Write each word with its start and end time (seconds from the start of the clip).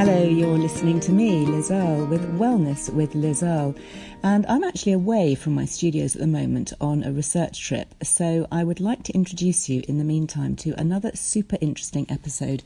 Hello, 0.00 0.22
you're 0.22 0.56
listening 0.56 0.98
to 1.00 1.12
me, 1.12 1.44
Liz 1.44 1.70
Earle, 1.70 2.06
with 2.06 2.22
Wellness 2.38 2.90
with 2.90 3.14
Liz 3.14 3.42
Earle. 3.42 3.74
And 4.22 4.46
I'm 4.46 4.64
actually 4.64 4.92
away 4.92 5.34
from 5.34 5.54
my 5.54 5.66
studios 5.66 6.14
at 6.14 6.22
the 6.22 6.26
moment 6.26 6.72
on 6.80 7.02
a 7.02 7.12
research 7.12 7.62
trip. 7.62 7.94
So 8.02 8.48
I 8.50 8.64
would 8.64 8.80
like 8.80 9.02
to 9.04 9.12
introduce 9.12 9.68
you 9.68 9.82
in 9.88 9.98
the 9.98 10.04
meantime 10.04 10.56
to 10.56 10.70
another 10.80 11.10
super 11.14 11.58
interesting 11.60 12.06
episode. 12.08 12.62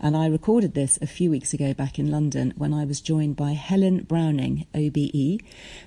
And 0.00 0.16
I 0.16 0.28
recorded 0.28 0.72
this 0.72 0.98
a 1.02 1.06
few 1.06 1.30
weeks 1.30 1.52
ago 1.52 1.74
back 1.74 1.98
in 1.98 2.10
London 2.10 2.54
when 2.56 2.72
I 2.72 2.86
was 2.86 3.02
joined 3.02 3.36
by 3.36 3.52
Helen 3.52 4.04
Browning, 4.04 4.66
OBE, 4.74 5.42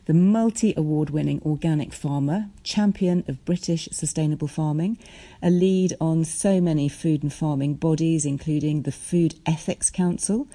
the 0.05 0.13
multi 0.13 0.75
award 0.77 1.09
winning 1.09 1.41
organic 1.43 1.93
farmer, 1.93 2.47
champion 2.63 3.23
of 3.27 3.43
British 3.43 3.89
sustainable 3.91 4.47
farming, 4.47 4.99
a 5.41 5.49
lead 5.49 5.95
on 5.99 6.25
so 6.25 6.61
many 6.61 6.87
food 6.87 7.23
and 7.23 7.33
farming 7.33 7.75
bodies, 7.75 8.23
including 8.23 8.83
the 8.83 8.91
Food 8.91 9.33
Ethics 9.47 9.89
Council 9.89 10.47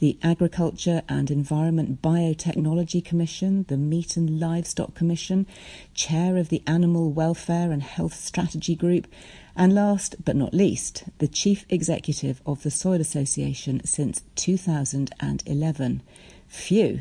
the 0.00 0.18
Agriculture 0.22 1.02
and 1.10 1.30
Environment 1.30 2.00
Biotechnology 2.00 3.04
Commission, 3.04 3.66
the 3.68 3.76
Meat 3.76 4.16
and 4.16 4.40
Livestock 4.40 4.94
Commission, 4.94 5.46
chair 5.92 6.38
of 6.38 6.48
the 6.48 6.62
Animal 6.66 7.12
Welfare 7.12 7.70
and 7.70 7.82
Health 7.82 8.14
Strategy 8.14 8.74
Group, 8.74 9.06
and 9.54 9.74
last 9.74 10.16
but 10.24 10.36
not 10.36 10.54
least, 10.54 11.04
the 11.18 11.28
chief 11.28 11.66
executive 11.68 12.40
of 12.46 12.62
the 12.62 12.70
Soil 12.70 13.00
Association 13.00 13.82
since 13.84 14.22
2011. 14.36 16.02
Phew! 16.48 17.00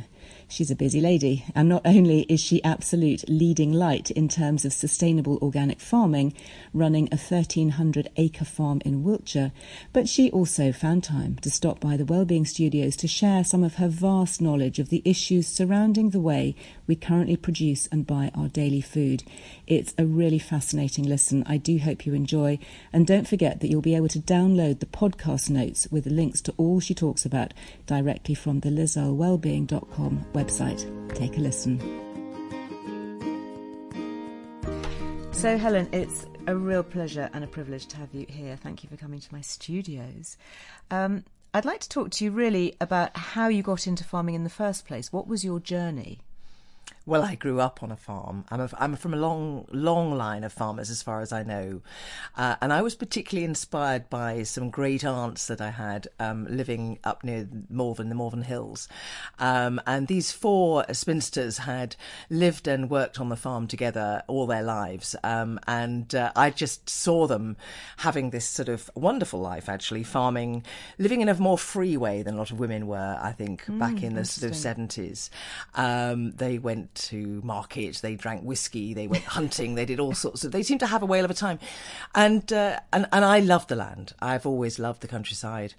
She's 0.51 0.71
a 0.71 0.75
busy 0.75 0.99
lady, 0.99 1.45
and 1.53 1.69
not 1.69 1.83
only 1.85 2.21
is 2.21 2.41
she 2.41 2.63
absolute 2.63 3.23
leading 3.29 3.71
light 3.71 4.09
in 4.09 4.27
terms 4.27 4.65
of 4.65 4.73
sustainable 4.73 5.37
organic 5.43 5.79
farming, 5.79 6.33
running 6.73 7.07
a 7.11 7.17
1300 7.17 8.09
acre 8.17 8.45
farm 8.45 8.81
in 8.83 9.03
Wiltshire, 9.03 9.51
but 9.93 10.09
she 10.09 10.31
also 10.31 10.71
found 10.71 11.03
time 11.03 11.35
to 11.43 11.51
stop 11.51 11.79
by 11.79 11.95
the 11.95 12.03
Wellbeing 12.03 12.47
Studios 12.47 12.95
to 12.95 13.07
share 13.07 13.43
some 13.43 13.63
of 13.63 13.75
her 13.75 13.87
vast 13.87 14.41
knowledge 14.41 14.79
of 14.79 14.89
the 14.89 15.03
issues 15.05 15.45
surrounding 15.47 16.09
the 16.09 16.19
way 16.19 16.55
we 16.87 16.95
currently 16.95 17.37
produce 17.37 17.85
and 17.91 18.07
buy 18.07 18.31
our 18.33 18.47
daily 18.47 18.81
food. 18.81 19.23
It's 19.69 19.93
a 19.99 20.05
really 20.05 20.39
fascinating 20.39 21.05
listen. 21.05 21.43
I 21.45 21.57
do 21.57 21.77
hope 21.77 22.07
you 22.07 22.15
enjoy, 22.15 22.57
and 22.91 23.05
don't 23.05 23.27
forget 23.27 23.59
that 23.59 23.67
you'll 23.69 23.83
be 23.83 23.95
able 23.95 24.07
to 24.07 24.19
download 24.19 24.79
the 24.79 24.87
podcast 24.87 25.51
notes 25.51 25.87
with 25.91 26.07
links 26.07 26.41
to 26.41 26.53
all 26.57 26.79
she 26.79 26.95
talks 26.95 27.23
about 27.23 27.53
directly 27.85 28.33
from 28.33 28.61
the 28.61 28.69
lizearlewellbeing.com 28.69 30.25
website. 30.33 31.13
Take 31.13 31.37
a 31.37 31.39
listen. 31.39 31.79
So, 35.33 35.55
Helen, 35.55 35.87
it's 35.91 36.25
a 36.47 36.55
real 36.55 36.81
pleasure 36.81 37.29
and 37.31 37.43
a 37.43 37.47
privilege 37.47 37.85
to 37.89 37.97
have 37.97 38.11
you 38.11 38.25
here. 38.27 38.57
Thank 38.57 38.83
you 38.83 38.89
for 38.89 38.97
coming 38.97 39.19
to 39.19 39.31
my 39.33 39.41
studios. 39.41 40.35
Um, 40.89 41.23
I'd 41.53 41.65
like 41.65 41.81
to 41.81 41.89
talk 41.89 42.09
to 42.09 42.25
you 42.25 42.31
really 42.31 42.75
about 42.81 43.15
how 43.15 43.49
you 43.49 43.61
got 43.61 43.85
into 43.85 44.03
farming 44.03 44.33
in 44.33 44.43
the 44.43 44.49
first 44.49 44.87
place. 44.87 45.13
What 45.13 45.27
was 45.27 45.45
your 45.45 45.59
journey? 45.59 46.21
Well, 47.05 47.23
I 47.23 47.35
grew 47.35 47.59
up 47.59 47.81
on 47.81 47.91
a 47.91 47.95
farm. 47.95 48.45
I'm, 48.51 48.61
a, 48.61 48.69
I'm 48.77 48.95
from 48.95 49.13
a 49.13 49.17
long, 49.17 49.65
long 49.71 50.15
line 50.15 50.43
of 50.43 50.53
farmers, 50.53 50.89
as 50.89 51.01
far 51.01 51.21
as 51.21 51.31
I 51.31 51.43
know. 51.43 51.81
Uh, 52.37 52.55
and 52.61 52.71
I 52.71 52.81
was 52.81 52.93
particularly 52.93 53.45
inspired 53.45 54.09
by 54.09 54.43
some 54.43 54.69
great 54.69 55.03
aunts 55.03 55.47
that 55.47 55.61
I 55.61 55.71
had 55.71 56.07
um, 56.19 56.45
living 56.49 56.99
up 57.03 57.23
near 57.23 57.47
Malvern, 57.69 58.09
the 58.09 58.15
Malvern 58.15 58.43
Hills. 58.43 58.87
Um, 59.39 59.81
and 59.87 60.07
these 60.07 60.31
four 60.31 60.85
spinsters 60.91 61.59
had 61.59 61.95
lived 62.29 62.67
and 62.67 62.89
worked 62.89 63.19
on 63.19 63.29
the 63.29 63.35
farm 63.35 63.65
together 63.67 64.21
all 64.27 64.45
their 64.45 64.63
lives. 64.63 65.15
Um, 65.23 65.59
and 65.67 66.13
uh, 66.13 66.31
I 66.35 66.51
just 66.51 66.89
saw 66.89 67.27
them 67.27 67.57
having 67.97 68.29
this 68.29 68.45
sort 68.45 68.69
of 68.69 68.91
wonderful 68.93 69.39
life, 69.39 69.67
actually, 69.67 70.03
farming, 70.03 70.63
living 70.97 71.21
in 71.21 71.29
a 71.29 71.33
more 71.35 71.57
free 71.57 71.97
way 71.97 72.21
than 72.21 72.35
a 72.35 72.37
lot 72.37 72.51
of 72.51 72.59
women 72.59 72.85
were, 72.87 73.17
I 73.19 73.31
think, 73.31 73.65
mm, 73.65 73.79
back 73.79 74.03
in 74.03 74.13
the 74.15 74.25
sort 74.25 74.51
of 74.51 74.55
70s. 74.55 75.29
Um, 75.75 76.31
they 76.31 76.59
went 76.59 76.88
to 76.95 77.41
market, 77.43 77.97
they 78.01 78.15
drank 78.15 78.43
whiskey, 78.43 78.93
they 78.93 79.07
went 79.07 79.23
hunting, 79.23 79.75
they 79.75 79.85
did 79.85 79.99
all 79.99 80.13
sorts 80.13 80.43
of. 80.43 80.51
They 80.51 80.63
seemed 80.63 80.79
to 80.81 80.87
have 80.87 81.01
a 81.01 81.05
whale 81.05 81.25
of 81.25 81.31
a 81.31 81.35
time, 81.35 81.59
and 82.15 82.51
uh, 82.51 82.79
and 82.91 83.07
and 83.11 83.25
I 83.25 83.39
love 83.39 83.67
the 83.67 83.75
land. 83.75 84.13
I've 84.21 84.45
always 84.45 84.79
loved 84.79 85.01
the 85.01 85.07
countryside. 85.07 85.73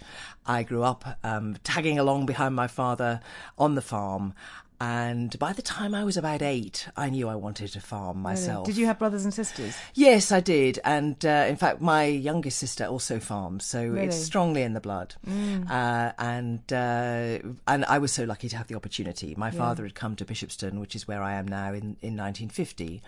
I 0.47 0.63
grew 0.63 0.83
up 0.83 1.19
um, 1.23 1.57
tagging 1.65 1.99
along 1.99 2.27
behind 2.27 2.55
my 2.55 2.67
father 2.67 3.21
on 3.59 3.75
the 3.75 3.83
farm, 3.83 4.35
and 4.81 5.39
by 5.39 5.53
the 5.53 5.61
time 5.63 5.95
I 5.95 6.05
was 6.05 6.17
about 6.17 6.41
eight, 6.41 6.89
I 6.97 7.11
knew 7.11 7.29
I 7.29 7.35
wanted 7.35 7.69
to 7.73 7.81
farm 7.81 8.23
myself. 8.23 8.67
Did 8.67 8.79
you 8.79 8.87
have 8.87 8.99
brothers 8.99 9.25
and 9.25 9.35
sisters? 9.35 9.77
Yes, 9.95 10.33
I 10.33 10.41
did. 10.41 10.79
And 10.85 11.23
uh, 11.25 11.45
in 11.49 11.57
fact, 11.57 11.83
my 11.83 12.05
youngest 12.05 12.59
sister 12.59 12.87
also 12.87 13.21
farms, 13.21 13.65
so 13.65 13.85
really? 13.85 14.07
it's 14.07 14.17
strongly 14.17 14.63
in 14.63 14.73
the 14.73 14.81
blood. 14.81 15.17
Mm. 15.29 15.71
Uh, 15.71 16.13
and 16.19 16.61
uh, 16.73 17.47
and 17.69 17.85
I 17.85 17.99
was 17.99 18.13
so 18.13 18.25
lucky 18.25 18.49
to 18.49 18.57
have 18.57 18.69
the 18.69 18.75
opportunity. 18.75 19.35
My 19.37 19.51
yeah. 19.51 19.59
father 19.59 19.83
had 19.83 19.95
come 19.95 20.17
to 20.17 20.25
Bishopstone, 20.25 20.81
which 20.81 20.97
is 20.97 21.07
where 21.07 21.23
I 21.23 21.35
am 21.35 21.47
now, 21.47 21.69
in, 21.69 21.97
in 22.01 22.17
1950, 22.17 23.03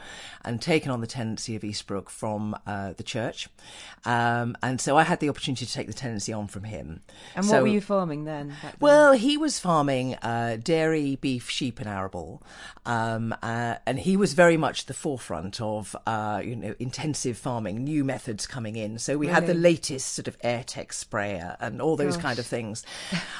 and 0.44 0.60
taken 0.60 0.90
on 0.90 1.00
the 1.00 1.06
tenancy 1.06 1.56
of 1.56 1.62
Eastbrook 1.62 2.10
from 2.10 2.54
uh, 2.66 2.92
the 2.96 3.02
church. 3.02 3.48
Um, 4.04 4.56
and 4.62 4.80
so 4.80 4.98
I 4.98 5.04
had 5.04 5.20
the 5.20 5.28
opportunity 5.30 5.64
to 5.64 5.72
take 5.72 5.86
the 5.86 5.92
tenancy 5.92 6.32
on 6.32 6.48
from 6.48 6.64
him. 6.64 7.00
And 7.34 7.44
so, 7.44 7.54
what 7.54 7.62
were 7.62 7.68
you 7.68 7.80
farming 7.80 8.24
then? 8.24 8.54
then? 8.62 8.72
Well, 8.80 9.12
he 9.12 9.36
was 9.36 9.58
farming 9.58 10.16
uh, 10.16 10.58
dairy, 10.62 11.16
beef, 11.16 11.48
sheep 11.62 11.78
and 11.78 11.88
arable, 11.88 12.42
um, 12.86 13.32
uh, 13.40 13.76
and 13.86 14.00
he 14.00 14.16
was 14.16 14.32
very 14.32 14.56
much 14.56 14.86
the 14.86 14.94
forefront 14.94 15.60
of 15.60 15.94
uh, 16.08 16.42
you 16.44 16.56
know 16.56 16.74
intensive 16.80 17.38
farming, 17.38 17.84
new 17.84 18.02
methods 18.02 18.48
coming 18.48 18.74
in. 18.74 18.98
So 18.98 19.16
we 19.16 19.26
really? 19.26 19.34
had 19.34 19.46
the 19.46 19.54
latest 19.54 20.14
sort 20.14 20.26
of 20.26 20.36
Airtech 20.40 20.92
sprayer 20.92 21.56
and 21.60 21.80
all 21.80 21.94
those 21.94 22.16
Gosh. 22.16 22.24
kind 22.24 22.38
of 22.40 22.46
things. 22.46 22.84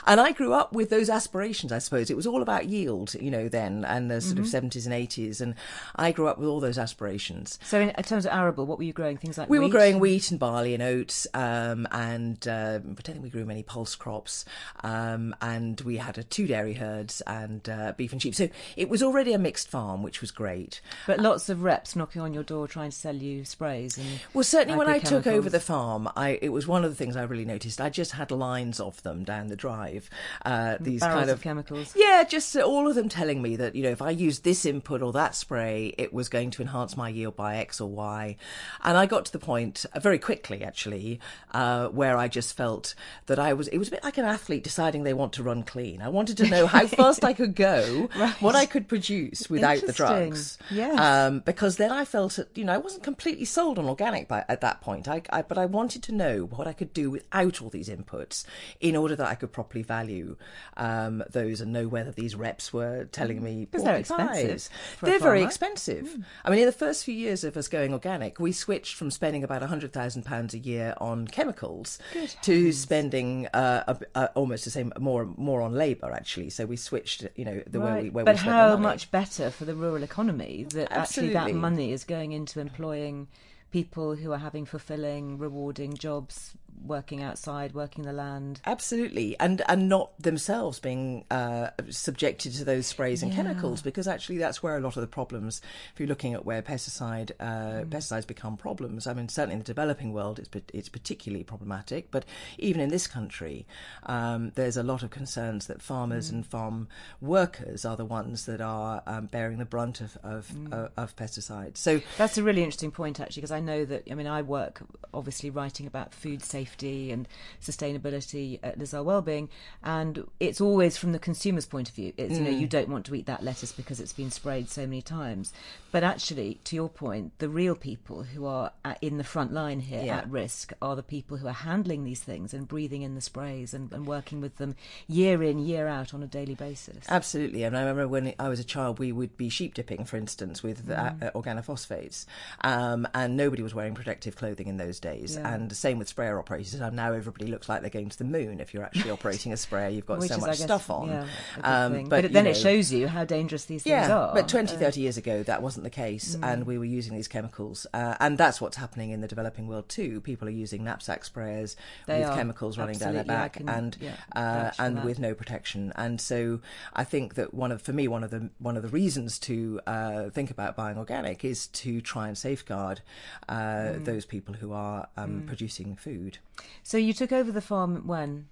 and 0.06 0.20
I 0.20 0.30
grew 0.30 0.52
up 0.52 0.72
with 0.72 0.88
those 0.88 1.10
aspirations. 1.10 1.72
I 1.72 1.78
suppose 1.78 2.10
it 2.10 2.16
was 2.16 2.28
all 2.28 2.42
about 2.42 2.68
yield, 2.68 3.14
you 3.14 3.30
know, 3.30 3.48
then 3.48 3.84
and 3.84 4.08
the 4.08 4.20
sort 4.20 4.34
mm-hmm. 4.34 4.44
of 4.44 4.48
seventies 4.48 4.86
and 4.86 4.94
eighties, 4.94 5.40
and 5.40 5.56
I 5.96 6.12
grew 6.12 6.28
up 6.28 6.38
with 6.38 6.48
all 6.48 6.60
those 6.60 6.78
aspirations. 6.78 7.58
So 7.64 7.80
in 7.80 7.90
terms 8.04 8.24
of 8.24 8.32
arable, 8.32 8.66
what 8.66 8.78
were 8.78 8.84
you 8.84 8.92
growing? 8.92 9.16
Things 9.16 9.36
like 9.36 9.50
we 9.50 9.58
wheat? 9.58 9.66
were 9.66 9.72
growing 9.72 9.98
wheat 9.98 10.30
and 10.30 10.38
barley 10.38 10.74
and 10.74 10.82
oats, 10.82 11.26
um, 11.34 11.88
and 11.90 12.46
uh, 12.46 12.78
I 12.78 13.02
don't 13.02 13.02
think 13.02 13.24
we 13.24 13.30
grew 13.30 13.44
many 13.44 13.64
pulse 13.64 13.96
crops. 13.96 14.44
Um, 14.84 15.34
and 15.42 15.80
we 15.80 15.96
had 15.96 16.18
a 16.18 16.22
two 16.22 16.46
dairy 16.46 16.74
herds 16.74 17.20
and 17.26 17.68
uh, 17.68 17.94
beef 17.96 18.11
and 18.12 18.22
sheep. 18.22 18.34
So 18.34 18.48
it 18.76 18.88
was 18.88 19.02
already 19.02 19.32
a 19.32 19.38
mixed 19.38 19.68
farm, 19.68 20.02
which 20.02 20.20
was 20.20 20.30
great. 20.30 20.80
But 21.06 21.20
lots 21.20 21.48
of 21.48 21.62
reps 21.62 21.96
knocking 21.96 22.22
on 22.22 22.34
your 22.34 22.42
door 22.42 22.68
trying 22.68 22.90
to 22.90 22.96
sell 22.96 23.14
you 23.14 23.44
sprays 23.44 23.98
and 23.98 24.20
well, 24.34 24.44
certainly 24.44 24.76
when 24.76 24.88
I 24.88 24.98
took 24.98 25.26
over 25.26 25.48
the 25.50 25.60
farm, 25.60 26.08
I 26.16 26.38
it 26.42 26.50
was 26.50 26.66
one 26.66 26.84
of 26.84 26.90
the 26.90 26.96
things 26.96 27.16
I 27.16 27.22
really 27.22 27.44
noticed. 27.44 27.80
I 27.80 27.90
just 27.90 28.12
had 28.12 28.30
lines 28.30 28.80
of 28.80 29.02
them 29.02 29.24
down 29.24 29.48
the 29.48 29.56
drive. 29.56 30.08
Uh, 30.44 30.76
these 30.80 31.00
Barrels 31.00 31.18
kind 31.20 31.30
of, 31.30 31.38
of, 31.38 31.42
chemicals. 31.42 31.92
Yeah, 31.96 32.24
just 32.24 32.56
all 32.56 32.88
of 32.88 32.94
them 32.94 33.08
telling 33.08 33.42
me 33.42 33.56
that 33.56 33.74
you 33.74 33.82
know 33.82 33.90
if 33.90 34.02
I 34.02 34.10
used 34.10 34.44
this 34.44 34.64
input 34.64 35.02
or 35.02 35.12
that 35.12 35.34
spray, 35.34 35.94
it 35.98 36.12
was 36.12 36.28
going 36.28 36.50
to 36.52 36.62
enhance 36.62 36.96
my 36.96 37.08
yield 37.08 37.36
by 37.36 37.56
X 37.56 37.80
or 37.80 37.88
Y. 37.88 38.36
And 38.82 38.96
I 38.96 39.06
got 39.06 39.26
to 39.26 39.32
the 39.32 39.38
point 39.38 39.84
uh, 39.92 40.00
very 40.00 40.18
quickly, 40.18 40.62
actually, 40.62 41.20
uh, 41.52 41.88
where 41.88 42.16
I 42.16 42.28
just 42.28 42.56
felt 42.56 42.94
that 43.26 43.38
I 43.38 43.52
was. 43.52 43.68
It 43.68 43.78
was 43.78 43.88
a 43.88 43.92
bit 43.92 44.04
like 44.04 44.18
an 44.18 44.24
athlete 44.24 44.64
deciding 44.64 45.02
they 45.02 45.14
want 45.14 45.32
to 45.34 45.42
run 45.42 45.62
clean. 45.62 46.02
I 46.02 46.08
wanted 46.08 46.36
to 46.38 46.48
know 46.48 46.66
how 46.66 46.86
fast 46.86 47.24
I 47.24 47.32
could 47.32 47.54
go 47.54 48.01
know 48.02 48.08
right. 48.16 48.42
what 48.42 48.54
I 48.54 48.66
could 48.66 48.88
produce 48.88 49.48
without 49.48 49.80
the 49.80 49.92
drugs. 49.92 50.58
Yes. 50.70 50.98
Um, 50.98 51.40
because 51.40 51.76
then 51.76 51.90
I 51.90 52.04
felt, 52.04 52.38
you 52.54 52.64
know, 52.64 52.72
I 52.72 52.78
wasn't 52.78 53.02
completely 53.02 53.44
sold 53.44 53.78
on 53.78 53.86
organic 53.86 54.28
by, 54.28 54.44
at 54.48 54.60
that 54.60 54.80
point. 54.80 55.08
I, 55.08 55.22
I, 55.30 55.42
but 55.42 55.58
I 55.58 55.66
wanted 55.66 56.02
to 56.04 56.12
know 56.12 56.44
what 56.44 56.66
I 56.66 56.72
could 56.72 56.92
do 56.92 57.10
without 57.10 57.60
all 57.62 57.70
these 57.70 57.88
inputs 57.88 58.44
in 58.80 58.96
order 58.96 59.16
that 59.16 59.26
I 59.26 59.34
could 59.34 59.52
properly 59.52 59.82
value 59.82 60.36
um, 60.76 61.22
those 61.30 61.60
and 61.60 61.72
know 61.72 61.88
whether 61.88 62.10
these 62.10 62.34
reps 62.34 62.72
were 62.72 63.04
telling 63.06 63.42
me 63.42 63.66
because 63.66 63.84
they're 63.84 63.96
expensive. 63.96 64.68
They're 65.00 65.18
very 65.18 65.42
expensive. 65.42 66.06
Mm. 66.06 66.24
I 66.44 66.50
mean, 66.50 66.60
in 66.60 66.66
the 66.66 66.72
first 66.72 67.04
few 67.04 67.14
years 67.14 67.44
of 67.44 67.56
us 67.56 67.68
going 67.68 67.92
organic, 67.92 68.38
we 68.38 68.52
switched 68.52 68.94
from 68.94 69.10
spending 69.10 69.44
about 69.44 69.62
hundred 69.62 69.92
thousand 69.92 70.24
pounds 70.24 70.54
a 70.54 70.58
year 70.58 70.94
on 70.98 71.26
chemicals 71.28 71.98
Good 72.12 72.34
to 72.42 72.52
heavens. 72.52 72.78
spending 72.78 73.46
uh, 73.48 73.96
a, 74.14 74.20
a, 74.20 74.26
almost 74.34 74.64
the 74.64 74.70
same 74.70 74.92
more 74.98 75.24
more 75.36 75.62
on 75.62 75.72
labour 75.72 76.12
actually. 76.12 76.50
So 76.50 76.66
we 76.66 76.76
switched, 76.76 77.26
you 77.36 77.44
know, 77.44 77.62
the 77.66 77.78
right. 77.78 77.91
Way 77.92 78.02
we 78.04 78.10
where 78.10 78.24
but 78.24 78.34
we 78.34 78.38
spent 78.40 78.54
how 78.54 78.76
much 78.76 79.10
better 79.10 79.50
for 79.50 79.64
the 79.64 79.74
rural 79.74 80.02
economy 80.02 80.64
that 80.70 80.92
Absolutely. 80.92 81.36
actually 81.36 81.52
that 81.52 81.58
money 81.58 81.92
is 81.92 82.04
going 82.04 82.32
into 82.32 82.60
employing 82.60 83.28
people 83.72 84.14
who 84.14 84.32
are 84.32 84.38
having 84.38 84.66
fulfilling, 84.66 85.38
rewarding 85.38 85.94
jobs 85.94 86.54
working 86.84 87.22
outside, 87.22 87.72
working 87.74 88.04
the 88.04 88.12
land. 88.12 88.60
Absolutely, 88.64 89.38
and 89.38 89.62
and 89.68 89.88
not 89.88 90.10
themselves 90.20 90.78
being 90.80 91.24
uh, 91.30 91.70
subjected 91.90 92.52
to 92.54 92.64
those 92.64 92.86
sprays 92.86 93.22
and 93.22 93.32
Yeah. 93.32 93.36
chemicals, 93.42 93.82
because 93.82 94.08
actually 94.08 94.38
that's 94.38 94.62
where 94.62 94.76
a 94.76 94.80
lot 94.80 94.96
of 94.96 95.00
the 95.00 95.06
problems. 95.06 95.60
If 95.92 96.00
you're 96.00 96.08
looking 96.08 96.34
at 96.34 96.44
where 96.44 96.62
pesticide 96.62 97.30
uh, 97.40 97.84
pesticides 97.84 98.26
become 98.26 98.56
problems, 98.56 99.06
I 99.06 99.14
mean 99.14 99.28
certainly 99.28 99.54
in 99.54 99.58
the 99.60 99.64
developing 99.64 100.12
world 100.12 100.38
it's 100.38 100.50
it's 100.72 100.88
particularly 100.88 101.44
problematic, 101.44 102.10
but 102.10 102.24
even 102.58 102.80
in 102.80 102.88
this 102.90 103.06
country, 103.06 103.66
um, 104.04 104.52
there's 104.54 104.76
a 104.76 104.82
lot 104.82 105.02
of 105.02 105.10
concerns 105.10 105.66
that 105.66 105.80
farmers 105.82 106.30
and 106.30 106.44
farm 106.46 106.88
workers 107.20 107.84
are 107.84 107.96
the 107.96 108.04
ones 108.04 108.46
that 108.46 108.60
are 108.60 109.02
um, 109.06 109.26
bearing 109.26 109.58
the 109.58 109.64
brunt 109.64 110.00
of 110.00 110.18
of, 110.22 110.50
uh, 110.72 110.88
of 110.96 111.14
pesticides. 111.16 111.76
So 111.78 112.00
That's 112.18 112.38
a 112.38 112.42
really 112.42 112.62
interesting 112.62 112.90
point, 112.90 113.20
actually, 113.20 113.42
because 113.42 113.52
I 113.52 113.60
know 113.60 113.84
that, 113.84 114.08
I 114.10 114.14
mean, 114.14 114.26
I 114.26 114.42
work 114.42 114.82
obviously 115.14 115.50
writing 115.50 115.86
about 115.86 116.14
food 116.14 116.42
safety 116.42 116.71
and 116.80 117.26
sustainability 117.60 118.58
there's 118.76 118.94
our 118.94 119.02
well-being, 119.02 119.48
and 119.82 120.24
it's 120.40 120.60
always 120.60 120.96
from 120.96 121.12
the 121.12 121.18
consumer's 121.18 121.66
point 121.66 121.88
of 121.88 121.94
view. 121.94 122.12
It's, 122.16 122.34
you 122.34 122.40
know, 122.44 122.50
you 122.50 122.66
don't 122.66 122.88
want 122.88 123.06
to 123.06 123.14
eat 123.14 123.26
that 123.26 123.42
lettuce 123.42 123.72
because 123.72 124.00
it's 124.00 124.12
been 124.12 124.30
sprayed 124.30 124.70
so 124.70 124.82
many 124.82 125.02
times. 125.02 125.52
But 125.90 126.04
actually, 126.04 126.58
to 126.64 126.76
your 126.76 126.88
point, 126.88 127.38
the 127.38 127.48
real 127.48 127.74
people 127.74 128.22
who 128.22 128.46
are 128.46 128.72
at, 128.84 128.98
in 129.02 129.18
the 129.18 129.24
front 129.24 129.52
line 129.52 129.80
here 129.80 130.02
Yeah. 130.04 130.18
at 130.18 130.30
risk 130.30 130.72
are 130.80 130.96
the 130.96 131.02
people 131.02 131.36
who 131.36 131.46
are 131.48 131.52
handling 131.52 132.04
these 132.04 132.20
things 132.20 132.54
and 132.54 132.66
breathing 132.68 133.02
in 133.02 133.14
the 133.14 133.20
sprays 133.20 133.74
and, 133.74 133.92
and 133.92 134.06
working 134.06 134.40
with 134.40 134.56
them 134.56 134.76
year 135.08 135.42
in, 135.42 135.58
year 135.58 135.88
out 135.88 136.14
on 136.14 136.22
a 136.22 136.26
daily 136.26 136.54
basis. 136.54 137.04
Absolutely, 137.08 137.62
and 137.64 137.76
I 137.76 137.80
remember 137.80 138.08
when 138.08 138.34
I 138.38 138.48
was 138.48 138.60
a 138.60 138.64
child, 138.64 138.98
we 138.98 139.12
would 139.12 139.36
be 139.36 139.48
sheep 139.48 139.74
dipping, 139.74 140.04
for 140.04 140.16
instance, 140.16 140.62
with 140.62 140.88
uh, 140.90 141.02
Mm. 141.02 141.22
uh, 141.24 141.30
organophosphates, 141.32 142.26
um, 142.62 143.08
and 143.14 143.36
nobody 143.36 143.62
was 143.62 143.74
wearing 143.74 143.94
protective 143.94 144.36
clothing 144.36 144.68
in 144.68 144.76
those 144.76 145.00
days. 145.00 145.36
Yeah. 145.36 145.52
And 145.54 145.70
the 145.70 145.74
same 145.74 145.98
with 145.98 146.08
sprayer 146.08 146.38
operators. 146.38 146.61
And 146.74 146.96
now 146.96 147.12
everybody 147.12 147.46
looks 147.46 147.68
like 147.68 147.80
they're 147.80 147.90
going 147.90 148.08
to 148.08 148.18
the 148.18 148.24
moon. 148.24 148.60
If 148.60 148.72
you're 148.72 148.84
actually 148.84 149.10
operating 149.10 149.52
a 149.52 149.56
sprayer, 149.56 149.88
you've 149.88 150.06
got 150.06 150.18
Which 150.20 150.28
so 150.30 150.36
is, 150.36 150.40
much 150.40 150.50
guess, 150.58 150.62
stuff 150.62 150.90
on. 150.90 151.08
Yeah, 151.08 151.26
Um, 151.62 152.04
but, 152.08 152.22
But, 152.22 152.32
then 152.32 152.46
it 152.46 152.56
shows 152.56 152.92
you 152.92 153.08
how 153.08 153.24
dangerous 153.24 153.64
these 153.66 153.82
things 153.82 154.08
are. 154.10 154.34
but 154.34 154.48
20, 154.48 154.74
Uh, 154.76 154.78
30 154.78 155.00
years 155.00 155.16
ago, 155.16 155.42
that 155.42 155.62
wasn't 155.62 155.84
the 155.84 155.90
case, 155.90 156.36
and 156.42 156.64
we 156.66 156.78
were 156.78 156.84
using 156.84 157.14
these 157.14 157.28
chemicals. 157.28 157.86
Uh, 157.92 158.14
and 158.20 158.38
that's 158.38 158.60
what's 158.60 158.76
happening 158.76 159.10
in 159.10 159.20
the 159.20 159.28
developing 159.28 159.66
world 159.66 159.88
too. 159.88 160.20
People 160.20 160.48
are 160.48 160.52
using 160.52 160.84
knapsack 160.84 161.24
sprayers 161.24 161.76
They 162.06 162.20
with 162.20 162.28
are, 162.28 162.36
chemicals 162.36 162.78
running 162.78 162.98
down 162.98 163.14
their 163.14 163.24
back 163.24 163.54
can, 163.54 163.68
and 163.68 163.96
yeah, 164.00 164.12
uh, 164.34 164.70
and 164.78 164.98
that. 164.98 165.04
with 165.04 165.18
no 165.18 165.34
protection. 165.34 165.92
And 165.96 166.20
so 166.20 166.60
I 166.94 167.04
think 167.04 167.34
that 167.34 167.52
one 167.54 167.72
of, 167.72 167.82
for 167.82 167.92
me, 167.92 168.08
one 168.08 168.22
of 168.24 168.30
the 168.30 168.50
one 168.58 168.76
of 168.76 168.82
the 168.82 168.88
reasons 168.88 169.38
to 169.40 169.80
uh, 169.86 170.30
think 170.30 170.50
about 170.50 170.76
buying 170.76 170.98
organic 170.98 171.44
is 171.44 171.66
to 171.68 172.00
try 172.00 172.28
and 172.28 172.36
safeguard 172.38 173.00
uh, 173.48 173.54
Mm. 173.82 174.04
those 174.04 174.24
people 174.26 174.54
who 174.54 174.72
are 174.72 175.08
um, 175.16 175.42
producing 175.46 175.96
food. 175.96 176.38
So 176.84 176.98
you 176.98 177.12
took 177.12 177.30
over 177.32 177.52
the 177.52 177.60
farm 177.60 178.06
when? 178.08 178.46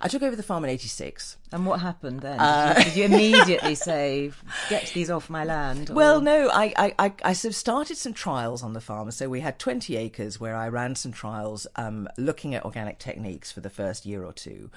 I 0.00 0.08
took 0.08 0.22
over 0.22 0.34
the 0.36 0.42
farm 0.42 0.64
in 0.64 0.70
'86. 0.70 1.36
And 1.52 1.66
what 1.66 1.80
happened 1.80 2.20
then? 2.20 2.40
Uh, 2.40 2.74
Did, 2.74 2.86
you, 2.86 2.90
did 2.90 2.96
you 2.96 3.04
immediately 3.04 3.74
say, 3.90 4.32
"Get 4.70 4.90
these 4.94 5.08
off 5.10 5.30
my 5.30 5.44
land"? 5.44 5.90
or- 5.90 5.94
Well, 5.94 6.20
no, 6.20 6.48
I, 6.50 6.72
I, 6.76 6.94
I, 6.98 7.12
I 7.22 7.32
sort 7.34 7.50
of 7.52 7.56
started 7.56 7.96
some 7.96 8.12
trials 8.14 8.62
on 8.64 8.72
the 8.72 8.80
farm. 8.80 9.10
So 9.12 9.28
we 9.28 9.40
had 9.40 9.58
20 9.58 9.96
acres 9.96 10.40
where 10.40 10.56
I 10.56 10.68
ran 10.68 10.96
some 10.96 11.12
trials 11.12 11.66
um, 11.76 12.08
looking 12.16 12.54
at 12.54 12.64
organic 12.64 12.98
techniques 12.98 13.52
for 13.52 13.60
the 13.60 13.70
first 13.70 14.04
year 14.06 14.24
or 14.24 14.32
two. 14.32 14.70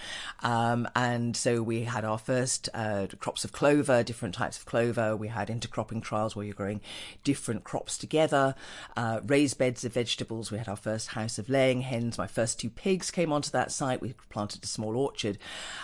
Um, 0.43 0.87
and 0.95 1.35
so 1.35 1.63
we 1.63 1.83
had 1.85 2.05
our 2.05 2.17
first 2.19 2.69
uh, 2.75 3.07
crops 3.19 3.43
of 3.43 3.51
clover, 3.53 4.03
different 4.03 4.35
types 4.35 4.57
of 4.59 4.65
clover. 4.65 5.15
We 5.15 5.29
had 5.29 5.47
intercropping 5.47 6.03
trials 6.03 6.35
where 6.35 6.45
you're 6.45 6.53
growing 6.53 6.81
different 7.23 7.63
crops 7.63 7.97
together, 7.97 8.53
uh, 8.95 9.21
raised 9.25 9.57
beds 9.57 9.83
of 9.83 9.93
vegetables. 9.93 10.51
We 10.51 10.57
had 10.59 10.67
our 10.67 10.75
first 10.75 11.09
house 11.09 11.39
of 11.39 11.49
laying 11.49 11.81
hens. 11.81 12.17
My 12.19 12.27
first 12.27 12.59
two 12.59 12.66
pigs 12.69 13.11
came 13.11 13.31
onto 13.33 13.49
that 13.51 13.71
site. 13.71 14.01
We 14.01 14.13
planted 14.29 14.63
a 14.63 14.67
small 14.67 14.95
orchard. 14.97 15.37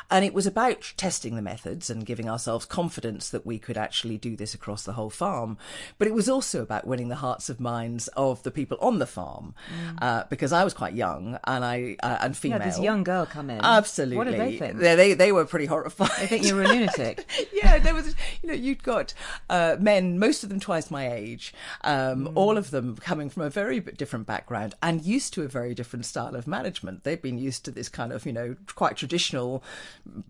And 0.10 0.24
it 0.26 0.34
was 0.34 0.46
about 0.48 0.94
testing 0.98 1.36
the 1.36 1.42
methods 1.42 1.90
and 1.90 2.06
giving 2.06 2.30
ourselves 2.30 2.66
confidence 2.66 3.30
that 3.30 3.46
we 3.46 3.60
could 3.60 3.78
actually 3.78 4.18
do 4.18 4.36
this 4.36 4.54
across 4.54 4.84
the 4.84 4.94
whole 4.94 5.10
farm. 5.10 5.58
But 5.98 6.08
it 6.08 6.14
was 6.14 6.30
also 6.30 6.62
about 6.62 6.88
winning 6.88 7.10
the 7.10 7.16
hearts 7.16 7.50
and 7.50 7.60
minds 7.60 8.08
of 8.10 8.44
the 8.44 8.52
people 8.52 8.78
on 8.82 9.00
the 9.00 9.06
farm 9.06 9.54
uh, 10.02 10.24
because 10.30 10.52
I 10.54 10.64
was 10.64 10.74
quite 10.74 10.94
young 10.94 11.38
and 11.44 11.64
I 11.66 11.96
uh, 12.02 12.18
and 12.22 12.34
yeah, 12.34 12.40
female. 12.40 12.60
this 12.60 12.80
young 12.80 13.04
girl 13.04 13.26
come 13.26 13.50
in. 13.50 13.60
Absolutely. 13.62 14.18
What 14.18 14.26
did 14.28 14.40
they 14.40 14.58
think? 14.58 14.78
They, 14.80 14.96
they, 14.96 15.14
they 15.14 15.32
were 15.32 15.46
pretty 15.46 15.66
horrified. 15.66 16.10
They 16.20 16.28
think 16.28 16.46
you 16.46 16.56
were 16.56 16.64
a 16.64 16.68
lunatic. 16.74 17.26
yeah, 17.54 17.80
there 17.80 17.94
was, 17.94 18.16
you 18.42 18.50
know, 18.50 18.56
you'd 18.56 18.84
got 18.84 19.14
uh, 19.50 19.78
men, 19.80 20.20
most 20.20 20.44
of 20.44 20.50
them 20.50 20.60
twice 20.60 20.90
my 20.92 21.12
age, 21.12 21.54
um, 21.84 22.24
Hmm. 22.24 22.38
all 22.38 22.58
of 22.58 22.72
them 22.72 22.96
coming 22.98 23.30
from 23.30 23.44
a 23.44 23.50
very 23.50 23.80
different 23.80 24.26
background 24.28 24.76
and 24.82 25.04
used 25.04 25.34
to 25.34 25.42
a 25.44 25.48
very 25.48 25.74
different 25.74 26.06
style 26.06 26.36
of 26.36 26.48
management. 26.48 26.73
They've 27.04 27.22
been 27.22 27.38
used 27.38 27.66
to 27.66 27.72
this 27.72 27.90
kind 27.90 28.12
of, 28.12 28.26
you 28.26 28.34
know, 28.34 28.56
quite 28.74 28.98
traditional 28.98 29.64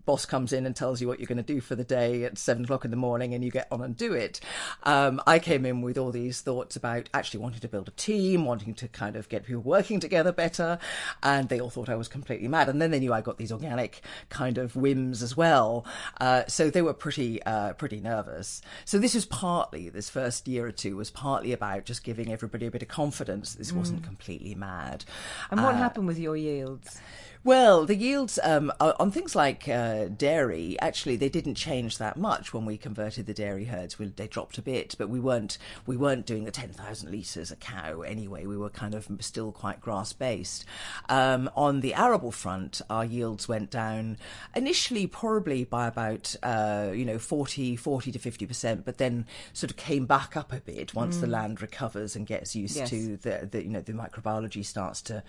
boss 0.04 0.26
comes 0.26 0.52
in 0.52 0.66
and 0.66 0.74
tells 0.74 1.00
you 1.00 1.08
what 1.08 1.20
you're 1.20 1.26
going 1.26 1.38
to 1.38 1.42
do 1.54 1.60
for 1.60 1.76
the 1.76 1.84
day 1.84 2.24
at 2.24 2.36
seven 2.36 2.64
o'clock 2.64 2.84
in 2.84 2.90
the 2.90 2.96
morning 2.96 3.32
and 3.32 3.44
you 3.44 3.50
get 3.50 3.68
on 3.70 3.80
and 3.80 3.96
do 3.96 4.12
it. 4.12 4.40
Um, 4.82 5.22
I 5.26 5.38
came 5.38 5.64
in 5.64 5.80
with 5.80 5.96
all 5.96 6.10
these 6.10 6.40
thoughts 6.40 6.76
about 6.76 7.08
actually 7.14 7.40
wanting 7.40 7.60
to 7.60 7.68
build 7.68 7.88
a 7.88 7.92
team, 7.92 8.44
wanting 8.44 8.74
to 8.74 8.88
kind 8.88 9.16
of 9.16 9.28
get 9.28 9.46
people 9.46 9.62
working 9.62 10.00
together 10.00 10.32
better, 10.32 10.78
and 11.22 11.48
they 11.48 11.60
all 11.60 11.70
thought 11.70 11.88
I 11.88 11.94
was 11.94 12.08
completely 12.08 12.48
mad. 12.48 12.68
And 12.68 12.82
then 12.82 12.90
they 12.90 12.98
knew 12.98 13.12
I 13.12 13.20
got 13.20 13.38
these 13.38 13.52
organic 13.52 14.02
kind 14.28 14.58
of 14.58 14.74
whims 14.74 15.22
as 15.22 15.36
well, 15.36 15.86
uh, 16.20 16.42
so 16.48 16.70
they 16.70 16.82
were 16.82 16.94
pretty 16.94 17.42
uh, 17.44 17.74
pretty 17.74 18.00
nervous. 18.00 18.60
So 18.84 18.98
this 18.98 19.14
was 19.14 19.26
partly 19.26 19.88
this 19.88 20.10
first 20.10 20.48
year 20.48 20.66
or 20.66 20.72
two 20.72 20.96
was 20.96 21.10
partly 21.10 21.52
about 21.52 21.84
just 21.84 22.02
giving 22.02 22.32
everybody 22.32 22.66
a 22.66 22.70
bit 22.70 22.82
of 22.82 22.88
confidence 22.88 23.54
this 23.54 23.72
wasn't 23.72 24.02
completely 24.02 24.54
mad. 24.54 25.04
And 25.50 25.62
what 25.62 25.74
Uh, 25.74 25.78
happened 25.78 26.06
with 26.06 26.18
your 26.18 26.33
yields? 26.36 27.00
Well, 27.44 27.84
the 27.84 27.94
yields 27.94 28.38
um, 28.42 28.72
on 28.80 29.10
things 29.10 29.36
like 29.36 29.68
uh, 29.68 30.06
dairy, 30.06 30.76
actually, 30.80 31.16
they 31.16 31.28
didn't 31.28 31.56
change 31.56 31.98
that 31.98 32.16
much 32.16 32.54
when 32.54 32.64
we 32.64 32.78
converted 32.78 33.26
the 33.26 33.34
dairy 33.34 33.66
herds. 33.66 33.98
We, 33.98 34.06
they 34.06 34.26
dropped 34.26 34.56
a 34.56 34.62
bit, 34.62 34.94
but 34.98 35.08
we 35.10 35.20
weren't 35.20 35.58
we 35.86 35.96
weren't 35.96 36.24
doing 36.24 36.44
the 36.44 36.50
ten 36.50 36.70
thousand 36.70 37.10
litres 37.10 37.50
a 37.50 37.56
cow 37.56 38.00
anyway. 38.00 38.46
We 38.46 38.56
were 38.56 38.70
kind 38.70 38.94
of 38.94 39.06
still 39.20 39.52
quite 39.52 39.80
grass 39.82 40.12
based. 40.14 40.64
Um, 41.08 41.50
on 41.54 41.80
the 41.80 41.92
arable 41.94 42.32
front, 42.32 42.80
our 42.88 43.04
yields 43.04 43.46
went 43.46 43.70
down 43.70 44.16
initially 44.56 45.06
probably 45.06 45.64
by 45.64 45.86
about 45.86 46.34
uh, 46.42 46.92
you 46.94 47.04
know 47.04 47.18
40, 47.18 47.76
40 47.76 48.12
to 48.12 48.18
fifty 48.18 48.46
percent, 48.46 48.84
but 48.86 48.98
then 48.98 49.26
sort 49.52 49.70
of 49.70 49.76
came 49.76 50.06
back 50.06 50.36
up 50.36 50.52
a 50.52 50.60
bit 50.60 50.94
once 50.94 51.18
the 51.18 51.26
land 51.26 51.60
recovers 51.60 52.16
and 52.16 52.26
gets 52.26 52.56
used 52.56 52.76
Yes. 52.76 52.90
to 52.90 53.16
the, 53.18 53.48
the 53.50 53.62
you 53.62 53.68
know 53.68 53.80
the 53.82 53.92
microbiology 53.92 54.64
starts 54.64 55.02
to 55.02 55.22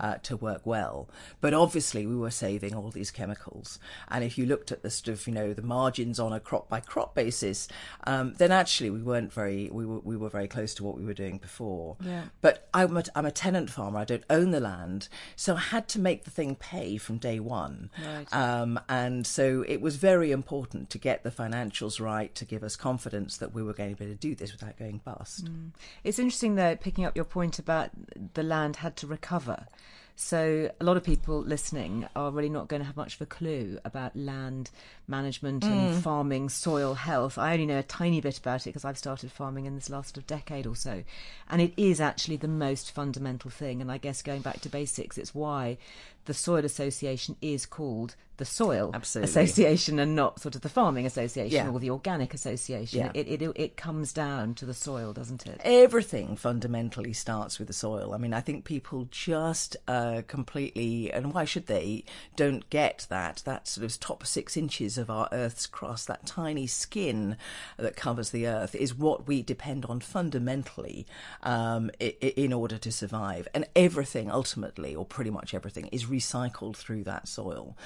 uh, 0.00 0.16
to 0.24 0.36
work 0.36 0.66
well. 0.66 1.08
But 1.40 1.54
obviously, 1.62 2.06
we 2.06 2.16
were 2.16 2.30
saving 2.30 2.74
all 2.74 2.90
these 2.90 3.12
chemicals, 3.12 3.78
and 4.08 4.24
if 4.24 4.36
you 4.36 4.46
looked 4.46 4.72
at 4.72 4.82
the 4.82 4.90
sort 4.90 5.08
of 5.08 5.26
you 5.26 5.32
know 5.32 5.54
the 5.54 5.62
margins 5.62 6.18
on 6.18 6.32
a 6.32 6.40
crop 6.40 6.68
by 6.68 6.80
crop 6.80 7.14
basis, 7.14 7.68
um, 8.04 8.34
then 8.34 8.50
actually 8.50 8.90
we 8.90 9.00
weren't 9.00 9.32
very 9.32 9.70
we 9.70 9.86
were 9.86 10.00
we 10.00 10.16
were 10.16 10.28
very 10.28 10.48
close 10.48 10.74
to 10.74 10.84
what 10.84 10.96
we 10.96 11.04
were 11.04 11.14
doing 11.14 11.38
before. 11.38 11.96
Yeah. 12.00 12.24
But 12.40 12.68
I'm 12.74 12.96
a, 12.96 13.04
I'm 13.14 13.26
a 13.26 13.30
tenant 13.30 13.70
farmer. 13.70 14.00
I 14.00 14.04
don't 14.04 14.24
own 14.28 14.50
the 14.50 14.60
land, 14.60 15.08
so 15.36 15.54
I 15.54 15.60
had 15.60 15.86
to 15.88 16.00
make 16.00 16.24
the 16.24 16.30
thing 16.30 16.56
pay 16.56 16.96
from 16.96 17.18
day 17.18 17.38
one. 17.38 17.90
Right. 18.04 18.32
Um, 18.34 18.80
and 18.88 19.24
so 19.26 19.64
it 19.68 19.80
was 19.80 19.96
very 19.96 20.32
important 20.32 20.90
to 20.90 20.98
get 20.98 21.22
the 21.22 21.30
financials 21.30 22.00
right 22.00 22.34
to 22.34 22.44
give 22.44 22.64
us 22.64 22.74
confidence 22.74 23.36
that 23.36 23.54
we 23.54 23.62
were 23.62 23.72
going 23.72 23.94
to 23.94 23.96
be 23.96 24.04
able 24.06 24.14
to 24.14 24.18
do 24.18 24.34
this 24.34 24.50
without 24.52 24.76
going 24.78 25.00
bust. 25.04 25.48
It's 26.02 26.18
interesting, 26.18 26.56
though, 26.56 26.74
picking 26.74 27.04
up 27.04 27.14
your 27.14 27.24
point 27.24 27.58
about 27.58 27.90
the 28.34 28.42
land 28.42 28.76
had 28.76 28.96
to 28.96 29.06
recover. 29.06 29.66
So, 30.24 30.70
a 30.80 30.84
lot 30.84 30.96
of 30.96 31.02
people 31.02 31.40
listening 31.40 32.06
are 32.14 32.30
really 32.30 32.48
not 32.48 32.68
going 32.68 32.80
to 32.80 32.86
have 32.86 32.96
much 32.96 33.16
of 33.16 33.20
a 33.22 33.26
clue 33.26 33.80
about 33.84 34.14
land 34.14 34.70
management 35.08 35.64
and 35.64 35.94
mm. 35.94 36.00
farming, 36.00 36.48
soil 36.48 36.94
health. 36.94 37.38
I 37.38 37.52
only 37.52 37.66
know 37.66 37.80
a 37.80 37.82
tiny 37.82 38.20
bit 38.20 38.38
about 38.38 38.62
it 38.62 38.66
because 38.66 38.84
I've 38.84 38.96
started 38.96 39.32
farming 39.32 39.66
in 39.66 39.74
this 39.74 39.90
last 39.90 40.16
of 40.16 40.26
decade 40.28 40.64
or 40.64 40.76
so. 40.76 41.02
And 41.50 41.60
it 41.60 41.74
is 41.76 42.00
actually 42.00 42.36
the 42.36 42.48
most 42.48 42.92
fundamental 42.92 43.50
thing. 43.50 43.82
And 43.82 43.90
I 43.90 43.98
guess 43.98 44.22
going 44.22 44.42
back 44.42 44.60
to 44.60 44.68
basics, 44.68 45.18
it's 45.18 45.34
why 45.34 45.76
the 46.24 46.34
Soil 46.34 46.64
Association 46.64 47.36
is 47.42 47.66
called 47.66 48.16
the 48.38 48.44
Soil 48.46 48.90
Absolutely. 48.94 49.30
Association 49.30 49.98
and 49.98 50.16
not 50.16 50.40
sort 50.40 50.54
of 50.54 50.62
the 50.62 50.68
Farming 50.68 51.04
Association 51.06 51.66
Yeah. 51.66 51.70
or 51.70 51.78
the 51.78 51.90
Organic 51.90 52.32
Association. 52.34 52.98
Yeah. 53.00 53.12
It, 53.14 53.28
it 53.28 53.52
it 53.54 53.76
comes 53.76 54.12
down 54.12 54.54
to 54.54 54.64
the 54.66 54.74
soil, 54.74 55.12
doesn't 55.12 55.46
it? 55.46 55.60
Everything 55.62 56.34
fundamentally 56.34 57.12
starts 57.12 57.58
with 57.58 57.68
the 57.68 57.74
soil. 57.74 58.14
I 58.14 58.18
mean, 58.18 58.32
I 58.32 58.40
think 58.40 58.64
people 58.64 59.06
just 59.10 59.76
uh, 59.86 60.22
completely, 60.26 61.12
and 61.12 61.34
why 61.34 61.44
should 61.44 61.66
they, 61.66 62.04
don't 62.34 62.68
get 62.70 63.06
that. 63.10 63.42
That 63.44 63.68
sort 63.68 63.84
of 63.84 64.00
top 64.00 64.26
six 64.26 64.56
inches 64.56 64.96
of 64.96 65.10
our 65.10 65.28
Earth's 65.30 65.66
crust, 65.66 66.08
that 66.08 66.26
tiny 66.26 66.66
skin 66.66 67.36
that 67.76 67.96
covers 67.96 68.30
the 68.30 68.46
Earth, 68.46 68.74
is 68.74 68.94
what 68.94 69.26
we 69.26 69.42
depend 69.42 69.84
on 69.84 70.00
fundamentally 70.00 71.06
um, 71.42 71.90
in 72.00 72.52
order 72.52 72.78
to 72.78 72.90
survive. 72.90 73.46
And 73.54 73.66
everything, 73.76 74.30
ultimately, 74.30 74.96
or 74.96 75.04
pretty 75.04 75.30
much 75.30 75.52
everything, 75.54 75.88
is 75.92 76.06
recycled 76.12 76.76
through 76.76 77.04
that 77.04 77.28
soil. 77.28 77.76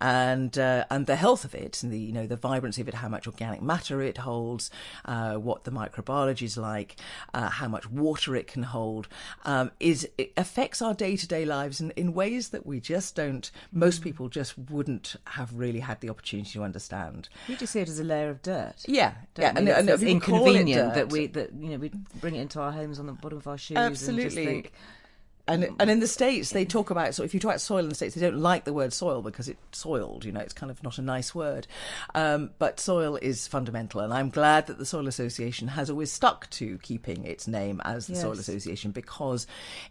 And 0.00 0.56
uh, 0.58 0.84
and 0.90 1.06
the 1.06 1.16
health 1.16 1.44
of 1.44 1.54
it, 1.54 1.82
and 1.82 1.92
the 1.92 1.98
you 1.98 2.12
know 2.12 2.26
the 2.26 2.36
vibrancy 2.36 2.80
of 2.80 2.88
it, 2.88 2.94
how 2.94 3.08
much 3.08 3.26
organic 3.26 3.62
matter 3.62 4.00
it 4.00 4.18
holds, 4.18 4.70
uh, 5.04 5.34
what 5.34 5.64
the 5.64 5.70
microbiology 5.70 6.42
is 6.42 6.56
like, 6.56 6.96
uh, 7.34 7.48
how 7.48 7.68
much 7.68 7.90
water 7.90 8.36
it 8.36 8.46
can 8.46 8.62
hold, 8.62 9.08
um, 9.44 9.70
is 9.80 10.08
it 10.18 10.32
affects 10.36 10.80
our 10.80 10.94
day 10.94 11.16
to 11.16 11.26
day 11.26 11.44
lives 11.44 11.80
in, 11.80 11.90
in 11.92 12.14
ways 12.14 12.50
that 12.50 12.66
we 12.66 12.80
just 12.80 13.14
don't. 13.14 13.50
Most 13.72 14.02
people 14.02 14.28
just 14.28 14.56
wouldn't 14.58 15.16
have 15.26 15.52
really 15.54 15.80
had 15.80 16.00
the 16.00 16.10
opportunity 16.10 16.50
to 16.52 16.62
understand. 16.62 17.28
We 17.48 17.56
just 17.56 17.72
see 17.72 17.80
it 17.80 17.88
as 17.88 17.98
a 17.98 18.04
layer 18.04 18.30
of 18.30 18.42
dirt. 18.42 18.84
Yeah, 18.86 19.14
yeah, 19.36 19.52
we? 19.52 19.58
and, 19.58 19.68
and 19.68 19.90
it's 19.90 20.02
call 20.02 20.08
it 20.08 20.10
inconvenient 20.10 20.94
that 20.94 21.10
we 21.10 21.26
that 21.28 21.52
you 21.54 21.70
know 21.70 21.78
we 21.78 21.90
bring 22.20 22.36
it 22.36 22.40
into 22.40 22.60
our 22.60 22.72
homes 22.72 22.98
on 22.98 23.06
the 23.06 23.12
bottom 23.12 23.38
of 23.38 23.46
our 23.46 23.58
shoes 23.58 23.76
and 23.76 23.94
just 23.94 24.08
Absolutely. 24.08 24.70
And 25.52 25.76
and 25.78 25.90
in 25.90 26.00
the 26.00 26.06
states, 26.06 26.50
they 26.50 26.64
talk 26.64 26.90
about 26.90 27.14
so 27.14 27.22
if 27.22 27.34
you 27.34 27.40
talk 27.40 27.50
about 27.50 27.60
soil 27.60 27.80
in 27.80 27.88
the 27.88 27.94
states, 27.94 28.14
they 28.14 28.20
don't 28.20 28.38
like 28.38 28.64
the 28.64 28.72
word 28.72 28.92
soil 28.92 29.22
because 29.22 29.48
it's 29.48 29.60
soiled. 29.72 30.24
You 30.24 30.32
know, 30.32 30.40
it's 30.40 30.54
kind 30.54 30.70
of 30.70 30.82
not 30.82 30.98
a 30.98 31.02
nice 31.02 31.34
word. 31.34 31.66
Um, 32.14 32.50
but 32.58 32.80
soil 32.80 33.16
is 33.16 33.46
fundamental, 33.46 34.00
and 34.00 34.12
I'm 34.12 34.30
glad 34.30 34.66
that 34.66 34.78
the 34.78 34.86
Soil 34.86 35.08
Association 35.08 35.68
has 35.68 35.90
always 35.90 36.12
stuck 36.12 36.48
to 36.50 36.78
keeping 36.78 37.24
its 37.24 37.46
name 37.46 37.80
as 37.84 38.06
the 38.06 38.16
Soil 38.16 38.32
Association 38.32 38.90
because 38.92 39.46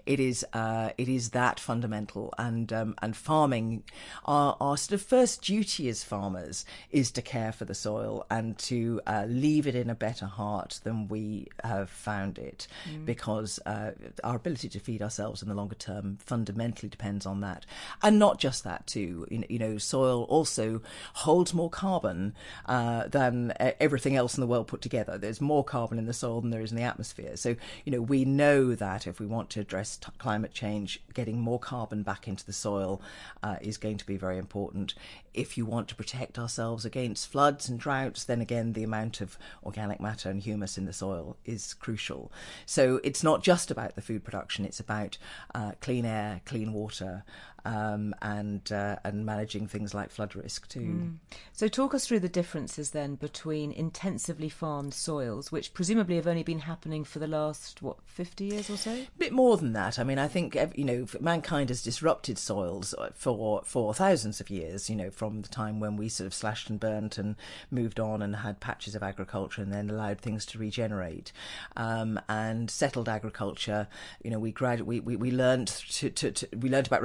it 0.06 0.20
is 0.20 0.46
uh, 0.54 0.90
it 0.98 1.08
is 1.08 1.32
that 1.32 1.60
fundamental. 1.60 2.34
And 2.38 2.72
um, 2.74 2.96
and 3.02 3.16
farming, 3.16 3.84
our 4.26 4.58
our 4.60 4.78
sort 4.78 5.00
of 5.00 5.06
first 5.06 5.44
duty 5.44 5.90
as 5.90 6.04
farmers 6.04 6.66
is 6.90 7.12
to 7.12 7.22
care 7.22 7.52
for 7.52 7.66
the 7.66 7.76
soil 7.76 8.26
and 8.30 8.58
to 8.58 9.02
uh, 9.06 9.26
leave 9.28 9.68
it 9.68 9.76
in 9.76 9.90
a 9.90 9.96
better 9.96 10.26
heart 10.26 10.80
than 10.84 11.08
we 11.08 11.48
have 11.64 11.90
found 11.90 12.38
it, 12.38 12.68
because 13.06 13.60
uh, 13.66 13.92
our 14.24 14.36
ability 14.36 14.70
to 14.70 14.80
feed 14.80 15.02
ourselves 15.02 15.44
in 15.44 15.51
the 15.52 15.58
longer 15.58 15.76
term 15.76 16.18
fundamentally 16.26 16.90
depends 16.90 17.26
on 17.26 17.42
that, 17.42 17.66
and 18.02 18.18
not 18.18 18.40
just 18.40 18.64
that 18.64 18.88
too. 18.88 19.28
You 19.30 19.60
know, 19.60 19.78
soil 19.78 20.24
also 20.24 20.82
holds 21.14 21.54
more 21.54 21.70
carbon 21.70 22.34
uh, 22.66 23.08
than 23.08 23.54
everything 23.80 24.16
else 24.16 24.36
in 24.36 24.42
the 24.42 24.48
world 24.48 24.68
put 24.68 24.82
together. 24.82 25.18
There's 25.18 25.42
more 25.42 25.64
carbon 25.64 26.00
in 26.00 26.06
the 26.06 26.14
soil 26.14 26.42
than 26.42 26.50
there 26.50 26.62
is 26.62 26.72
in 26.72 26.78
the 26.78 26.84
atmosphere. 26.84 27.36
So 27.36 27.56
you 27.86 27.92
know 27.92 28.02
we 28.02 28.26
know 28.26 28.76
that 28.76 29.08
if 29.08 29.20
we 29.20 29.26
want 29.26 29.50
to 29.52 29.60
address 29.60 29.98
t- 29.98 30.12
climate 30.18 30.54
change, 30.54 31.02
getting 31.14 31.40
more 31.40 31.60
carbon 31.60 32.04
back 32.04 32.28
into 32.28 32.46
the 32.46 32.54
soil 32.54 33.02
uh, 33.44 33.58
is 33.62 33.78
going 33.78 33.98
to 33.98 34.06
be 34.06 34.18
very 34.18 34.38
important. 34.38 34.94
If 35.34 35.58
you 35.58 35.66
want 35.66 35.88
to 35.90 35.96
protect 35.96 36.38
ourselves 36.38 36.86
against 36.86 37.32
floods 37.32 37.70
and 37.70 37.80
droughts, 37.80 38.24
then 38.24 38.42
again 38.42 38.74
the 38.74 38.84
amount 38.84 39.22
of 39.22 39.38
organic 39.64 40.00
matter 40.00 40.30
and 40.30 40.42
humus 40.42 40.78
in 40.78 40.86
the 40.86 40.94
soil 40.94 41.38
is 41.46 41.74
crucial. 41.74 42.32
So 42.66 43.00
it's 43.04 43.24
not 43.24 43.44
just 43.44 43.72
about 43.72 43.96
the 43.96 44.02
food 44.02 44.24
production; 44.24 44.66
it's 44.66 44.80
about 44.80 45.18
uh, 45.56 45.74
clean 45.80 46.06
air, 46.06 46.42
clean 46.46 46.74
water, 46.74 47.24
um, 47.66 48.16
and 48.22 48.72
uh, 48.72 48.98
and 49.04 49.26
managing 49.26 49.68
things 49.68 49.94
like 49.94 50.12
flood 50.12 50.36
risk 50.36 50.68
too. 50.68 51.14
So, 51.54 51.68
talk 51.68 51.94
us 51.94 52.08
through 52.08 52.22
the 52.22 52.30
differences 52.30 52.92
then 52.92 53.16
between 53.16 53.72
intensively 53.72 54.50
farmed 54.50 54.94
soils, 54.94 55.52
which 55.52 55.74
presumably 55.74 56.16
have 56.16 56.28
only 56.28 56.44
been 56.44 56.60
happening 56.60 57.04
for 57.04 57.20
the 57.20 57.28
last, 57.28 57.82
what, 57.82 57.98
50 58.06 58.46
years 58.46 58.70
or 58.70 58.78
so? 58.78 58.92
A 58.92 59.08
bit 59.18 59.34
more 59.34 59.58
than 59.58 59.74
that. 59.74 60.00
I 60.00 60.04
mean, 60.04 60.20
I 60.20 60.28
think 60.28 60.58
you 60.76 60.86
know 60.86 61.06
mankind 61.20 61.70
has 61.70 61.84
disrupted 61.84 62.38
soils 62.38 62.94
uh, 62.98 63.10
for 63.14 63.62
for 63.64 63.94
thousands 63.94 64.40
of 64.40 64.50
years. 64.50 64.90
You 64.90 64.96
know, 64.96 65.12
from 65.12 65.42
the 65.42 65.50
time 65.50 65.80
when 65.80 65.98
we 65.98 66.10
sort 66.10 66.28
of 66.28 66.34
slashed 66.34 66.70
and 66.70 66.80
burnt 66.80 67.18
and 67.18 67.36
moved 67.70 68.00
on 68.00 68.22
and 68.22 68.38
had 68.38 68.60
patches 68.60 68.96
of 68.96 69.04
agriculture 69.04 69.62
and 69.62 69.72
then 69.72 69.90
allowed 69.90 70.20
things 70.20 70.46
to 70.48 70.58
regenerate 70.58 71.32
um, 71.78 72.20
and 72.28 72.70
settled 72.70 73.10
agriculture. 73.10 73.88
You 74.24 74.32
know, 74.32 74.40
we 74.40 74.52
grad 74.52 74.82
we 74.82 75.00
we, 75.00 75.16
we 75.16 75.32
learned 75.32 75.68
to, 75.68 76.10
to, 76.10 76.32
to 76.32 76.48
we 76.58 76.70
learned 76.70 76.88
about 76.88 77.02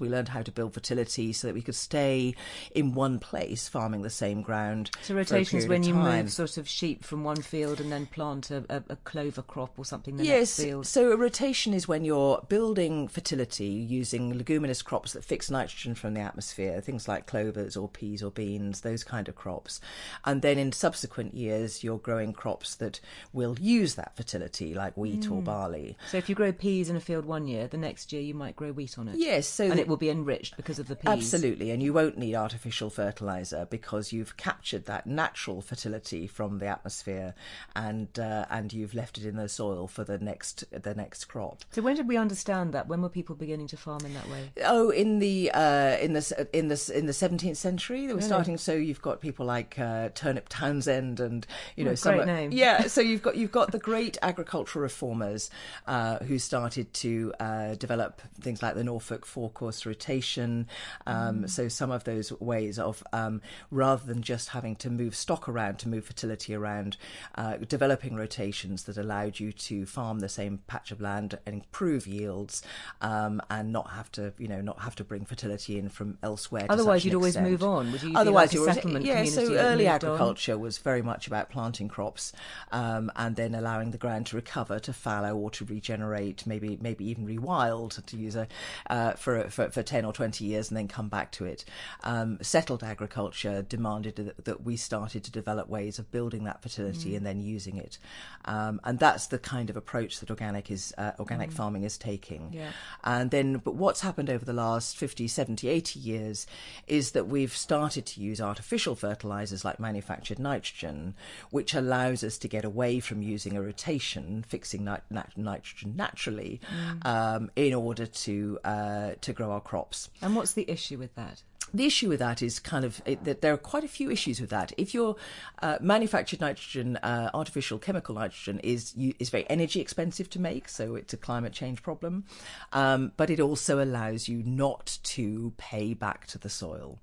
We 0.00 0.08
learned 0.08 0.28
how 0.28 0.42
to 0.42 0.52
build 0.52 0.74
fertility 0.74 1.32
so 1.32 1.46
that 1.46 1.54
we 1.54 1.62
could 1.62 1.74
stay 1.74 2.34
in 2.74 2.94
one 2.94 3.18
place 3.18 3.68
farming 3.68 4.02
the 4.02 4.10
same 4.10 4.42
ground. 4.42 4.90
So, 5.02 5.14
rotations 5.14 5.66
when 5.66 5.82
you 5.82 5.94
move 5.94 6.32
sort 6.32 6.56
of 6.56 6.68
sheep 6.68 7.04
from 7.04 7.24
one 7.24 7.42
field 7.42 7.80
and 7.80 7.90
then 7.90 8.06
plant 8.06 8.50
a, 8.50 8.64
a, 8.68 8.82
a 8.90 8.96
clover 8.96 9.42
crop 9.42 9.78
or 9.78 9.84
something 9.84 10.16
the 10.16 10.24
Yes, 10.24 10.60
so 10.82 11.12
a 11.12 11.16
rotation 11.16 11.72
is 11.72 11.88
when 11.88 12.04
you're 12.04 12.44
building 12.48 13.08
fertility 13.08 13.66
using 13.66 14.36
leguminous 14.36 14.82
crops 14.82 15.12
that 15.12 15.24
fix 15.24 15.50
nitrogen 15.50 15.94
from 15.94 16.14
the 16.14 16.20
atmosphere, 16.20 16.80
things 16.80 17.08
like 17.08 17.26
clovers 17.26 17.76
or 17.76 17.88
peas 17.88 18.22
or 18.22 18.30
beans, 18.30 18.80
those 18.80 19.04
kind 19.04 19.28
of 19.28 19.36
crops. 19.36 19.80
And 20.24 20.42
then 20.42 20.58
in 20.58 20.72
subsequent 20.72 21.34
years, 21.34 21.84
you're 21.84 21.98
growing 21.98 22.32
crops 22.32 22.74
that 22.76 23.00
will 23.32 23.56
use 23.58 23.94
that 23.94 24.16
fertility, 24.16 24.74
like 24.74 24.96
wheat 24.96 25.30
or 25.30 25.40
mm. 25.40 25.44
barley. 25.44 25.96
So, 26.10 26.18
if 26.18 26.28
you 26.28 26.34
grow 26.34 26.52
peas 26.52 26.90
in 26.90 26.96
a 26.96 27.00
field 27.00 27.24
one 27.24 27.46
year, 27.46 27.66
the 27.66 27.76
next 27.76 28.12
year 28.12 28.22
you 28.22 28.34
might 28.34 28.56
grow 28.56 28.72
wheat 28.72 28.98
on 28.98 29.08
it. 29.08 29.16
Yes, 29.18 29.46
so 29.46 29.68
And 29.78 29.80
it 29.80 29.88
will 29.88 29.96
be 29.96 30.10
enriched 30.10 30.56
because 30.56 30.78
of 30.78 30.88
the 30.88 30.96
peas. 30.96 31.08
Absolutely, 31.08 31.70
and 31.70 31.82
you 31.82 31.92
won't 31.92 32.18
need 32.18 32.34
artificial 32.34 32.90
fertilizer 32.90 33.66
because 33.70 34.12
you've 34.12 34.36
captured 34.36 34.86
that 34.86 35.06
natural 35.06 35.60
fertility 35.60 36.26
from 36.26 36.58
the 36.58 36.66
atmosphere, 36.66 37.34
and 37.74 38.18
uh, 38.18 38.46
and 38.50 38.72
you've 38.72 38.94
left 38.94 39.18
it 39.18 39.24
in 39.24 39.36
the 39.36 39.48
soil 39.48 39.86
for 39.86 40.04
the 40.04 40.18
next 40.18 40.64
the 40.70 40.94
next 40.94 41.26
crop. 41.26 41.62
So, 41.72 41.82
when 41.82 41.96
did 41.96 42.08
we 42.08 42.16
understand 42.16 42.72
that? 42.74 42.88
When 42.88 43.02
were 43.02 43.08
people 43.08 43.34
beginning 43.36 43.66
to 43.68 43.76
farm 43.76 44.00
in 44.04 44.14
that 44.14 44.28
way? 44.28 44.50
Oh, 44.64 44.90
in 44.90 45.18
the 45.18 45.50
uh, 45.52 45.96
in 45.98 46.12
the 46.14 46.48
in 46.52 46.68
the 46.68 46.92
in 46.94 47.06
the 47.06 47.12
seventeenth 47.12 47.58
century, 47.58 48.02
they 48.06 48.12
were 48.12 48.18
Really? 48.18 48.26
starting. 48.26 48.56
So 48.58 48.72
you've 48.74 49.02
got 49.02 49.20
people 49.20 49.46
like 49.46 49.78
uh, 49.78 50.08
Turnip 50.14 50.48
Townshend, 50.48 51.20
and 51.20 51.46
you 51.76 51.84
know, 51.84 51.92
Oh, 51.92 51.94
some 51.94 52.16
great 52.16 52.26
name. 52.26 52.52
Yeah, 52.52 52.86
so 52.88 53.00
you've 53.00 53.22
got 53.22 53.36
you've 53.40 53.52
got 53.52 53.72
the 53.72 53.78
great 53.78 54.16
agricultural 54.22 54.82
reformers 54.82 55.50
uh, 55.86 56.18
who 56.20 56.38
started 56.38 56.92
to 56.94 57.32
uh, 57.40 57.74
develop 57.74 58.22
things 58.40 58.62
like 58.62 58.74
the 58.74 58.84
Norfolk 58.84 59.26
four 59.26 59.50
course 59.66 59.84
rotation. 59.84 60.68
Um, 61.06 61.26
Mm. 61.26 61.50
So 61.50 61.68
some 61.68 61.90
of 61.90 62.04
those 62.04 62.32
ways 62.40 62.78
of 62.78 63.02
um, 63.12 63.40
rather 63.70 64.06
than 64.06 64.22
just 64.22 64.50
having 64.50 64.76
to 64.76 64.90
move 64.90 65.14
stock 65.14 65.48
around 65.48 65.78
to 65.80 65.88
move 65.88 66.04
fertility 66.04 66.54
around, 66.54 66.96
uh, 67.34 67.56
developing 67.56 68.14
rotations 68.14 68.84
that 68.84 68.96
allowed 68.96 69.40
you 69.40 69.52
to 69.52 69.86
farm 69.86 70.20
the 70.20 70.28
same 70.28 70.60
patch 70.66 70.92
of 70.92 71.00
land 71.00 71.38
and 71.44 71.54
improve 71.54 72.06
yields, 72.06 72.62
um, 73.00 73.42
and 73.50 73.72
not 73.72 73.90
have 73.90 74.10
to 74.12 74.32
you 74.38 74.46
know 74.46 74.60
not 74.60 74.80
have 74.80 74.94
to 74.96 75.04
bring 75.04 75.24
fertility 75.24 75.78
in 75.78 75.88
from 75.88 76.16
elsewhere. 76.22 76.66
Otherwise, 76.68 77.04
you'd 77.04 77.14
always 77.14 77.36
move 77.36 77.62
on. 77.64 77.90
Would 77.90 78.02
you 78.02 78.12
Otherwise, 78.14 78.54
like 78.54 78.68
a 78.68 78.74
settlement 78.74 79.04
yeah. 79.04 79.24
So 79.24 79.42
early 79.54 79.84
moved 79.84 80.04
on? 80.04 80.12
agriculture 80.12 80.58
was 80.58 80.78
very 80.78 81.02
much 81.02 81.26
about 81.26 81.50
planting 81.50 81.88
crops 81.88 82.32
um, 82.70 83.10
and 83.16 83.34
then 83.34 83.54
allowing 83.54 83.90
the 83.90 83.98
ground 83.98 84.26
to 84.26 84.36
recover, 84.36 84.78
to 84.78 84.92
fallow 84.92 85.34
or 85.36 85.50
to 85.50 85.64
regenerate, 85.64 86.46
maybe 86.46 86.78
maybe 86.80 87.04
even 87.10 87.26
rewild 87.26 88.04
to 88.06 88.16
use 88.16 88.36
a 88.36 88.46
uh, 88.90 89.12
for, 89.12 89.48
for 89.56 89.70
for 89.70 89.82
ten 89.82 90.04
or 90.04 90.12
twenty 90.12 90.44
years 90.44 90.68
and 90.70 90.76
then 90.76 90.88
come 90.88 91.08
back 91.08 91.32
to 91.32 91.44
it. 91.44 91.64
Um, 92.04 92.38
settled 92.42 92.82
agriculture 92.84 93.62
demanded 93.62 94.16
that, 94.16 94.44
that 94.44 94.62
we 94.64 94.76
started 94.76 95.24
to 95.24 95.30
develop 95.30 95.68
ways 95.68 95.98
of 95.98 96.10
building 96.10 96.44
that 96.44 96.62
fertility 96.62 97.10
Mm. 97.12 97.16
and 97.16 97.26
then 97.26 97.40
using 97.40 97.76
it, 97.76 97.98
um, 98.44 98.80
and 98.84 98.98
that's 98.98 99.26
the 99.28 99.38
kind 99.38 99.70
of 99.70 99.76
approach 99.76 100.20
that 100.20 100.30
organic 100.30 100.70
is 100.70 100.92
uh, 100.98 101.12
organic 101.18 101.50
farming 101.50 101.84
is 101.84 101.96
taking. 101.98 102.42
Mm. 102.50 102.54
Yeah. 102.54 102.70
And 103.04 103.30
then, 103.30 103.56
but 103.66 103.74
what's 103.74 104.00
happened 104.02 104.30
over 104.30 104.44
the 104.44 104.52
last 104.52 104.96
50, 104.96 105.26
70, 105.28 105.68
80 105.68 105.98
years 106.00 106.46
is 106.86 107.12
that 107.12 107.26
we've 107.28 107.56
started 107.56 108.04
to 108.06 108.20
use 108.20 108.40
artificial 108.40 108.94
fertilizers 108.94 109.64
like 109.64 109.80
manufactured 109.80 110.38
nitrogen, 110.38 111.14
which 111.50 111.72
allows 111.74 112.22
us 112.22 112.36
to 112.38 112.48
get 112.48 112.64
away 112.64 113.00
from 113.00 113.22
using 113.22 113.56
a 113.56 113.62
rotation, 113.62 114.44
fixing 114.46 114.84
nit- 114.84 115.02
nat- 115.10 115.36
nitrogen 115.36 115.94
naturally, 115.96 116.60
Mm. 116.66 117.06
um, 117.06 117.50
in 117.56 117.72
order 117.74 118.06
to 118.06 118.58
uh, 118.64 119.10
to 119.20 119.32
grow 119.32 119.45
our 119.50 119.60
crops. 119.60 120.10
And 120.22 120.36
what's 120.36 120.52
the 120.52 120.68
issue 120.70 120.98
with 120.98 121.14
that? 121.14 121.42
The 121.74 121.86
issue 121.86 122.08
with 122.08 122.20
that 122.20 122.42
is 122.42 122.58
kind 122.58 122.84
of 122.84 123.02
it, 123.04 123.24
that 123.24 123.40
there 123.40 123.52
are 123.52 123.58
quite 123.58 123.84
a 123.84 123.88
few 123.88 124.10
issues 124.10 124.40
with 124.40 124.50
that. 124.50 124.72
If 124.76 124.94
your 124.94 125.16
uh, 125.62 125.78
manufactured 125.80 126.40
nitrogen, 126.40 126.96
uh, 126.98 127.30
artificial 127.34 127.78
chemical 127.78 128.14
nitrogen, 128.14 128.60
is 128.60 128.94
you, 128.96 129.14
is 129.18 129.30
very 129.30 129.48
energy 129.50 129.80
expensive 129.80 130.30
to 130.30 130.40
make, 130.40 130.68
so 130.68 130.94
it's 130.94 131.12
a 131.12 131.16
climate 131.16 131.52
change 131.52 131.82
problem. 131.82 132.24
Um, 132.72 133.12
but 133.16 133.30
it 133.30 133.40
also 133.40 133.82
allows 133.82 134.28
you 134.28 134.42
not 134.44 134.98
to 135.02 135.52
pay 135.56 135.94
back 135.94 136.26
to 136.28 136.38
the 136.38 136.48
soil. 136.48 136.98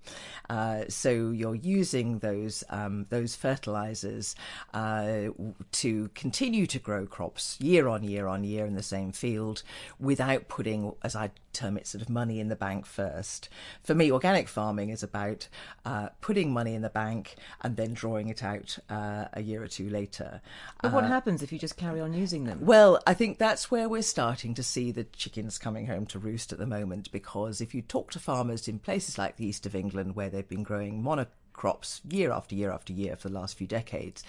Uh, 0.50 0.84
so 0.90 1.10
you're 1.32 1.56
using 1.56 2.20
those 2.20 2.64
um, 2.70 3.06
those 3.10 3.36
fertilizers 3.36 4.36
uh, 4.74 5.30
to 5.72 6.10
continue 6.16 6.66
to 6.68 6.80
grow 6.80 7.06
crops 7.06 7.58
year 7.60 7.88
on 7.88 8.04
year 8.04 8.28
on 8.28 8.44
year 8.44 8.66
in 8.66 8.76
the 8.76 8.84
same 8.84 9.12
field 9.12 9.64
without 10.00 10.48
putting, 10.48 10.94
as 11.04 11.16
I 11.16 11.32
term 11.54 11.78
it, 11.78 11.88
sort 11.88 12.02
of 12.02 12.10
money 12.10 12.40
in 12.40 12.50
the 12.50 12.56
bank 12.56 12.86
first. 12.86 13.50
For 13.84 13.94
me, 13.94 14.12
organic 14.12 14.48
farming 14.54 14.90
is 14.90 15.04
about 15.04 15.48
uh, 15.86 16.10
putting 16.22 16.54
money 16.54 16.76
in 16.76 16.82
the 16.82 16.90
bank 16.90 17.36
and 17.62 17.76
then 17.76 17.94
drawing 17.94 18.30
it 18.30 18.44
out 18.44 18.78
uh, 18.90 19.26
a 19.34 19.42
year 19.42 19.62
or 19.62 19.68
two 19.68 19.90
later. 19.90 20.42
But 20.82 20.94
what 20.94 21.04
uh, 21.04 21.08
happens 21.08 21.42
if 21.42 21.52
you 21.52 21.60
just 21.60 21.76
carry 21.76 22.00
on 22.00 22.14
using 22.14 22.46
them? 22.46 22.60
Well, 22.62 23.02
I 23.06 23.14
think 23.14 23.38
that's 23.38 23.70
where 23.70 23.90
we're 23.90 24.02
starting 24.02 24.54
to 24.54 24.64
see 24.64 24.92
the 24.92 25.04
chickens 25.04 25.58
coming 25.58 25.88
home 25.88 26.06
to 26.08 26.20
roost 26.20 26.54
at 26.54 26.60
the 26.60 26.68
moment 26.68 27.12
because 27.12 27.60
if 27.60 27.74
you 27.74 27.82
talk 27.82 28.12
to 28.12 28.20
farmers 28.20 28.68
in 28.68 28.80
places 28.80 29.18
like 29.18 29.36
the 29.36 29.48
east 29.48 29.66
of 29.66 29.76
England 29.76 30.16
where 30.16 30.30
they've 30.30 30.48
been 30.48 30.64
growing 30.64 31.04
mono 31.04 31.28
crops 31.54 32.02
year 32.10 32.32
after 32.32 32.56
year 32.56 32.72
after 32.72 32.92
year 32.92 33.16
for 33.16 33.30
the 33.30 33.36
last 33.36 33.58
few 33.58 33.68
decades. 33.68 34.24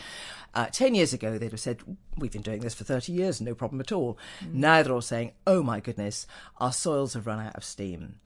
Uh, 0.55 0.67
10 0.67 0.95
years 0.95 1.13
ago, 1.13 1.37
they'd 1.37 1.51
have 1.51 1.59
said, 1.59 1.81
We've 2.17 2.31
been 2.31 2.43
doing 2.43 2.61
this 2.61 2.75
for 2.75 2.85
30 2.85 3.13
years, 3.13 3.41
no 3.41 3.55
problem 3.55 3.81
at 3.81 3.91
all. 3.91 4.19
Mm. 4.45 4.55
Now 4.55 4.83
they're 4.83 4.93
all 4.93 5.01
saying, 5.01 5.33
Oh 5.47 5.63
my 5.63 5.81
goodness, 5.81 6.27
our 6.59 6.73
soils 6.73 7.15
have 7.15 7.27
run 7.27 7.41
out 7.41 7.57
of 7.57 7.65
steam 7.65 8.17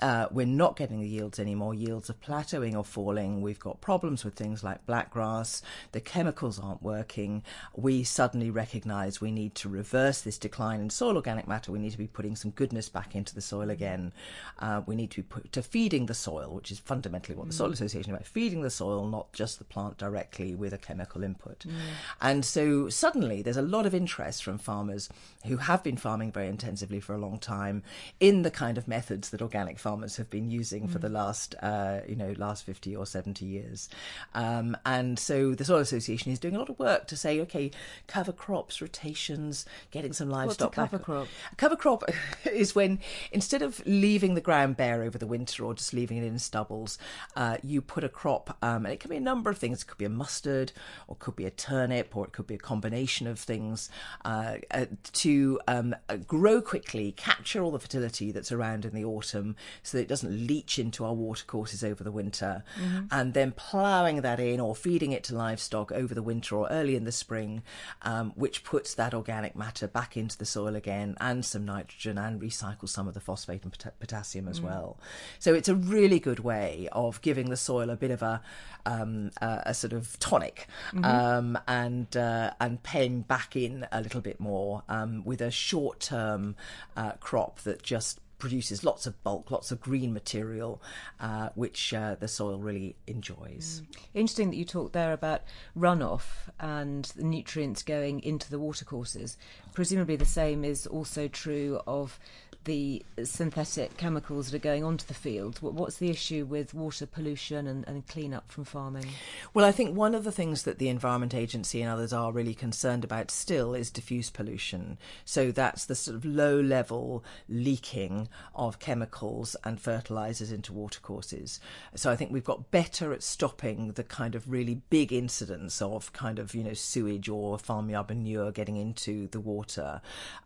uh, 0.00 0.26
we're 0.30 0.46
not 0.46 0.76
getting 0.76 1.00
the 1.00 1.08
yields 1.08 1.38
anymore. 1.38 1.74
Yields 1.74 2.10
are 2.10 2.14
plateauing 2.14 2.76
or 2.76 2.84
falling. 2.84 3.40
We've 3.40 3.58
got 3.58 3.80
problems 3.80 4.24
with 4.24 4.34
things 4.34 4.62
like 4.62 4.86
blackgrass. 4.86 5.62
The 5.92 6.00
chemicals 6.00 6.58
aren't 6.58 6.82
working. 6.82 7.42
We 7.74 8.04
suddenly 8.04 8.50
recognise 8.50 9.20
we 9.20 9.30
need 9.30 9.54
to 9.56 9.68
reverse 9.68 10.20
this 10.20 10.38
decline 10.38 10.80
in 10.80 10.90
soil 10.90 11.16
organic 11.16 11.48
matter. 11.48 11.72
We 11.72 11.78
need 11.78 11.92
to 11.92 11.98
be 11.98 12.06
putting 12.06 12.36
some 12.36 12.50
goodness 12.50 12.88
back 12.88 13.14
into 13.14 13.34
the 13.34 13.40
soil 13.40 13.70
again. 13.70 14.12
Uh, 14.58 14.82
we 14.86 14.96
need 14.96 15.10
to 15.12 15.18
be 15.18 15.22
put 15.22 15.52
to 15.52 15.62
feeding 15.62 16.06
the 16.06 16.14
soil, 16.14 16.54
which 16.54 16.70
is 16.70 16.78
fundamentally 16.78 17.36
what 17.36 17.46
the 17.46 17.52
Soil 17.52 17.70
mm. 17.70 17.74
Association 17.74 18.10
is 18.10 18.16
about: 18.16 18.26
feeding 18.26 18.62
the 18.62 18.70
soil, 18.70 19.06
not 19.06 19.32
just 19.32 19.58
the 19.58 19.64
plant 19.64 19.98
directly 19.98 20.54
with 20.54 20.72
a 20.72 20.78
chemical 20.78 21.22
input. 21.22 21.60
Mm. 21.60 21.72
And 22.20 22.44
so 22.44 22.88
suddenly, 22.88 23.42
there's 23.42 23.56
a 23.56 23.62
lot 23.62 23.86
of 23.86 23.94
interest 23.94 24.44
from 24.44 24.58
farmers 24.58 25.08
who 25.46 25.58
have 25.58 25.82
been 25.82 25.96
farming 25.96 26.32
very 26.32 26.48
intensively 26.48 27.00
for 27.00 27.14
a 27.14 27.18
long 27.18 27.38
time 27.38 27.82
in 28.20 28.42
the 28.42 28.50
kind 28.50 28.78
of 28.78 28.88
methods 28.88 29.30
that 29.30 29.42
organic 29.42 29.78
farmers 29.86 30.16
have 30.16 30.28
been 30.28 30.50
using 30.50 30.88
mm. 30.88 30.90
for 30.90 30.98
the 30.98 31.08
last, 31.08 31.54
uh, 31.62 32.00
you 32.08 32.16
know, 32.16 32.34
last 32.38 32.66
50 32.66 32.96
or 32.96 33.06
70 33.06 33.44
years. 33.44 33.88
Um, 34.34 34.76
and 34.84 35.16
so 35.16 35.54
the 35.54 35.64
Soil 35.64 35.78
Association 35.78 36.32
is 36.32 36.40
doing 36.40 36.56
a 36.56 36.58
lot 36.58 36.68
of 36.68 36.76
work 36.80 37.06
to 37.06 37.16
say, 37.16 37.38
okay, 37.42 37.70
cover 38.08 38.32
crops, 38.32 38.82
rotations, 38.82 39.64
getting 39.92 40.12
some 40.12 40.28
livestock 40.28 40.76
What's 40.76 40.78
a 40.78 40.80
cover 40.80 40.98
back. 40.98 41.04
crop? 41.04 41.28
A 41.52 41.54
cover 41.54 41.76
crop 41.76 42.02
is 42.44 42.74
when 42.74 42.98
instead 43.30 43.62
of 43.62 43.80
leaving 43.86 44.34
the 44.34 44.40
ground 44.40 44.76
bare 44.76 45.04
over 45.04 45.18
the 45.18 45.26
winter 45.26 45.64
or 45.64 45.72
just 45.72 45.94
leaving 45.94 46.16
it 46.16 46.24
in 46.24 46.40
stubbles, 46.40 46.98
uh, 47.36 47.58
you 47.62 47.80
put 47.80 48.02
a 48.02 48.08
crop, 48.08 48.58
um, 48.62 48.86
and 48.86 48.92
it 48.92 48.98
can 48.98 49.10
be 49.10 49.16
a 49.16 49.20
number 49.20 49.50
of 49.50 49.58
things. 49.58 49.82
It 49.82 49.86
could 49.86 49.98
be 49.98 50.04
a 50.04 50.08
mustard, 50.08 50.72
or 51.06 51.14
it 51.14 51.20
could 51.20 51.36
be 51.36 51.44
a 51.44 51.50
turnip, 51.52 52.16
or 52.16 52.24
it 52.24 52.32
could 52.32 52.48
be 52.48 52.56
a 52.56 52.58
combination 52.58 53.28
of 53.28 53.38
things 53.38 53.88
uh, 54.24 54.56
uh, 54.72 54.86
to 55.12 55.60
um, 55.68 55.94
grow 56.26 56.60
quickly, 56.60 57.12
capture 57.12 57.62
all 57.62 57.70
the 57.70 57.78
fertility 57.78 58.32
that's 58.32 58.50
around 58.50 58.84
in 58.84 58.92
the 58.92 59.04
autumn, 59.04 59.54
so 59.82 59.98
that 59.98 60.02
it 60.02 60.08
doesn't 60.08 60.46
leach 60.46 60.78
into 60.78 61.04
our 61.04 61.14
watercourses 61.14 61.82
over 61.84 62.02
the 62.02 62.12
winter, 62.12 62.64
mm-hmm. 62.80 63.06
and 63.10 63.34
then 63.34 63.52
ploughing 63.52 64.22
that 64.22 64.40
in 64.40 64.60
or 64.60 64.74
feeding 64.74 65.12
it 65.12 65.24
to 65.24 65.34
livestock 65.34 65.92
over 65.92 66.14
the 66.14 66.22
winter 66.22 66.56
or 66.56 66.68
early 66.70 66.96
in 66.96 67.04
the 67.04 67.12
spring, 67.12 67.62
um, 68.02 68.32
which 68.36 68.64
puts 68.64 68.94
that 68.94 69.14
organic 69.14 69.56
matter 69.56 69.86
back 69.86 70.16
into 70.16 70.36
the 70.38 70.46
soil 70.46 70.74
again 70.74 71.16
and 71.20 71.44
some 71.44 71.64
nitrogen 71.64 72.18
and 72.18 72.40
recycles 72.40 72.90
some 72.90 73.08
of 73.08 73.14
the 73.14 73.20
phosphate 73.20 73.62
and 73.62 73.78
pot- 73.78 73.94
potassium 73.98 74.48
as 74.48 74.60
mm. 74.60 74.64
well. 74.64 74.98
So 75.38 75.54
it's 75.54 75.68
a 75.68 75.74
really 75.74 76.18
good 76.18 76.40
way 76.40 76.88
of 76.92 77.20
giving 77.22 77.50
the 77.50 77.56
soil 77.56 77.90
a 77.90 77.96
bit 77.96 78.10
of 78.10 78.22
a 78.22 78.42
um, 78.84 79.30
a, 79.40 79.62
a, 79.66 79.74
sort 79.74 79.92
of 79.92 80.18
tonic 80.20 80.68
mm-hmm. 80.92 81.04
um, 81.04 81.58
and 81.66 82.16
uh, 82.16 82.52
and 82.60 82.82
paying 82.82 83.22
back 83.22 83.56
in 83.56 83.86
a 83.90 84.00
little 84.00 84.20
bit 84.20 84.38
more 84.38 84.82
um, 84.88 85.24
with 85.24 85.40
a 85.40 85.50
short 85.50 86.00
term 86.00 86.54
uh, 86.96 87.12
crop 87.18 87.60
that 87.60 87.82
just 87.82 88.20
produces 88.38 88.84
lots 88.84 89.06
of 89.06 89.22
bulk, 89.22 89.50
lots 89.50 89.70
of 89.70 89.80
green 89.80 90.12
material, 90.12 90.82
uh, 91.20 91.50
which 91.54 91.94
uh, 91.94 92.14
the 92.16 92.28
soil 92.28 92.58
really 92.58 92.96
enjoys. 93.06 93.82
Mm. 93.82 93.96
Interesting 94.14 94.50
that 94.50 94.56
you 94.56 94.64
talked 94.64 94.92
there 94.92 95.12
about 95.12 95.42
runoff 95.76 96.48
and 96.60 97.06
the 97.16 97.24
nutrients 97.24 97.82
going 97.82 98.20
into 98.20 98.50
the 98.50 98.58
watercourses. 98.58 99.36
Presumably, 99.72 100.16
the 100.16 100.24
same 100.24 100.64
is 100.64 100.86
also 100.86 101.28
true 101.28 101.80
of 101.86 102.18
the 102.66 103.02
synthetic 103.22 103.96
chemicals 103.96 104.50
that 104.50 104.56
are 104.56 104.60
going 104.60 104.84
onto 104.84 105.06
the 105.06 105.14
fields. 105.14 105.62
What's 105.62 105.96
the 105.96 106.10
issue 106.10 106.44
with 106.44 106.74
water 106.74 107.06
pollution 107.06 107.66
and, 107.66 107.86
and 107.88 108.06
clean 108.06 108.34
up 108.34 108.50
from 108.50 108.64
farming? 108.64 109.06
Well, 109.54 109.64
I 109.64 109.72
think 109.72 109.96
one 109.96 110.14
of 110.14 110.24
the 110.24 110.32
things 110.32 110.64
that 110.64 110.78
the 110.78 110.88
Environment 110.88 111.32
Agency 111.32 111.80
and 111.80 111.90
others 111.90 112.12
are 112.12 112.32
really 112.32 112.54
concerned 112.54 113.04
about 113.04 113.30
still 113.30 113.72
is 113.72 113.90
diffuse 113.90 114.30
pollution. 114.30 114.98
So 115.24 115.52
that's 115.52 115.86
the 115.86 115.94
sort 115.94 116.16
of 116.16 116.24
low 116.24 116.60
level 116.60 117.24
leaking 117.48 118.28
of 118.54 118.80
chemicals 118.80 119.56
and 119.64 119.80
fertilizers 119.80 120.50
into 120.50 120.72
watercourses. 120.72 121.60
So 121.94 122.10
I 122.10 122.16
think 122.16 122.32
we've 122.32 122.44
got 122.44 122.72
better 122.72 123.12
at 123.12 123.22
stopping 123.22 123.92
the 123.92 124.04
kind 124.04 124.34
of 124.34 124.50
really 124.50 124.82
big 124.90 125.12
incidents 125.12 125.80
of 125.80 126.12
kind 126.12 126.40
of, 126.40 126.54
you 126.54 126.64
know, 126.64 126.74
sewage 126.74 127.28
or 127.28 127.58
farmyard 127.58 128.08
manure 128.08 128.50
getting 128.50 128.76
into 128.76 129.28
the 129.28 129.40
water 129.40 130.00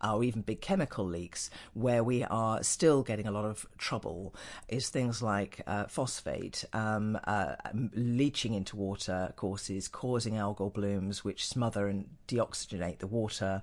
or 0.04 0.22
even 0.22 0.42
big 0.42 0.60
chemical 0.60 1.06
leaks 1.06 1.48
where 1.72 2.04
we 2.10 2.24
are 2.24 2.60
still 2.64 3.04
getting 3.04 3.28
a 3.28 3.30
lot 3.30 3.44
of 3.44 3.64
trouble 3.78 4.34
is 4.68 4.88
things 4.88 5.22
like 5.22 5.60
uh, 5.68 5.84
phosphate 5.84 6.64
um, 6.72 7.16
uh, 7.22 7.54
leaching 7.94 8.52
into 8.52 8.74
water 8.74 9.32
courses, 9.36 9.86
causing 9.86 10.34
algal 10.34 10.72
blooms, 10.72 11.22
which 11.22 11.46
smother 11.46 11.86
and 11.86 12.06
deoxygenate 12.26 12.98
the 12.98 13.06
water. 13.06 13.62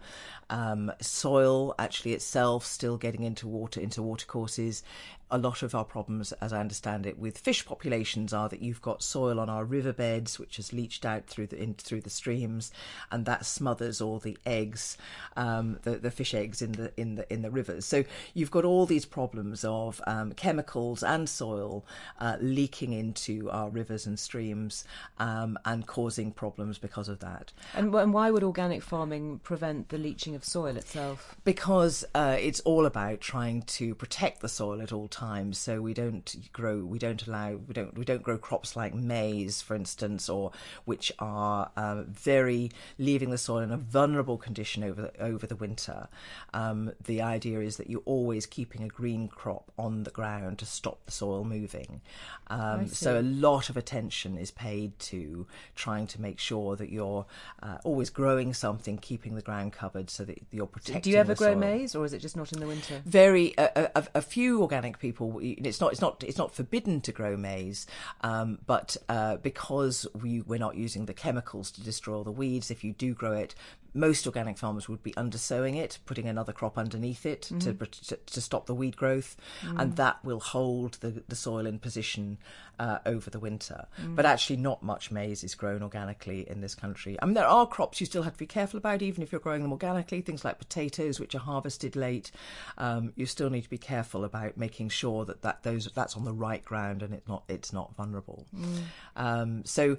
Um, 0.49 0.93
soil 1.01 1.75
actually 1.77 2.13
itself 2.13 2.65
still 2.65 2.95
getting 2.95 3.23
into 3.23 3.49
water 3.49 3.81
into 3.81 4.01
water 4.01 4.25
courses 4.25 4.81
a 5.29 5.37
lot 5.37 5.61
of 5.61 5.75
our 5.75 5.83
problems, 5.83 6.31
as 6.33 6.53
I 6.53 6.59
understand 6.59 7.05
it, 7.05 7.19
with 7.19 7.37
fish 7.37 7.65
populations 7.65 8.33
are 8.33 8.47
that 8.47 8.61
you've 8.61 8.81
got 8.81 9.03
soil 9.03 9.39
on 9.39 9.49
our 9.49 9.65
riverbeds, 9.65 10.39
which 10.39 10.55
has 10.55 10.71
leached 10.71 11.05
out 11.05 11.27
through 11.27 11.47
the 11.47 11.61
in, 11.61 11.73
through 11.73 12.01
the 12.01 12.09
streams, 12.09 12.71
and 13.11 13.25
that 13.25 13.45
smothers 13.45 13.99
all 13.99 14.19
the 14.19 14.37
eggs, 14.45 14.97
um, 15.35 15.79
the 15.83 15.97
the 15.97 16.11
fish 16.11 16.33
eggs 16.33 16.61
in 16.61 16.73
the 16.73 16.93
in 16.97 17.15
the 17.15 17.31
in 17.31 17.41
the 17.41 17.51
rivers. 17.51 17.85
So 17.85 18.05
you've 18.33 18.51
got 18.51 18.63
all 18.63 18.85
these 18.85 19.05
problems 19.05 19.65
of 19.65 20.01
um, 20.07 20.31
chemicals 20.33 21.03
and 21.03 21.27
soil 21.27 21.85
uh, 22.19 22.37
leaking 22.39 22.93
into 22.93 23.49
our 23.51 23.69
rivers 23.69 24.05
and 24.05 24.17
streams 24.17 24.85
um, 25.19 25.59
and 25.65 25.85
causing 25.85 26.31
problems 26.31 26.77
because 26.77 27.09
of 27.09 27.19
that. 27.19 27.51
And, 27.73 27.93
and, 27.95 28.13
why 28.13 28.31
would 28.31 28.43
organic 28.43 28.81
farming 28.81 29.39
prevent 29.39 29.89
the 29.89 29.97
leaching 29.97 30.35
of 30.35 30.45
soil 30.45 30.77
itself? 30.77 31.35
Because 31.43 32.05
uh, 32.15 32.37
it's 32.39 32.61
all 32.61 32.85
about 32.85 33.19
trying 33.19 33.63
to 33.63 33.93
protect 33.93 34.41
the 34.41 34.49
soil 34.49 34.81
at 34.81 34.93
all 34.93 35.07
times 35.07 35.16
times. 35.17 35.57
So 35.57 35.81
we 35.81 35.93
don't 35.93 36.51
grow, 36.53 36.83
we 36.83 36.99
don't 36.99 37.25
allow, 37.25 37.55
we 37.67 37.73
don't 37.73 37.97
we 37.97 38.05
don't 38.05 38.21
grow 38.21 38.37
crops 38.37 38.75
like 38.75 38.93
maize, 38.93 39.61
for 39.61 39.75
instance, 39.75 40.29
or 40.29 40.51
which 40.85 41.11
are 41.19 41.71
uh, 41.75 42.03
very 42.03 42.71
leaving 42.99 43.31
the 43.31 43.37
soil 43.37 43.59
in 43.59 43.71
a 43.71 43.77
vulnerable 43.77 44.37
condition 44.37 44.83
over 44.83 45.01
the, 45.01 45.21
over 45.21 45.47
the 45.47 45.55
winter. 45.55 46.07
Um, 46.53 46.91
the 47.03 47.21
idea 47.21 47.59
is 47.61 47.77
that 47.77 47.89
you're 47.89 48.01
always 48.05 48.45
keeping 48.45 48.83
a 48.83 48.87
green 48.87 49.27
crop 49.27 49.71
on 49.77 50.03
the 50.03 50.11
ground 50.11 50.59
to 50.59 50.65
stop 50.65 51.05
the 51.05 51.11
soil 51.11 51.43
moving. 51.43 52.01
Um, 52.47 52.87
so 52.87 53.19
a 53.19 53.21
lot 53.21 53.69
of 53.69 53.77
attention 53.77 54.37
is 54.37 54.51
paid 54.51 54.97
to 54.99 55.47
trying 55.75 56.07
to 56.07 56.21
make 56.21 56.39
sure 56.39 56.75
that 56.75 56.89
you're 56.89 57.25
uh, 57.63 57.77
always 57.83 58.09
growing 58.09 58.53
something, 58.53 58.97
keeping 58.97 59.35
the 59.35 59.41
ground 59.41 59.73
covered, 59.73 60.09
so 60.09 60.23
that 60.25 60.39
you're 60.51 60.67
protecting. 60.67 61.01
Do 61.01 61.09
you 61.09 61.17
ever 61.17 61.35
grow 61.35 61.53
soil. 61.53 61.59
maize, 61.59 61.95
or 61.95 62.05
is 62.05 62.13
it 62.13 62.19
just 62.19 62.37
not 62.37 62.53
in 62.53 62.59
the 62.59 62.67
winter? 62.67 63.01
Very 63.05 63.53
a, 63.57 63.89
a, 63.95 64.03
a 64.15 64.21
few 64.21 64.61
organic 64.61 64.99
people 64.99 65.06
people. 65.07 65.39
It's 65.41 65.81
not. 65.81 65.91
It's 65.91 66.01
not. 66.01 66.23
It's 66.23 66.37
not 66.37 66.53
forbidden 66.53 67.01
to 67.01 67.11
grow 67.11 67.37
maize, 67.37 67.87
um, 68.21 68.59
but 68.65 68.97
uh, 69.09 69.37
because 69.37 70.05
we 70.21 70.41
we're 70.41 70.59
not 70.59 70.75
using 70.75 71.05
the 71.05 71.13
chemicals 71.13 71.71
to 71.71 71.81
destroy 71.81 72.17
all 72.17 72.23
the 72.23 72.31
weeds. 72.31 72.69
If 72.71 72.83
you 72.83 72.93
do 72.93 73.13
grow 73.13 73.33
it, 73.33 73.55
most 73.97 74.25
organic 74.25 74.57
farmers 74.57 74.87
would 74.87 75.03
be 75.03 75.15
undersowing 75.17 75.75
it, 75.75 75.99
putting 76.05 76.27
another 76.27 76.53
crop 76.53 76.77
underneath 76.77 77.25
it 77.25 77.49
mm-hmm. 77.51 77.59
to, 77.59 77.85
to, 77.85 78.15
to 78.15 78.41
stop 78.41 78.65
the 78.65 78.75
weed 78.75 78.95
growth, 78.95 79.35
mm. 79.61 79.79
and 79.79 79.95
that 79.97 80.23
will 80.23 80.39
hold 80.39 80.93
the 80.95 81.23
the 81.27 81.35
soil 81.35 81.65
in 81.65 81.79
position 81.79 82.37
uh, 82.79 82.99
over 83.05 83.29
the 83.29 83.39
winter. 83.39 83.87
Mm. 84.01 84.15
But 84.15 84.25
actually, 84.25 84.57
not 84.57 84.83
much 84.83 85.11
maize 85.11 85.43
is 85.43 85.55
grown 85.55 85.81
organically 85.81 86.47
in 86.49 86.61
this 86.61 86.75
country. 86.75 87.17
I 87.21 87.25
mean, 87.25 87.33
there 87.33 87.47
are 87.47 87.67
crops 87.67 87.99
you 87.99 88.05
still 88.05 88.23
have 88.23 88.33
to 88.33 88.39
be 88.39 88.45
careful 88.45 88.77
about, 88.77 89.01
even 89.01 89.23
if 89.23 89.31
you're 89.31 89.41
growing 89.41 89.61
them 89.63 89.71
organically. 89.71 90.21
Things 90.21 90.45
like 90.45 90.59
potatoes, 90.59 91.19
which 91.19 91.35
are 91.35 91.39
harvested 91.39 91.95
late, 91.95 92.31
um, 92.77 93.13
you 93.15 93.25
still 93.25 93.49
need 93.49 93.63
to 93.63 93.69
be 93.69 93.77
careful 93.77 94.23
about 94.23 94.57
making 94.57 94.89
sure 94.89 95.25
that, 95.25 95.41
that 95.41 95.63
those 95.63 95.89
that's 95.93 96.15
on 96.15 96.25
the 96.25 96.33
right 96.33 96.63
ground 96.63 97.01
and 97.01 97.13
it's 97.13 97.27
not 97.27 97.43
it's 97.47 97.73
not 97.73 97.95
vulnerable. 97.95 98.45
Mm. 98.55 98.77
Um, 99.15 99.65
so 99.65 99.97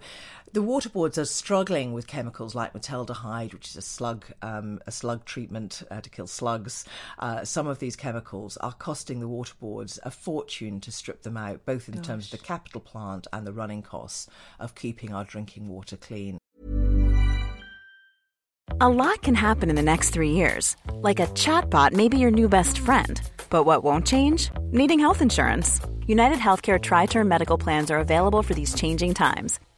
the 0.53 0.63
water 0.63 0.89
boards 0.89 1.19
are 1.19 1.25
struggling 1.25 1.93
with 1.93 2.07
chemicals 2.07 2.55
like 2.55 2.73
metaldehyde, 2.73 3.53
which 3.53 3.69
is 3.69 3.77
a 3.77 3.83
slug 3.89 4.27
um, 4.43 4.81
a 4.87 4.91
slug 4.91 5.25
treatment 5.25 5.83
uh, 5.91 6.01
to 6.01 6.11
kill 6.11 6.27
slugs. 6.27 6.85
Uh, 7.19 7.45
some 7.45 7.67
of 7.67 7.79
these 7.79 7.97
chemicals 7.97 8.57
are 8.59 8.73
costing 8.73 9.21
the 9.21 9.29
water 9.29 9.55
boards 9.59 9.99
a 10.05 10.11
fortune 10.11 10.81
to 10.81 10.93
strip 10.93 11.23
them 11.23 11.37
out, 11.37 11.65
both 11.65 11.89
in 11.89 11.97
Gosh. 11.97 12.07
terms 12.07 12.25
of 12.27 12.39
the 12.39 12.47
capital 12.47 12.81
plant 12.81 13.27
and 13.33 13.47
the 13.47 13.53
running 13.53 13.83
costs 13.83 14.29
of 14.61 14.75
keeping 14.75 15.13
our 15.13 15.25
drinking 15.25 15.69
water 15.69 15.97
clean. 15.97 16.39
A 18.81 18.89
lot 18.89 19.23
can 19.23 19.35
happen 19.35 19.71
in 19.71 19.77
the 19.77 19.83
next 19.83 20.11
three 20.11 20.31
years, 20.31 20.77
like 20.93 21.19
a 21.19 21.27
chatbot 21.29 21.93
may 21.93 22.09
be 22.09 22.19
your 22.19 22.31
new 22.31 22.49
best 22.49 22.79
friend. 22.79 23.21
But 23.51 23.65
what 23.65 23.83
won't 23.83 24.07
change? 24.07 24.51
Needing 24.71 25.01
health 25.01 25.23
insurance. 25.23 25.81
United 26.07 26.39
Healthcare 26.39 26.81
Tri 26.81 27.07
Term 27.07 27.29
Medical 27.29 27.59
Plans 27.59 27.91
are 27.91 27.99
available 27.99 28.43
for 28.43 28.55
these 28.55 28.75
changing 28.75 29.15
times 29.15 29.59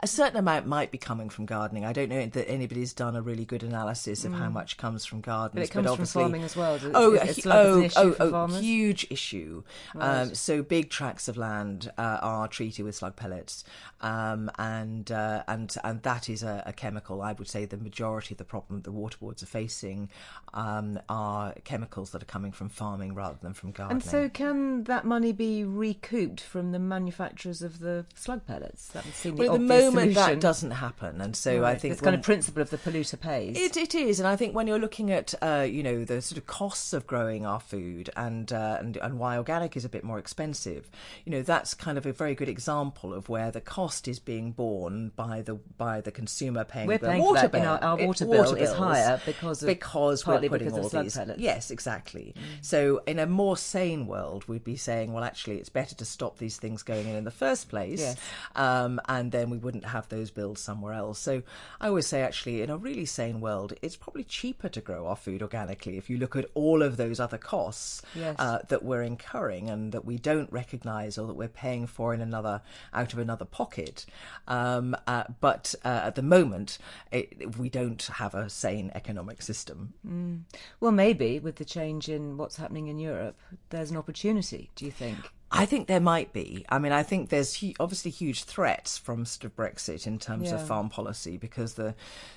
A 0.00 0.06
certain 0.06 0.36
amount 0.36 0.66
might 0.66 0.90
be 0.90 0.98
coming 0.98 1.28
from 1.28 1.46
gardening. 1.46 1.84
I 1.84 1.92
don't 1.92 2.08
know 2.08 2.26
that 2.26 2.48
anybody's 2.50 2.92
done 2.92 3.16
a 3.16 3.22
really 3.22 3.44
good 3.44 3.62
analysis 3.62 4.24
of 4.24 4.32
mm. 4.32 4.38
how 4.38 4.48
much 4.48 4.76
comes 4.76 5.04
from 5.04 5.20
gardens. 5.20 5.54
But 5.54 5.64
it 5.64 5.70
comes 5.70 5.86
but 5.86 5.96
from 5.96 6.06
farming 6.06 6.42
as 6.42 6.56
well. 6.56 6.78
oh, 6.94 7.18
oh, 7.46 7.90
oh, 7.96 8.16
oh, 8.20 8.46
huge 8.46 9.06
issue. 9.10 9.62
Right. 9.94 10.22
Um, 10.22 10.34
so 10.34 10.62
big 10.62 10.90
tracts 10.90 11.28
of 11.28 11.36
land 11.36 11.90
uh, 11.98 12.18
are 12.20 12.48
treated 12.48 12.84
with 12.84 12.94
slug 12.96 13.16
pellets, 13.16 13.64
um, 14.00 14.50
and 14.58 15.10
uh, 15.10 15.44
and 15.46 15.74
and 15.84 16.02
that 16.02 16.28
is 16.28 16.42
a, 16.42 16.62
a, 16.66 16.72
chemical. 16.72 17.22
I 17.22 17.32
would 17.32 17.48
say 17.48 17.64
the 17.64 17.76
majority 17.76 18.34
of 18.34 18.38
the 18.38 18.44
problem 18.44 18.82
the 18.82 18.92
water 18.92 19.16
boards 19.20 19.42
are 19.42 19.46
facing 19.46 20.08
um, 20.54 20.98
are 21.08 21.54
chemicals 21.64 22.10
that 22.10 22.22
are 22.22 22.26
coming 22.26 22.52
from 22.52 22.68
farming 22.68 23.14
rather 23.14 23.38
than 23.40 23.54
from 23.54 23.70
gardening. 23.70 24.02
And 24.02 24.10
so, 24.10 24.28
can 24.28 24.84
that 24.84 25.04
money 25.04 25.32
be 25.32 25.64
recouped 25.64 26.40
from 26.40 26.72
the 26.72 26.78
manufacturers 26.78 27.62
of 27.62 27.78
the 27.78 28.06
slug 28.14 28.46
pellets? 28.46 28.88
That 28.88 29.04
would 29.04 29.14
seem 29.14 29.36
well, 29.36 29.52
the 29.52 29.58
moment 29.62 30.14
that 30.14 30.40
doesn't 30.40 30.72
happen, 30.72 31.20
and 31.20 31.34
so 31.36 31.60
right. 31.60 31.76
I 31.76 31.78
think 31.78 31.92
it's 31.92 32.00
kind 32.00 32.16
of 32.16 32.22
principle 32.22 32.62
of 32.62 32.70
the 32.70 32.78
polluter 32.78 33.20
pays. 33.20 33.56
It, 33.56 33.76
it 33.76 33.94
is, 33.94 34.18
and 34.18 34.28
I 34.28 34.36
think 34.36 34.54
when 34.54 34.66
you're 34.66 34.78
looking 34.78 35.10
at 35.10 35.34
uh, 35.42 35.66
you 35.68 35.82
know 35.82 36.04
the 36.04 36.20
sort 36.22 36.38
of 36.38 36.46
costs 36.46 36.92
of 36.92 37.06
growing 37.06 37.46
our 37.46 37.60
food 37.60 38.10
and, 38.16 38.52
uh, 38.52 38.76
and 38.80 38.96
and 38.98 39.18
why 39.18 39.36
organic 39.36 39.76
is 39.76 39.84
a 39.84 39.88
bit 39.88 40.04
more 40.04 40.18
expensive, 40.18 40.90
you 41.24 41.32
know 41.32 41.42
that's 41.42 41.74
kind 41.74 41.98
of 41.98 42.06
a 42.06 42.12
very 42.12 42.34
good 42.34 42.48
example 42.48 43.14
of 43.14 43.28
where 43.28 43.50
the 43.50 43.60
cost 43.60 44.08
is 44.08 44.18
being 44.18 44.52
borne 44.52 45.12
by 45.16 45.42
the 45.42 45.54
by 45.76 46.00
the 46.00 46.12
consumer 46.12 46.64
paying 46.64 46.86
we're 46.86 46.98
paying 46.98 47.22
water 47.22 47.48
bill. 47.48 47.62
our, 47.62 47.82
our 47.82 47.96
water, 47.96 48.26
bill 48.26 48.54
is 48.54 48.72
higher 48.72 49.20
because 49.24 49.62
of, 49.62 49.66
because 49.66 50.26
we're 50.26 50.40
putting 50.48 50.68
because 50.68 50.94
all 50.94 51.02
these 51.02 51.16
pellets. 51.16 51.40
yes 51.40 51.70
exactly. 51.70 52.34
Mm. 52.36 52.64
So 52.64 53.02
in 53.06 53.18
a 53.18 53.26
more 53.26 53.56
sane 53.56 54.06
world, 54.06 54.46
we'd 54.48 54.64
be 54.64 54.76
saying 54.76 55.12
well 55.12 55.24
actually 55.24 55.58
it's 55.58 55.68
better 55.68 55.94
to 55.96 56.04
stop 56.04 56.38
these 56.38 56.56
things 56.56 56.82
going 56.82 57.08
in 57.08 57.16
in 57.16 57.24
the 57.24 57.30
first 57.30 57.68
place, 57.68 58.00
yes. 58.00 58.16
um, 58.56 59.00
and 59.08 59.32
then 59.32 59.50
we 59.52 59.58
wouldn't 59.58 59.84
have 59.84 60.08
those 60.08 60.30
bills 60.30 60.60
somewhere 60.60 60.94
else. 60.94 61.18
So 61.18 61.42
I 61.80 61.88
always 61.88 62.06
say, 62.06 62.22
actually, 62.22 62.62
in 62.62 62.70
a 62.70 62.76
really 62.76 63.04
sane 63.04 63.40
world, 63.40 63.74
it's 63.82 63.96
probably 63.96 64.24
cheaper 64.24 64.68
to 64.70 64.80
grow 64.80 65.06
our 65.06 65.16
food 65.16 65.42
organically 65.42 65.98
if 65.98 66.08
you 66.08 66.16
look 66.16 66.34
at 66.34 66.50
all 66.54 66.82
of 66.82 66.96
those 66.96 67.20
other 67.20 67.38
costs 67.38 68.02
yes. 68.14 68.36
uh, 68.38 68.60
that 68.68 68.82
we're 68.82 69.02
incurring 69.02 69.68
and 69.68 69.92
that 69.92 70.04
we 70.04 70.16
don't 70.16 70.50
recognise 70.50 71.18
or 71.18 71.26
that 71.26 71.34
we're 71.34 71.48
paying 71.48 71.86
for 71.86 72.14
in 72.14 72.20
another 72.20 72.62
out 72.94 73.12
of 73.12 73.18
another 73.18 73.44
pocket. 73.44 74.06
Um, 74.48 74.96
uh, 75.06 75.24
but 75.40 75.74
uh, 75.84 76.00
at 76.04 76.14
the 76.14 76.22
moment, 76.22 76.78
it, 77.10 77.58
we 77.58 77.68
don't 77.68 78.02
have 78.02 78.34
a 78.34 78.48
sane 78.48 78.90
economic 78.94 79.42
system. 79.42 79.92
Mm. 80.06 80.40
Well, 80.80 80.92
maybe 80.92 81.38
with 81.38 81.56
the 81.56 81.64
change 81.64 82.08
in 82.08 82.38
what's 82.38 82.56
happening 82.56 82.88
in 82.88 82.98
Europe, 82.98 83.38
there's 83.70 83.90
an 83.90 83.96
opportunity. 83.98 84.70
Do 84.74 84.86
you 84.86 84.90
think? 84.90 85.18
I 85.52 85.66
think 85.66 85.86
there 85.86 86.00
might 86.00 86.32
be. 86.32 86.64
I 86.68 86.78
mean, 86.78 86.92
I 86.92 87.02
think 87.02 87.28
there's 87.28 87.60
hu- 87.60 87.74
obviously 87.78 88.10
huge 88.10 88.44
threats 88.44 88.96
from 88.96 89.26
sort 89.26 89.44
of 89.44 89.54
Brexit 89.54 90.06
in 90.06 90.18
terms 90.18 90.48
yeah. 90.48 90.54
of 90.54 90.66
farm 90.66 90.88
policy 90.88 91.36
because 91.36 91.74
the 91.74 91.94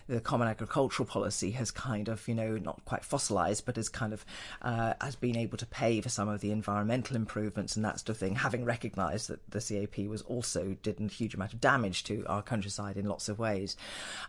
the 0.08 0.20
common 0.20 0.48
agricultural 0.48 1.08
policy 1.08 1.52
has 1.52 1.72
kind 1.72 2.10
of 2.10 2.28
you 2.28 2.36
know 2.36 2.58
not 2.58 2.84
quite 2.86 3.06
fossilized, 3.06 3.66
but 3.66 3.78
has 3.78 3.90
kind 3.90 4.14
of 4.14 4.26
uh, 4.62 4.94
has 5.00 5.16
been 5.16 5.38
able 5.38 5.58
to 5.58 5.66
pay 5.66 6.02
for 6.02 6.10
some 6.10 6.28
of 6.28 6.42
the 6.42 6.52
environmental 6.52 7.16
improvements 7.16 7.76
and 7.76 7.86
that 7.86 8.00
sort 8.00 8.10
of 8.10 8.18
thing, 8.18 8.36
having 8.36 8.66
recognised 8.66 9.30
that 9.30 9.40
the 9.50 9.62
CAP 9.62 10.06
was 10.08 10.22
also 10.24 10.76
did 10.84 11.00
a 11.00 11.08
huge 11.08 11.34
amount 11.34 11.54
of 11.54 11.62
damage 11.62 12.04
to 12.04 12.26
our 12.28 12.42
countryside 12.42 12.98
in 12.98 13.06
lots 13.08 13.30
of 13.30 13.40
ways. 13.40 13.78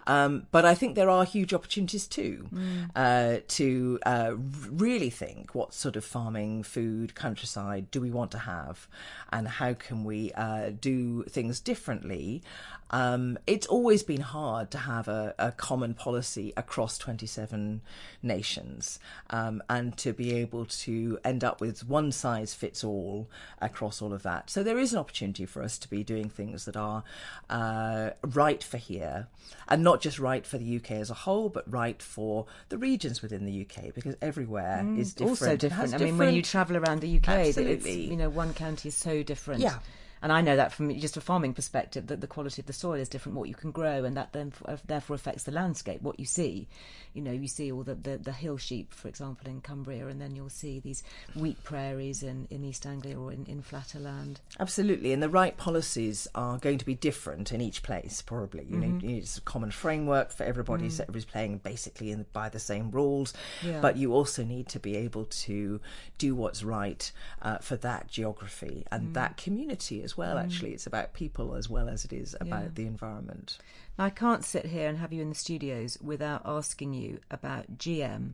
Um, 0.07 0.47
but 0.53 0.65
I 0.65 0.75
think 0.75 0.95
there 0.95 1.11
are 1.11 1.25
huge 1.25 1.53
opportunities 1.53 2.07
too 2.07 2.49
mm. 2.55 2.91
uh, 2.95 3.41
to 3.49 3.99
uh, 4.07 4.35
really 4.71 5.11
think 5.11 5.55
what 5.55 5.75
sort 5.75 5.97
of 5.97 6.05
farming, 6.05 6.63
food, 6.63 7.15
countryside 7.15 7.91
do 7.91 8.01
we 8.01 8.11
want 8.11 8.31
to 8.31 8.39
have 8.39 8.76
have 8.77 8.89
and 9.33 9.49
how 9.49 9.75
can 9.75 10.05
we 10.05 10.33
uh, 10.33 10.71
do 10.81 11.25
things 11.25 11.61
differently. 11.61 12.43
Um, 12.91 13.37
it's 13.49 13.67
always 13.67 14.05
been 14.05 14.21
hard 14.21 14.71
to 14.71 14.79
have 14.79 15.09
a, 15.09 15.35
a 15.41 15.51
common 15.51 15.95
policy 15.95 16.53
across 16.57 16.99
27 16.99 17.81
nations 18.23 19.01
um, 19.31 19.61
and 19.69 19.97
to 19.99 20.13
be 20.13 20.35
able 20.35 20.67
to 20.67 21.19
end 21.25 21.43
up 21.43 21.61
with 21.61 21.89
one 21.89 22.13
size 22.13 22.55
fits 22.55 22.85
all 22.85 23.29
across 23.61 24.01
all 24.01 24.13
of 24.13 24.23
that. 24.23 24.51
So 24.51 24.63
there 24.63 24.79
is 24.79 24.93
an 24.93 25.01
opportunity 25.01 25.47
for 25.47 25.65
us 25.65 25.79
to 25.79 25.91
be 25.91 26.05
doing 26.05 26.29
things 26.29 26.65
that 26.67 26.77
are 26.77 27.03
uh, 27.51 28.11
right 28.23 28.63
for 28.63 28.77
here 28.77 29.27
and 29.69 29.83
not 29.83 30.01
just 30.01 30.21
right 30.21 30.47
for 30.47 30.59
the 30.59 30.77
UK 30.77 30.93
as 30.93 31.11
a 31.11 31.15
whole, 31.15 31.49
but 31.49 31.71
right 31.71 32.01
for 32.01 32.47
the 32.69 32.79
regions 32.79 33.21
within 33.21 33.45
the 33.45 33.67
UK 33.67 33.93
because 33.95 34.15
everywhere 34.23 34.83
mm, 34.85 34.97
is 35.01 35.13
different. 35.13 35.31
Also 35.31 35.57
different. 35.57 35.95
I 35.95 35.99
different... 35.99 36.03
mean, 36.03 36.19
when 36.19 36.35
you 36.35 36.43
travel 36.43 36.77
around 36.77 37.01
the 37.01 37.17
UK, 37.17 37.29
Absolutely. 37.29 38.03
you 38.03 38.17
know, 38.17 38.29
one 38.29 38.55
county 38.67 38.89
is 38.89 38.95
so 38.95 39.23
different. 39.23 39.61
Yeah 39.61 39.79
and 40.23 40.33
I 40.33 40.41
know 40.41 40.57
that 40.57 40.73
from 40.73 40.97
just 40.99 41.17
a 41.17 41.21
farming 41.21 41.55
perspective 41.55 42.07
that 42.07 42.21
the 42.21 42.27
quality 42.27 42.63
of 42.63 42.67
the 42.67 42.73
soil 42.73 42.95
is 42.95 43.09
different, 43.09 43.37
what 43.37 43.49
you 43.49 43.55
can 43.55 43.71
grow, 43.71 44.05
and 44.05 44.17
that 44.17 44.33
then 44.33 44.53
uh, 44.65 44.77
therefore 44.87 45.17
affects 45.17 45.43
the 45.45 45.53
landscape, 45.53 46.03
what 46.03 46.19
you 46.19 46.27
see. 46.27 46.69
You 47.13 47.23
know, 47.23 47.33
you 47.33 47.49
see 47.49 47.73
all 47.73 47.83
the, 47.83 47.95
the, 47.95 48.19
the, 48.19 48.33
hill 48.33 48.59
sheep, 48.59 48.93
for 48.93 49.09
example, 49.09 49.49
in 49.49 49.63
Cumbria, 49.63 50.07
and 50.09 50.21
then 50.21 50.37
you'll 50.37 50.51
see 50.51 50.81
these 50.81 51.03
wheat 51.35 51.63
prairies 51.65 52.23
in, 52.23 52.47
in 52.51 52.63
East 52.63 52.85
Anglia 52.85 53.19
or 53.19 53.33
in, 53.33 53.47
in 53.47 53.63
flatter 53.63 53.99
land. 53.99 54.41
Absolutely, 54.61 55.13
and 55.13 55.23
the 55.23 55.29
right 55.29 55.57
policies 55.57 56.29
are 56.35 56.59
going 56.59 56.77
to 56.77 56.85
be 56.85 56.95
different 56.95 57.53
in 57.53 57.61
each 57.63 57.83
place, 57.83 58.21
probably. 58.21 58.65
You 58.65 58.77
mm-hmm. 58.77 59.07
know, 59.07 59.15
it's 59.17 59.39
a 59.39 59.43
common 59.43 59.71
framework 59.71 60.31
for 60.31 60.45
everybody, 60.45 60.89
mm. 60.89 60.93
so 60.93 61.05
everybody's 61.05 61.25
playing 61.25 61.59
basically 61.59 62.11
in, 62.11 62.27
by 62.35 62.51
the 62.51 62.59
same 62.59 62.91
rules, 62.91 63.33
yeah. 63.63 63.81
but 63.81 63.97
you 63.97 64.13
also 64.13 64.45
need 64.45 64.69
to 64.69 64.79
be 64.79 64.97
able 64.97 65.25
to 65.25 65.81
do 66.19 66.35
what's 66.35 66.63
right 66.63 67.11
uh, 67.41 67.59
for 67.59 67.77
that 67.77 68.09
geography 68.09 68.85
and 68.93 69.09
mm. 69.09 69.15
that 69.15 69.39
community 69.39 70.03
as 70.07 70.17
well, 70.17 70.37
mm. 70.37 70.45
actually. 70.45 70.73
It's 70.73 70.87
about 70.87 71.13
people 71.13 71.55
as 71.55 71.69
well 71.69 71.91
as 71.91 72.07
it 72.07 72.13
is 72.15 72.35
about 72.41 72.63
yeah. 72.63 72.71
the 72.75 72.87
environment. 72.87 73.59
Now, 73.99 74.07
I 74.07 74.11
can't 74.11 74.45
sit 74.45 74.65
here 74.67 74.89
and 74.89 74.97
have 74.97 75.13
you 75.13 75.21
in 75.21 75.29
the 75.29 75.35
studios 75.35 75.99
without 76.03 76.41
asking 76.47 76.95
you 76.95 77.19
about 77.31 77.77
GM 77.77 78.33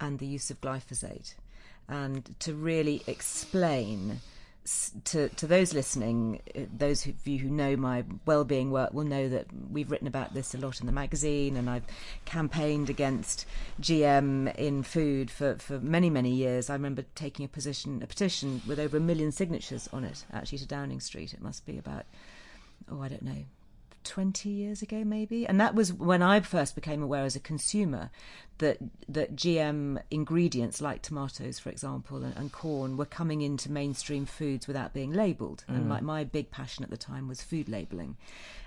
and 0.00 0.18
the 0.20 0.26
use 0.26 0.50
of 0.50 0.60
glyphosate 0.60 1.34
and 1.88 2.34
to 2.40 2.54
really 2.54 3.02
explain 3.06 4.20
to 5.04 5.28
to 5.28 5.46
those 5.46 5.72
listening, 5.72 6.40
uh, 6.56 6.60
those 6.76 7.06
of 7.06 7.26
you 7.26 7.38
who 7.38 7.48
know 7.48 7.76
my 7.76 8.04
well-being 8.24 8.70
work 8.70 8.92
will 8.92 9.04
know 9.04 9.28
that 9.28 9.46
we've 9.70 9.90
written 9.90 10.06
about 10.06 10.34
this 10.34 10.54
a 10.54 10.58
lot 10.58 10.80
in 10.80 10.86
the 10.86 10.92
magazine, 10.92 11.56
and 11.56 11.70
I've 11.70 11.84
campaigned 12.24 12.90
against 12.90 13.46
GM 13.80 14.54
in 14.56 14.82
food 14.82 15.30
for, 15.30 15.56
for 15.56 15.78
many 15.78 16.10
many 16.10 16.30
years. 16.30 16.68
I 16.68 16.74
remember 16.74 17.04
taking 17.14 17.44
a 17.44 17.48
position 17.48 18.02
a 18.02 18.06
petition 18.06 18.62
with 18.66 18.78
over 18.78 18.96
a 18.96 19.00
million 19.00 19.32
signatures 19.32 19.88
on 19.92 20.04
it, 20.04 20.24
actually 20.32 20.58
to 20.58 20.66
Downing 20.66 21.00
Street. 21.00 21.32
It 21.32 21.40
must 21.40 21.66
be 21.66 21.78
about 21.78 22.04
oh 22.90 23.00
I 23.00 23.08
don't 23.08 23.22
know 23.22 23.44
20 24.04 24.48
years 24.48 24.82
ago 24.82 25.02
maybe 25.02 25.44
and 25.48 25.60
that 25.60 25.74
was 25.74 25.92
when 25.92 26.22
i 26.22 26.38
first 26.38 26.76
became 26.76 27.02
aware 27.02 27.24
as 27.24 27.34
a 27.34 27.40
consumer 27.40 28.08
that 28.58 28.78
that 29.08 29.36
gm 29.36 30.00
ingredients 30.10 30.80
like 30.80 31.02
tomatoes 31.02 31.58
for 31.58 31.68
example 31.68 32.22
and, 32.22 32.36
and 32.36 32.52
corn 32.52 32.96
were 32.96 33.04
coming 33.04 33.42
into 33.42 33.70
mainstream 33.70 34.24
foods 34.24 34.66
without 34.66 34.92
being 34.92 35.12
labeled 35.12 35.64
mm. 35.68 35.76
and 35.76 35.88
my, 35.88 36.00
my 36.00 36.24
big 36.24 36.50
passion 36.50 36.84
at 36.84 36.90
the 36.90 36.96
time 36.96 37.28
was 37.28 37.42
food 37.42 37.68
labeling 37.68 38.16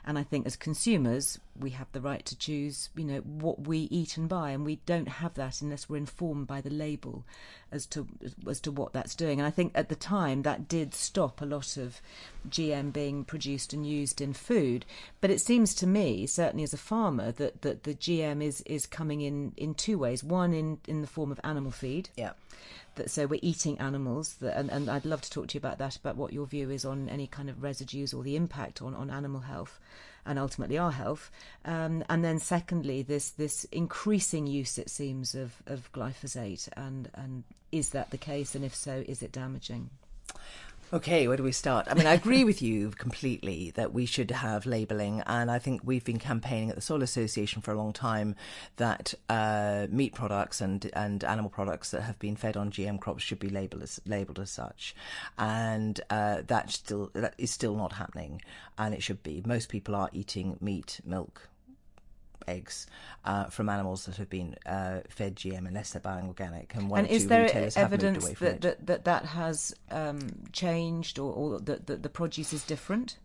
and 0.06 0.18
I 0.18 0.24
think 0.24 0.48
as 0.48 0.56
consumers, 0.56 1.40
we 1.56 1.72
have 1.72 1.92
the 1.92 2.02
right 2.02 2.26
to 2.26 2.36
choose, 2.36 2.90
you 2.96 3.04
know, 3.04 3.20
what 3.20 3.68
we 3.68 3.80
eat 3.92 4.18
and 4.18 4.28
buy, 4.30 4.52
and 4.52 4.66
we 4.66 4.78
don't 4.88 5.08
have 5.08 5.34
that 5.36 5.62
unless 5.62 5.90
we're 5.90 5.98
informed 5.98 6.48
by 6.48 6.62
the 6.62 6.70
label 6.70 7.26
as 7.72 7.86
to 7.88 8.08
as 8.48 8.60
to 8.62 8.72
what 8.72 8.94
that's 8.94 9.14
doing. 9.14 9.40
And 9.40 9.46
I 9.46 9.52
think 9.52 9.72
at 9.76 9.90
the 9.90 9.96
time 9.96 10.42
that 10.42 10.68
did 10.68 10.96
stop 10.96 11.42
a 11.42 11.46
lot 11.46 11.78
of 11.78 12.02
GM 12.50 12.92
being 12.92 13.24
produced 13.24 13.74
and 13.74 13.86
used 13.86 14.22
in 14.22 14.34
food. 14.34 14.86
But 15.22 15.30
it 15.30 15.42
seems 15.42 15.76
to 15.76 15.86
me, 15.86 16.26
certainly 16.26 16.64
as 16.64 16.74
a 16.74 16.78
farmer, 16.78 17.32
that, 17.34 17.62
that 17.62 17.84
the 17.84 17.94
GM 17.94 18.42
is 18.42 18.62
is 18.62 18.88
coming 18.88 19.22
in 19.22 19.54
in 19.58 19.76
two 19.80 19.98
ways. 19.98 20.24
One 20.24 20.54
in 20.54 20.80
in 20.88 21.02
the 21.02 21.08
form 21.08 21.32
of 21.32 21.40
animal 21.44 21.72
feed. 21.72 22.10
Yeah 22.16 22.34
that 23.00 23.10
so 23.10 23.26
we're 23.26 23.40
eating 23.42 23.80
animals 23.80 24.36
that, 24.36 24.58
and, 24.58 24.70
and 24.70 24.90
I'd 24.90 25.06
love 25.06 25.22
to 25.22 25.30
talk 25.30 25.48
to 25.48 25.54
you 25.56 25.60
about 25.60 25.80
that 25.80 25.96
about 25.96 26.18
what 26.18 26.34
your 26.34 26.46
view 26.46 26.70
is 26.70 26.86
on 26.86 27.10
any 27.10 27.26
kind 27.26 27.50
of 27.50 27.64
residues 27.64 28.14
or 28.14 28.24
the 28.24 28.36
impact 28.36 28.82
on, 28.82 28.94
on 28.94 29.10
animal 29.10 29.42
health 29.42 29.80
and 30.26 30.38
ultimately 30.38 30.78
our 30.78 30.92
health 30.92 31.32
um, 31.66 32.04
and 32.10 32.24
then 32.24 32.40
secondly 32.40 33.02
this 33.02 33.32
this 33.32 33.64
increasing 33.72 34.46
use 34.46 34.78
it 34.78 34.90
seems 34.90 35.34
of, 35.34 35.54
of 35.66 35.92
glyphosate 35.94 36.68
and 36.76 37.10
and 37.16 37.44
is 37.72 37.90
that 37.90 38.12
the 38.12 38.18
case 38.18 38.54
and 38.54 38.66
if 38.66 38.76
so 38.76 39.04
is 39.08 39.24
it 39.24 39.32
damaging 39.32 39.90
Okay, 40.92 41.28
where 41.28 41.38
do 41.38 41.44
we 41.44 41.52
start? 41.52 41.86
I 41.88 41.94
mean, 41.94 42.08
I 42.08 42.14
agree 42.14 42.44
with 42.44 42.64
you 42.64 42.90
completely 42.90 43.72
that 43.76 43.94
we 43.94 44.08
should 44.08 44.32
have 44.32 44.66
labelling, 44.66 45.22
and 45.28 45.52
I 45.52 45.60
think 45.60 45.82
we've 45.84 46.04
been 46.04 46.18
campaigning 46.18 46.72
at 46.72 46.76
the 46.76 46.82
Soil 46.82 47.04
Association 47.04 47.62
for 47.62 47.72
a 47.72 47.78
long 47.78 47.94
time 47.94 48.36
that 48.78 49.14
uh, 49.30 49.86
meat 49.92 50.16
products 50.16 50.62
and 50.62 50.90
and 50.94 51.24
animal 51.24 51.52
products 51.52 51.92
that 51.92 52.02
have 52.02 52.18
been 52.18 52.36
fed 52.36 52.58
on 52.58 52.72
GM 52.72 53.00
crops 53.00 53.22
should 53.22 53.38
be 53.38 53.50
labelled 53.50 53.84
as 53.84 54.02
labelled 54.08 54.40
as 54.40 54.50
such, 54.50 54.96
and 55.38 56.02
uh, 56.10 56.42
that 56.48 56.72
still 56.72 57.12
that 57.14 57.36
is 57.38 57.52
still 57.52 57.76
not 57.76 57.94
happening, 57.94 58.42
and 58.76 58.96
it 58.96 59.04
should 59.04 59.22
be. 59.22 59.44
Most 59.46 59.70
people 59.70 59.94
are 59.94 60.10
eating 60.12 60.58
meat, 60.60 61.02
milk, 61.06 61.49
eggs 62.50 62.88
uh, 63.26 63.46
from 63.46 63.70
animals 63.70 64.06
that 64.06 64.18
have 64.18 64.30
been 64.30 64.56
uh, 64.66 65.00
fed 65.10 65.36
GM 65.36 65.68
unless 65.68 65.92
they're 65.92 66.02
buying 66.02 66.28
organic. 66.28 66.74
And, 66.76 66.90
one 66.90 67.02
and 67.02 67.10
is 67.10 67.28
there 67.28 67.50
evidence 67.76 68.28
that, 68.40 68.62
that, 68.62 68.86
that 68.88 69.06
that 69.06 69.26
has 69.26 69.74
um, 69.92 70.20
changed 70.52 71.20
or, 71.20 71.32
or 71.34 71.60
that, 71.60 71.88
that 71.88 72.04
the 72.04 72.10
produce 72.10 72.54
is 72.54 72.64
different? 72.64 73.18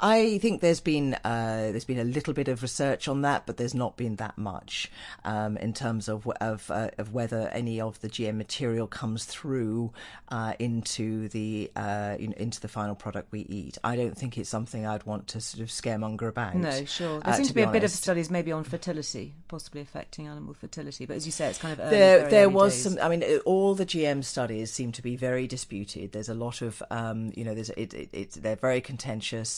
I 0.00 0.38
think 0.38 0.60
there's 0.60 0.80
been 0.80 1.14
uh, 1.24 1.68
there's 1.70 1.84
been 1.84 1.98
a 1.98 2.04
little 2.04 2.34
bit 2.34 2.48
of 2.48 2.62
research 2.62 3.08
on 3.08 3.22
that, 3.22 3.46
but 3.46 3.56
there's 3.56 3.74
not 3.74 3.96
been 3.96 4.16
that 4.16 4.36
much 4.38 4.90
um, 5.24 5.56
in 5.56 5.72
terms 5.72 6.08
of 6.08 6.26
of, 6.40 6.70
uh, 6.70 6.90
of 6.98 7.12
whether 7.12 7.48
any 7.48 7.80
of 7.80 8.00
the 8.00 8.08
GM 8.08 8.36
material 8.36 8.86
comes 8.86 9.24
through 9.24 9.92
uh, 10.28 10.54
into 10.58 11.28
the 11.28 11.70
uh, 11.76 12.16
into 12.18 12.60
the 12.60 12.68
final 12.68 12.94
product 12.94 13.32
we 13.32 13.40
eat. 13.40 13.78
I 13.84 13.96
don't 13.96 14.16
think 14.16 14.38
it's 14.38 14.48
something 14.48 14.86
I'd 14.86 15.04
want 15.04 15.28
to 15.28 15.40
sort 15.40 15.62
of 15.62 15.68
scaremonger 15.68 16.28
about. 16.28 16.54
No, 16.54 16.84
sure. 16.84 17.20
There 17.20 17.32
uh, 17.32 17.36
seems 17.36 17.48
to 17.48 17.54
be, 17.54 17.62
be 17.62 17.68
a 17.68 17.72
bit 17.72 17.84
of 17.84 17.90
studies 17.90 18.30
maybe 18.30 18.52
on 18.52 18.64
fertility, 18.64 19.34
possibly 19.48 19.80
affecting 19.80 20.26
animal 20.26 20.54
fertility, 20.54 21.06
but 21.06 21.16
as 21.16 21.26
you 21.26 21.32
say, 21.32 21.48
it's 21.48 21.58
kind 21.58 21.72
of 21.72 21.80
early, 21.80 21.90
there. 21.90 22.28
there 22.28 22.48
was 22.48 22.72
days. 22.74 22.82
some. 22.82 22.98
I 23.02 23.08
mean, 23.08 23.24
all 23.44 23.74
the 23.74 23.86
GM 23.86 24.24
studies 24.24 24.72
seem 24.72 24.92
to 24.92 25.02
be 25.02 25.16
very 25.16 25.46
disputed. 25.46 26.12
There's 26.12 26.28
a 26.28 26.34
lot 26.34 26.62
of 26.62 26.82
um, 26.90 27.32
you 27.36 27.44
know, 27.44 27.54
there's 27.54 27.70
it, 27.70 27.94
it, 27.94 28.08
it, 28.12 28.32
they're 28.32 28.56
very 28.56 28.80
contentious. 28.80 29.51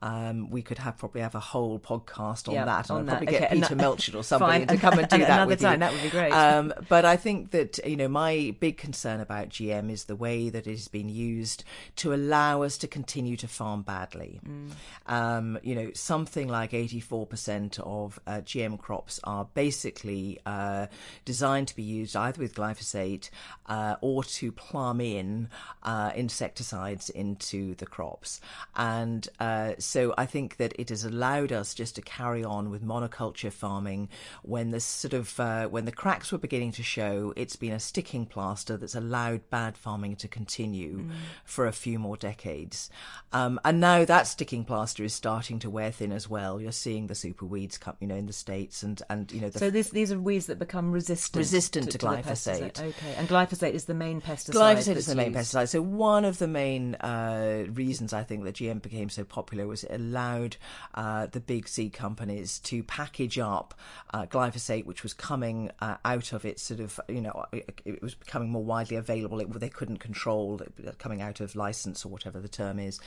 Um, 0.00 0.50
we 0.50 0.62
could 0.62 0.78
have 0.78 0.96
probably 0.96 1.22
have 1.22 1.34
a 1.34 1.40
whole 1.40 1.78
podcast 1.78 2.48
on 2.48 2.54
yep, 2.54 2.66
that, 2.66 2.90
and 2.90 3.10
I'd 3.10 3.16
probably 3.16 3.26
get 3.26 3.50
Peter 3.50 3.74
that, 3.74 3.84
Melchett 3.84 4.14
or 4.14 4.22
somebody 4.22 4.66
to 4.66 4.76
come 4.76 4.98
and 4.98 5.08
do 5.08 5.18
that 5.18 5.30
another 5.30 5.48
with 5.48 5.60
time. 5.60 5.74
You. 5.74 5.78
That 5.78 5.92
would 5.92 6.02
be 6.02 6.10
great. 6.10 6.32
Um, 6.32 6.72
but 6.88 7.04
I 7.04 7.16
think 7.16 7.50
that 7.50 7.78
you 7.84 7.96
know 7.96 8.08
my 8.08 8.54
big 8.60 8.76
concern 8.76 9.20
about 9.20 9.48
GM 9.48 9.90
is 9.90 10.04
the 10.04 10.14
way 10.16 10.50
that 10.50 10.66
it 10.66 10.70
has 10.70 10.88
been 10.88 11.08
used 11.08 11.64
to 11.96 12.14
allow 12.14 12.62
us 12.62 12.78
to 12.78 12.86
continue 12.88 13.36
to 13.38 13.48
farm 13.48 13.82
badly. 13.82 14.40
Mm. 14.46 14.70
Um, 15.06 15.58
you 15.62 15.74
know, 15.74 15.90
something 15.94 16.48
like 16.48 16.72
84% 16.72 17.80
of 17.80 18.20
uh, 18.26 18.40
GM 18.42 18.78
crops 18.78 19.20
are 19.24 19.48
basically 19.54 20.38
uh, 20.46 20.86
designed 21.24 21.68
to 21.68 21.76
be 21.76 21.82
used 21.82 22.14
either 22.16 22.40
with 22.40 22.54
glyphosate 22.54 23.30
uh, 23.66 23.96
or 24.00 24.24
to 24.24 24.52
plumb 24.52 25.00
in 25.00 25.48
uh, 25.82 26.12
insecticides 26.14 27.10
into 27.10 27.74
the 27.76 27.86
crops, 27.86 28.40
and 28.76 29.28
uh, 29.38 29.74
so 29.78 30.14
I 30.18 30.26
think 30.26 30.56
that 30.56 30.72
it 30.78 30.88
has 30.88 31.04
allowed 31.04 31.52
us 31.52 31.74
just 31.74 31.94
to 31.96 32.02
carry 32.02 32.42
on 32.42 32.70
with 32.70 32.84
monoculture 32.84 33.52
farming 33.52 34.08
when 34.42 34.70
the 34.70 34.80
sort 34.80 35.14
of 35.14 35.38
uh, 35.38 35.68
when 35.68 35.84
the 35.84 35.92
cracks 35.92 36.32
were 36.32 36.38
beginning 36.38 36.72
to 36.72 36.82
show. 36.82 37.32
It's 37.36 37.56
been 37.56 37.72
a 37.72 37.80
sticking 37.80 38.26
plaster 38.26 38.76
that's 38.76 38.94
allowed 38.94 39.48
bad 39.50 39.76
farming 39.76 40.16
to 40.16 40.28
continue 40.28 41.04
mm. 41.04 41.10
for 41.44 41.66
a 41.66 41.72
few 41.72 41.98
more 41.98 42.16
decades, 42.16 42.90
um, 43.32 43.60
and 43.64 43.80
now 43.80 44.04
that 44.04 44.26
sticking 44.26 44.64
plaster 44.64 45.04
is 45.04 45.14
starting 45.14 45.58
to 45.60 45.70
wear 45.70 45.90
thin 45.90 46.12
as 46.12 46.28
well. 46.28 46.60
You're 46.60 46.72
seeing 46.72 47.06
the 47.06 47.14
super 47.14 47.46
weeds 47.46 47.78
come, 47.78 47.96
you 48.00 48.06
know, 48.06 48.16
in 48.16 48.26
the 48.26 48.32
states, 48.32 48.82
and 48.82 49.00
and 49.08 49.30
you 49.30 49.40
know. 49.40 49.50
The 49.50 49.58
so 49.58 49.70
this, 49.70 49.90
these 49.90 50.10
are 50.10 50.18
weeds 50.18 50.46
that 50.46 50.58
become 50.58 50.90
resistant 50.90 51.38
resistant 51.38 51.86
to, 51.86 51.92
to, 51.92 51.98
to 51.98 52.06
glyphosate. 52.06 52.80
Okay, 52.80 53.14
and 53.16 53.28
glyphosate 53.28 53.72
is 53.72 53.84
the 53.84 53.94
main 53.94 54.20
pesticide. 54.20 54.54
Glyphosate 54.54 54.96
is 54.96 55.06
the 55.06 55.14
main 55.14 55.32
used. 55.32 55.54
pesticide. 55.54 55.68
So 55.68 55.82
one 55.82 56.24
of 56.24 56.38
the 56.38 56.48
main 56.48 56.96
uh, 56.96 57.66
reasons 57.72 58.12
I 58.12 58.24
think 58.24 58.44
that 58.44 58.56
GM 58.56 58.82
became 58.82 59.08
so 59.08 59.24
popular 59.28 59.66
was 59.66 59.84
it 59.84 59.94
allowed 59.94 60.56
uh, 60.94 61.26
the 61.26 61.40
big 61.40 61.68
seed 61.68 61.92
companies 61.92 62.58
to 62.60 62.82
package 62.82 63.38
up 63.38 63.74
uh, 64.12 64.26
glyphosate, 64.26 64.86
which 64.86 65.02
was 65.02 65.12
coming 65.12 65.70
uh, 65.80 65.96
out 66.04 66.32
of 66.32 66.44
its 66.44 66.62
sort 66.62 66.80
of, 66.80 67.00
you 67.08 67.20
know, 67.20 67.44
it, 67.52 68.02
was 68.02 68.14
becoming 68.14 68.50
more 68.50 68.64
widely 68.64 68.96
available. 68.96 69.40
It, 69.40 69.52
they 69.58 69.68
couldn't 69.68 69.98
control 69.98 70.60
it, 70.60 70.98
coming 70.98 71.22
out 71.22 71.40
of 71.40 71.54
license 71.56 72.04
or 72.04 72.08
whatever 72.08 72.40
the 72.40 72.48
term 72.48 72.78
is, 72.78 73.00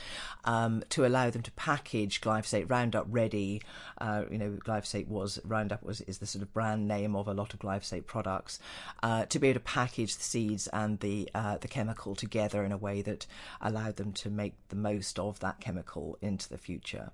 um, 0.44 0.82
to 0.90 1.06
allow 1.06 1.30
them 1.30 1.42
to 1.42 1.50
package 1.52 2.20
glyphosate 2.20 2.70
Roundup 2.70 3.06
Ready. 3.10 3.62
Uh, 3.98 4.24
you 4.30 4.38
know, 4.38 4.50
glyphosate 4.50 5.08
was 5.08 5.38
Roundup 5.44 5.82
was 5.82 6.00
is 6.02 6.18
the 6.18 6.26
sort 6.26 6.42
of 6.42 6.52
brand 6.52 6.86
name 6.88 7.16
of 7.16 7.28
a 7.28 7.34
lot 7.34 7.54
of 7.54 7.60
glyphosate 7.60 8.06
products 8.06 8.58
uh, 9.02 9.26
to 9.26 9.38
be 9.38 9.48
able 9.48 9.60
to 9.60 9.64
package 9.64 10.16
the 10.16 10.22
seeds 10.22 10.68
and 10.68 11.00
the 11.00 11.28
uh, 11.34 11.58
the 11.58 11.68
chemical 11.68 12.14
together 12.14 12.64
in 12.64 12.72
a 12.72 12.76
way 12.76 13.02
that 13.02 13.26
allowed 13.60 13.96
them 13.96 14.12
to 14.12 14.30
make 14.30 14.54
the 14.68 14.76
most 14.76 15.18
of 15.18 15.40
that 15.40 15.60
chemical 15.60 16.11
well 16.12 16.30
into 16.30 16.48
the 16.48 16.58
future. 16.58 17.10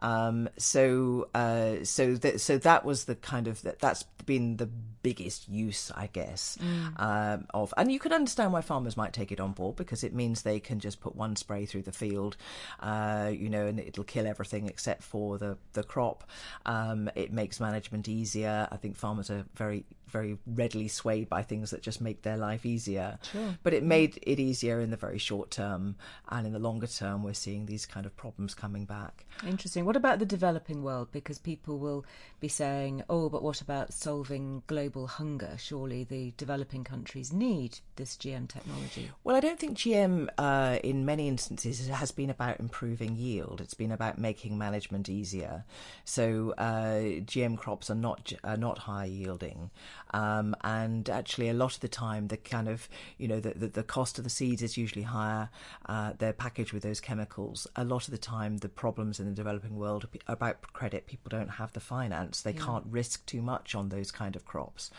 Um, 0.00 0.48
so 0.56 1.28
uh, 1.34 1.84
so 1.84 2.14
that 2.16 2.40
so 2.40 2.58
that 2.58 2.84
was 2.84 3.04
the 3.04 3.14
kind 3.14 3.46
of 3.46 3.62
that, 3.62 3.78
that's 3.78 4.04
been 4.26 4.56
the 4.56 4.66
biggest 4.66 5.48
use, 5.48 5.90
I 5.94 6.08
guess, 6.08 6.58
mm. 6.60 7.00
um, 7.00 7.46
of. 7.54 7.74
And 7.76 7.90
you 7.90 7.98
can 7.98 8.12
understand 8.12 8.52
why 8.52 8.60
farmers 8.60 8.96
might 8.96 9.12
take 9.12 9.32
it 9.32 9.40
on 9.40 9.52
board 9.52 9.76
because 9.76 10.04
it 10.04 10.14
means 10.14 10.42
they 10.42 10.60
can 10.60 10.80
just 10.80 11.00
put 11.00 11.16
one 11.16 11.36
spray 11.36 11.66
through 11.66 11.82
the 11.82 11.92
field, 11.92 12.36
uh, 12.80 13.30
you 13.32 13.48
know, 13.48 13.66
and 13.66 13.78
it'll 13.78 14.04
kill 14.04 14.26
everything 14.26 14.68
except 14.68 15.02
for 15.02 15.38
the 15.38 15.56
the 15.72 15.82
crop. 15.82 16.24
Um, 16.66 17.10
it 17.14 17.32
makes 17.32 17.60
management 17.60 18.08
easier. 18.08 18.68
I 18.70 18.76
think 18.76 18.96
farmers 18.96 19.30
are 19.30 19.44
very 19.54 19.84
very 20.12 20.38
readily 20.46 20.88
swayed 20.88 21.28
by 21.28 21.42
things 21.42 21.70
that 21.70 21.82
just 21.82 22.00
make 22.00 22.22
their 22.22 22.36
life 22.36 22.64
easier. 22.64 23.18
Sure. 23.32 23.56
But 23.62 23.74
it 23.74 23.82
made 23.82 24.18
it 24.22 24.38
easier 24.38 24.80
in 24.80 24.90
the 24.90 24.96
very 24.96 25.18
short 25.18 25.50
term, 25.50 25.96
and 26.28 26.46
in 26.46 26.52
the 26.52 26.58
longer 26.58 26.86
term, 26.86 27.24
we're 27.24 27.34
seeing 27.34 27.66
these 27.66 27.86
kind 27.86 28.06
of 28.06 28.16
problems 28.16 28.54
coming 28.54 28.84
back. 28.84 29.24
Interesting. 29.46 29.84
What 29.84 29.96
about 29.96 30.18
the 30.18 30.26
developing 30.26 30.82
world? 30.82 31.08
Because 31.10 31.38
people 31.38 31.78
will 31.78 32.04
be 32.38 32.48
saying, 32.48 33.02
"Oh, 33.08 33.28
but 33.28 33.42
what 33.42 33.60
about 33.60 33.92
solving 33.92 34.62
global 34.66 35.06
hunger? 35.06 35.56
Surely 35.58 36.04
the 36.04 36.32
developing 36.36 36.84
countries 36.84 37.32
need 37.32 37.80
this 37.96 38.16
GM 38.16 38.46
technology." 38.46 39.10
Well, 39.24 39.34
I 39.34 39.40
don't 39.40 39.58
think 39.58 39.78
GM, 39.78 40.28
uh, 40.38 40.78
in 40.84 41.04
many 41.04 41.28
instances, 41.28 41.88
has 41.88 42.12
been 42.12 42.30
about 42.30 42.60
improving 42.60 43.16
yield. 43.16 43.60
It's 43.60 43.74
been 43.74 43.92
about 43.92 44.18
making 44.18 44.58
management 44.58 45.08
easier. 45.08 45.64
So 46.04 46.52
uh, 46.58 47.22
GM 47.24 47.56
crops 47.56 47.90
are 47.90 47.94
not 47.94 48.32
are 48.44 48.56
not 48.56 48.78
high 48.78 49.06
yielding. 49.06 49.70
Um, 50.12 50.54
and 50.62 51.08
actually, 51.08 51.48
a 51.48 51.54
lot 51.54 51.74
of 51.74 51.80
the 51.80 51.88
time, 51.88 52.28
the 52.28 52.36
kind 52.36 52.68
of 52.68 52.88
you 53.18 53.28
know 53.28 53.40
the 53.40 53.50
the, 53.50 53.68
the 53.68 53.82
cost 53.82 54.18
of 54.18 54.24
the 54.24 54.30
seeds 54.30 54.62
is 54.62 54.76
usually 54.76 55.02
higher. 55.02 55.50
Uh, 55.86 56.12
they're 56.18 56.32
packaged 56.32 56.72
with 56.72 56.82
those 56.82 57.00
chemicals. 57.00 57.66
A 57.76 57.84
lot 57.84 58.06
of 58.06 58.10
the 58.10 58.18
time, 58.18 58.58
the 58.58 58.68
problems 58.68 59.20
in 59.20 59.26
the 59.26 59.32
developing 59.32 59.76
world 59.76 60.06
about 60.26 60.60
credit, 60.72 61.06
people 61.06 61.30
don't 61.30 61.48
have 61.48 61.72
the 61.72 61.80
finance. 61.80 62.42
They 62.42 62.52
yeah. 62.52 62.64
can't 62.64 62.86
risk 62.88 63.24
too 63.26 63.42
much 63.42 63.74
on 63.74 63.88
those 63.88 64.10
kind 64.10 64.36
of 64.36 64.44
crops, 64.44 64.90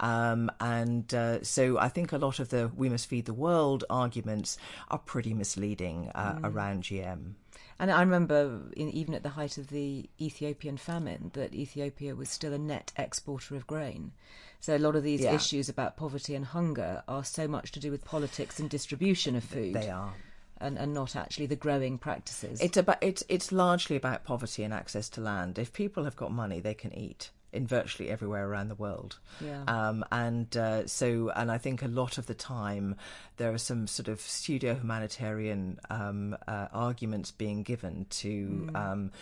um, 0.00 0.50
and 0.60 1.12
uh, 1.14 1.42
so 1.42 1.78
I 1.78 1.88
think 1.88 2.12
a 2.12 2.18
lot 2.18 2.38
of 2.38 2.50
the 2.50 2.70
"we 2.76 2.88
must 2.88 3.08
feed 3.08 3.26
the 3.26 3.34
world" 3.34 3.84
arguments 3.90 4.58
are 4.90 4.98
pretty 4.98 5.34
misleading 5.34 6.10
uh, 6.14 6.34
mm. 6.34 6.40
around 6.44 6.84
GM. 6.84 7.34
And 7.80 7.92
I 7.92 8.00
remember, 8.00 8.62
in, 8.76 8.90
even 8.90 9.14
at 9.14 9.22
the 9.22 9.30
height 9.30 9.56
of 9.56 9.68
the 9.68 10.08
Ethiopian 10.20 10.76
famine, 10.76 11.30
that 11.34 11.54
Ethiopia 11.54 12.14
was 12.16 12.28
still 12.28 12.52
a 12.52 12.58
net 12.58 12.92
exporter 12.96 13.54
of 13.54 13.66
grain. 13.66 14.12
So 14.60 14.76
a 14.76 14.78
lot 14.78 14.96
of 14.96 15.02
these 15.02 15.20
yeah. 15.20 15.34
issues 15.34 15.68
about 15.68 15.96
poverty 15.96 16.34
and 16.34 16.44
hunger 16.44 17.02
are 17.06 17.24
so 17.24 17.46
much 17.46 17.72
to 17.72 17.80
do 17.80 17.90
with 17.90 18.04
politics 18.04 18.58
and 18.58 18.68
distribution 18.68 19.36
of 19.36 19.44
food. 19.44 19.74
They 19.74 19.88
are. 19.88 20.14
And, 20.60 20.76
and 20.76 20.92
not 20.92 21.14
actually 21.14 21.46
the 21.46 21.56
growing 21.56 21.98
practices. 21.98 22.60
It's 22.60 22.76
about 22.76 22.98
it's 23.00 23.22
it's 23.28 23.52
largely 23.52 23.94
about 23.94 24.24
poverty 24.24 24.64
and 24.64 24.74
access 24.74 25.08
to 25.10 25.20
land. 25.20 25.56
If 25.56 25.72
people 25.72 26.02
have 26.02 26.16
got 26.16 26.32
money, 26.32 26.58
they 26.58 26.74
can 26.74 26.92
eat 26.92 27.30
in 27.52 27.66
virtually 27.66 28.10
everywhere 28.10 28.46
around 28.46 28.68
the 28.68 28.74
world. 28.74 29.18
Yeah. 29.40 29.62
Um, 29.66 30.04
and 30.12 30.54
uh, 30.56 30.86
so, 30.86 31.30
and 31.34 31.50
I 31.50 31.58
think 31.58 31.82
a 31.82 31.88
lot 31.88 32.18
of 32.18 32.26
the 32.26 32.34
time 32.34 32.96
there 33.38 33.52
are 33.52 33.58
some 33.58 33.86
sort 33.86 34.08
of 34.08 34.20
pseudo 34.20 34.74
humanitarian 34.74 35.78
um, 35.90 36.36
uh, 36.46 36.68
arguments 36.72 37.30
being 37.30 37.62
given 37.62 38.06
to 38.10 38.68
mm. 38.70 38.76
um, 38.76 39.12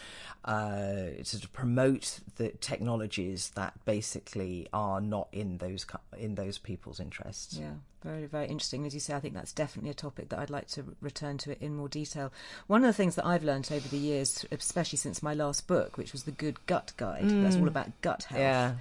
uh, 0.45 1.23
sort 1.23 1.45
of 1.45 1.53
promote 1.53 2.21
the 2.37 2.49
technologies 2.61 3.51
that 3.55 3.75
basically 3.85 4.69
are 4.73 5.01
not 5.01 5.29
in 5.33 5.59
those 5.59 5.87
in 6.19 6.35
those 6.35 6.59
people's 6.59 7.01
interests. 7.01 7.59
Yeah. 7.59 7.75
Very, 8.05 8.27
very 8.27 8.47
interesting. 8.47 8.87
As 8.87 8.95
you 8.95 9.01
say, 9.01 9.15
I 9.15 9.21
think 9.21 9.35
that's 9.35 9.53
definitely 9.53 9.91
a 9.91 9.95
topic 9.95 10.29
that 10.29 10.39
I'd 10.39 10.51
like 10.51 10.69
to 10.69 10.85
return 11.01 11.39
to 11.39 11.53
it 11.53 11.59
in 11.61 11.77
more 11.77 11.89
detail. 11.89 12.33
One 12.67 12.85
of 12.85 12.89
the 12.89 12.93
things 12.93 13.17
that 13.17 13.27
I've 13.27 13.43
learned 13.43 13.69
over 13.73 13.89
the 13.89 13.97
years, 13.97 14.45
especially 14.53 14.99
since 14.99 15.23
my 15.23 15.35
last 15.35 15.67
book, 15.67 15.97
which 15.97 16.13
was 16.13 16.25
the 16.25 16.31
Good 16.31 16.65
Gut 16.67 16.93
Guide, 16.97 17.25
mm. 17.25 17.43
that's 17.43 17.57
all 17.57 17.69
about 17.69 18.01
gut 18.03 18.25
health, 18.25 18.41
yeah. 18.41 18.75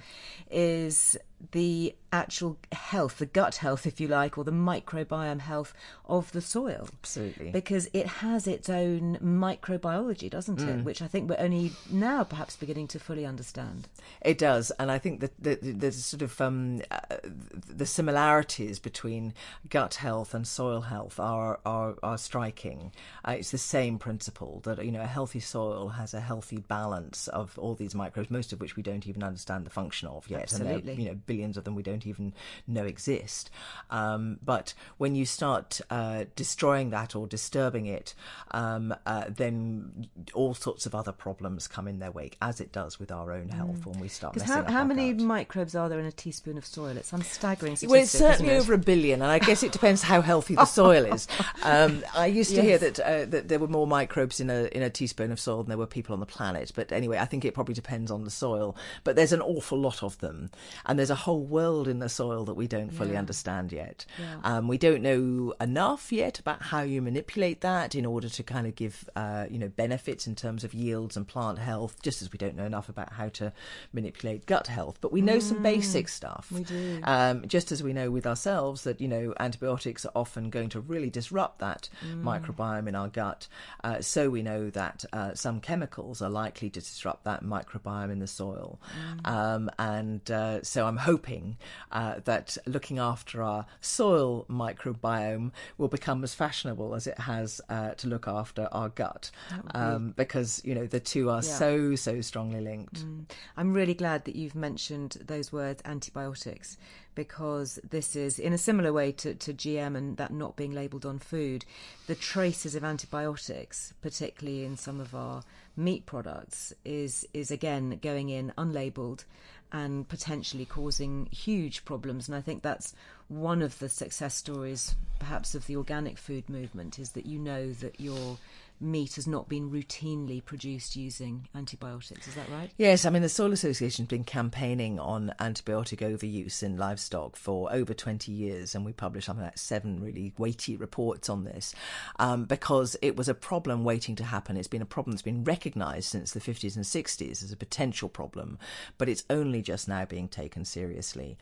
is 0.50 1.16
the 1.52 1.94
actual 2.12 2.56
health, 2.72 3.18
the 3.18 3.26
gut 3.26 3.56
health, 3.56 3.86
if 3.86 4.00
you 4.00 4.08
like, 4.08 4.38
or 4.38 4.44
the 4.44 4.50
microbiome 4.50 5.40
health 5.40 5.74
of 6.06 6.32
the 6.32 6.40
soil. 6.40 6.88
Absolutely. 7.02 7.50
Because 7.50 7.90
it 7.92 8.06
has 8.06 8.46
its 8.46 8.70
own 8.70 9.18
microbiology, 9.22 10.30
doesn't 10.30 10.58
mm. 10.58 10.78
it? 10.78 10.84
Which 10.84 11.02
I 11.02 11.08
think 11.08 11.28
we're 11.28 11.36
only 11.38 11.72
now 11.90 12.24
perhaps 12.24 12.56
beginning 12.56 12.88
to 12.88 12.98
fully 12.98 13.26
understand. 13.26 13.88
It 14.22 14.38
does. 14.38 14.70
And 14.78 14.90
I 14.90 14.98
think 14.98 15.20
that 15.20 15.32
the, 15.38 15.92
sort 15.92 16.22
of 16.22 16.40
um, 16.40 16.80
uh, 16.90 17.16
the 17.22 17.86
similarities 17.86 18.78
between 18.78 19.34
gut 19.68 19.96
health 19.96 20.32
and 20.32 20.46
soil 20.46 20.82
health 20.82 21.20
are, 21.20 21.60
are, 21.66 21.96
are 22.02 22.18
striking. 22.18 22.92
Uh, 23.26 23.32
it's 23.32 23.50
the 23.50 23.58
same 23.58 23.98
principle 23.98 24.60
that, 24.64 24.82
you 24.84 24.92
know, 24.92 25.02
a 25.02 25.06
healthy 25.06 25.40
soil 25.40 25.88
has 25.88 26.14
a 26.14 26.20
healthy 26.20 26.58
balance 26.58 27.28
of 27.28 27.58
all 27.58 27.74
these 27.74 27.94
microbes, 27.94 28.30
most 28.30 28.52
of 28.52 28.60
which 28.60 28.76
we 28.76 28.82
don't 28.82 29.06
even 29.06 29.22
understand 29.22 29.66
the 29.66 29.70
function 29.70 30.08
of 30.08 30.28
yet. 30.30 30.42
Absolutely. 30.42 30.92
And 30.92 31.02
you 31.02 31.08
know, 31.10 31.18
billions 31.26 31.56
of 31.56 31.64
them 31.64 31.74
we 31.74 31.82
don't 31.82 32.06
even 32.06 32.32
know 32.66 32.84
exist. 32.84 33.50
Um, 33.90 34.38
but 34.44 34.74
when 34.98 35.14
you 35.14 35.26
start 35.26 35.80
uh, 35.90 36.24
destroying 36.34 36.90
that 36.90 37.14
or 37.14 37.26
disturbing 37.26 37.86
it, 37.86 38.14
um, 38.52 38.94
uh, 39.04 39.24
then 39.28 40.08
all 40.34 40.54
sorts 40.54 40.86
of 40.86 40.94
other 40.94 41.12
problems 41.12 41.68
come 41.68 41.88
in 41.88 41.98
their 41.98 42.10
wake, 42.10 42.36
as 42.40 42.60
it 42.60 42.72
does 42.72 42.98
with 42.98 43.10
our 43.10 43.32
own 43.32 43.48
health 43.48 43.80
mm. 43.80 43.86
when 43.86 44.00
we 44.00 44.08
start. 44.08 44.34
Because 44.34 44.48
how, 44.48 44.64
how 44.64 44.84
many 44.84 45.12
gut. 45.12 45.26
microbes 45.26 45.74
are 45.74 45.88
there 45.88 45.98
in 45.98 46.06
a 46.06 46.12
teaspoon 46.12 46.58
of 46.58 46.66
soil? 46.66 46.96
It's 46.96 47.08
some 47.08 47.22
staggering 47.22 47.76
statistic. 47.76 47.90
Well, 47.90 48.02
it's 48.02 48.10
certainly 48.10 48.54
it? 48.54 48.58
over 48.58 48.74
a 48.74 48.78
billion, 48.78 49.22
and 49.22 49.30
I 49.30 49.38
guess 49.38 49.62
it 49.62 49.72
depends 49.72 50.02
how 50.02 50.20
healthy 50.20 50.54
the 50.54 50.64
soil 50.64 51.04
is. 51.04 51.26
Um, 51.62 52.04
I 52.14 52.26
used 52.26 52.50
to 52.50 52.56
yes. 52.56 52.64
hear 52.64 52.78
that 52.78 53.00
uh, 53.00 53.24
that 53.26 53.48
there 53.48 53.58
were 53.58 53.66
more 53.66 53.86
microbes 53.86 54.40
in 54.40 54.50
a 54.50 54.64
in 54.66 54.82
a 54.82 54.90
teaspoon 54.90 55.32
of 55.32 55.40
soil 55.40 55.58
than 55.58 55.68
there 55.68 55.78
were 55.78 55.86
people 55.86 56.12
on 56.12 56.20
the 56.20 56.26
planet. 56.26 56.70
But 56.74 56.92
anyway, 56.92 57.18
I 57.18 57.24
think 57.24 57.44
it 57.44 57.54
probably 57.54 57.74
depends 57.74 58.10
on 58.10 58.24
the 58.24 58.30
soil. 58.30 58.76
But 59.02 59.16
there's 59.16 59.32
an 59.32 59.40
awful 59.40 59.78
lot 59.78 60.02
of 60.02 60.18
them, 60.18 60.50
and 60.84 60.98
there's 60.98 61.10
a 61.10 61.15
whole 61.16 61.44
world 61.44 61.88
in 61.88 61.98
the 61.98 62.08
soil 62.08 62.44
that 62.44 62.54
we 62.54 62.66
don't 62.66 62.90
fully 62.90 63.12
yeah. 63.12 63.18
understand 63.18 63.72
yet. 63.72 64.04
Yeah. 64.18 64.36
Um, 64.44 64.68
we 64.68 64.78
don't 64.78 65.02
know 65.02 65.54
enough 65.60 66.12
yet 66.12 66.38
about 66.38 66.62
how 66.62 66.82
you 66.82 67.02
manipulate 67.02 67.60
that 67.62 67.94
in 67.94 68.06
order 68.06 68.28
to 68.28 68.42
kind 68.42 68.66
of 68.66 68.74
give 68.74 69.08
uh, 69.16 69.46
you 69.50 69.58
know 69.58 69.68
benefits 69.68 70.26
in 70.26 70.34
terms 70.34 70.64
of 70.64 70.74
yields 70.74 71.16
and 71.16 71.26
plant 71.26 71.58
health. 71.58 72.00
Just 72.02 72.22
as 72.22 72.32
we 72.32 72.38
don't 72.38 72.56
know 72.56 72.64
enough 72.64 72.88
about 72.88 73.12
how 73.12 73.28
to 73.30 73.52
manipulate 73.92 74.46
gut 74.46 74.66
health, 74.66 74.98
but 75.00 75.12
we 75.12 75.20
know 75.20 75.38
mm, 75.38 75.42
some 75.42 75.62
basic 75.62 76.08
stuff. 76.08 76.50
We 76.52 76.64
do. 76.64 77.00
Um, 77.04 77.46
just 77.46 77.72
as 77.72 77.82
we 77.82 77.92
know 77.92 78.10
with 78.10 78.26
ourselves 78.26 78.82
that 78.82 79.00
you 79.00 79.08
know 79.08 79.34
antibiotics 79.40 80.04
are 80.04 80.12
often 80.14 80.50
going 80.50 80.68
to 80.70 80.80
really 80.80 81.10
disrupt 81.10 81.58
that 81.60 81.88
mm. 82.04 82.22
microbiome 82.22 82.88
in 82.88 82.94
our 82.94 83.08
gut. 83.08 83.48
Uh, 83.82 84.00
so 84.00 84.30
we 84.30 84.42
know 84.42 84.70
that 84.70 85.04
uh, 85.12 85.34
some 85.34 85.60
chemicals 85.60 86.22
are 86.22 86.30
likely 86.30 86.70
to 86.70 86.80
disrupt 86.80 87.24
that 87.24 87.42
microbiome 87.42 88.10
in 88.10 88.18
the 88.18 88.26
soil. 88.26 88.78
Mm. 89.22 89.28
Um, 89.28 89.70
and 89.78 90.30
uh, 90.30 90.62
so 90.62 90.86
I'm 90.86 90.96
hoping 91.06 91.56
uh, 91.92 92.16
that 92.24 92.58
looking 92.66 92.98
after 92.98 93.42
our 93.42 93.64
soil 93.80 94.44
microbiome 94.50 95.52
will 95.78 95.88
become 95.88 96.24
as 96.24 96.34
fashionable 96.34 96.94
as 96.94 97.06
it 97.06 97.18
has 97.20 97.60
uh, 97.68 97.90
to 97.90 98.08
look 98.08 98.26
after 98.26 98.68
our 98.72 98.88
gut, 98.88 99.30
um, 99.74 100.12
because 100.16 100.60
you 100.64 100.74
know 100.74 100.86
the 100.86 101.00
two 101.00 101.30
are 101.30 101.42
yeah. 101.42 101.58
so 101.62 101.94
so 101.94 102.20
strongly 102.20 102.60
linked. 102.60 103.06
Mm. 103.06 103.24
I'm 103.56 103.72
really 103.72 103.94
glad 103.94 104.24
that 104.24 104.34
you've 104.34 104.56
mentioned 104.56 105.16
those 105.24 105.52
words 105.52 105.80
antibiotics 105.84 106.76
because 107.16 107.80
this 107.88 108.14
is 108.14 108.38
in 108.38 108.52
a 108.52 108.58
similar 108.58 108.92
way 108.92 109.10
to, 109.10 109.34
to 109.34 109.52
GM 109.52 109.96
and 109.96 110.16
that 110.18 110.32
not 110.32 110.54
being 110.54 110.72
labelled 110.72 111.06
on 111.06 111.18
food, 111.18 111.64
the 112.06 112.14
traces 112.14 112.76
of 112.76 112.84
antibiotics, 112.84 113.94
particularly 114.02 114.64
in 114.64 114.76
some 114.76 115.00
of 115.00 115.14
our 115.14 115.42
meat 115.76 116.06
products, 116.06 116.72
is 116.84 117.26
is 117.32 117.50
again 117.50 117.98
going 118.02 118.28
in 118.28 118.52
unlabelled 118.56 119.24
and 119.72 120.08
potentially 120.08 120.64
causing 120.64 121.28
huge 121.30 121.84
problems. 121.84 122.28
And 122.28 122.36
I 122.36 122.40
think 122.40 122.62
that's 122.62 122.94
one 123.28 123.62
of 123.62 123.78
the 123.78 123.88
success 123.88 124.34
stories, 124.34 124.94
perhaps, 125.18 125.54
of 125.54 125.66
the 125.66 125.76
organic 125.76 126.18
food 126.18 126.48
movement 126.48 126.98
is 126.98 127.12
that 127.12 127.26
you 127.26 127.38
know 127.38 127.72
that 127.72 128.00
you're 128.00 128.38
meat 128.80 129.14
has 129.14 129.26
not 129.26 129.48
been 129.48 129.70
routinely 129.70 130.44
produced 130.44 130.96
using 130.96 131.48
antibiotics. 131.54 132.28
Is 132.28 132.34
that 132.34 132.48
right? 132.50 132.70
Yes, 132.76 133.04
I 133.04 133.10
mean, 133.10 133.22
the 133.22 133.28
Soil 133.28 133.52
Association 133.52 134.04
has 134.04 134.08
been 134.08 134.24
campaigning 134.24 134.98
on 134.98 135.32
antibiotic 135.40 135.98
overuse 135.98 136.62
in 136.62 136.76
livestock 136.76 137.36
for 137.36 137.72
over 137.72 137.94
20 137.94 138.32
years, 138.32 138.74
and 138.74 138.84
we 138.84 138.92
published 138.92 139.26
something 139.26 139.44
like 139.44 139.58
seven 139.58 140.00
really 140.00 140.32
weighty 140.38 140.76
reports 140.76 141.28
on 141.28 141.44
this 141.44 141.74
um, 142.18 142.44
because 142.44 142.96
it 143.02 143.16
was 143.16 143.28
a 143.28 143.34
problem 143.34 143.84
waiting 143.84 144.16
to 144.16 144.24
happen. 144.24 144.56
It's 144.56 144.68
been 144.68 144.82
a 144.82 144.86
problem 144.86 145.12
that's 145.12 145.22
been 145.22 145.44
recognised 145.44 146.08
since 146.08 146.32
the 146.32 146.40
50s 146.40 146.76
and 146.76 146.84
60s 146.84 147.42
as 147.42 147.52
a 147.52 147.56
potential 147.56 148.08
problem, 148.08 148.58
but 148.98 149.08
it's 149.08 149.24
only 149.30 149.62
just 149.62 149.88
now 149.88 150.04
being 150.04 150.28
taken 150.28 150.64
seriously. 150.64 151.38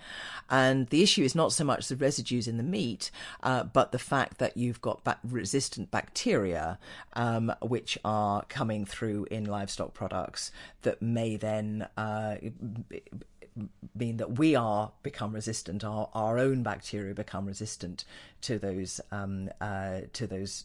And 0.49 0.89
the 0.89 1.03
issue 1.03 1.23
is 1.23 1.35
not 1.35 1.53
so 1.53 1.65
much 1.65 1.89
the 1.89 1.97
residues 1.97 2.49
in 2.49 2.57
the 2.57 2.63
meat, 2.63 3.11
uh, 3.43 3.65
but 3.65 3.93
the 3.93 3.99
fact 3.99 4.39
that 4.39 4.57
you've 4.57 4.81
got 4.81 5.05
resistant 5.25 5.91
bacteria. 5.91 6.79
Um, 7.25 7.51
which 7.63 7.97
are 8.05 8.45
coming 8.51 8.85
through 8.85 9.27
in 9.31 9.47
livestock 9.47 9.95
products 9.95 10.53
that 10.83 11.01
may 11.01 11.37
then 11.37 11.89
uh, 11.97 12.37
mean 13.95 14.19
that 14.19 14.39
we 14.39 14.55
are 14.55 14.93
become 15.03 15.33
resistant, 15.33 15.83
our 15.83 16.11
our 16.13 16.39
own 16.39 16.63
bacteria 16.63 17.15
become 17.15 17.47
resistant 17.47 18.05
to 18.43 18.59
those 18.59 19.01
um, 19.11 19.49
uh, 19.59 20.01
to 20.13 20.27
those 20.27 20.65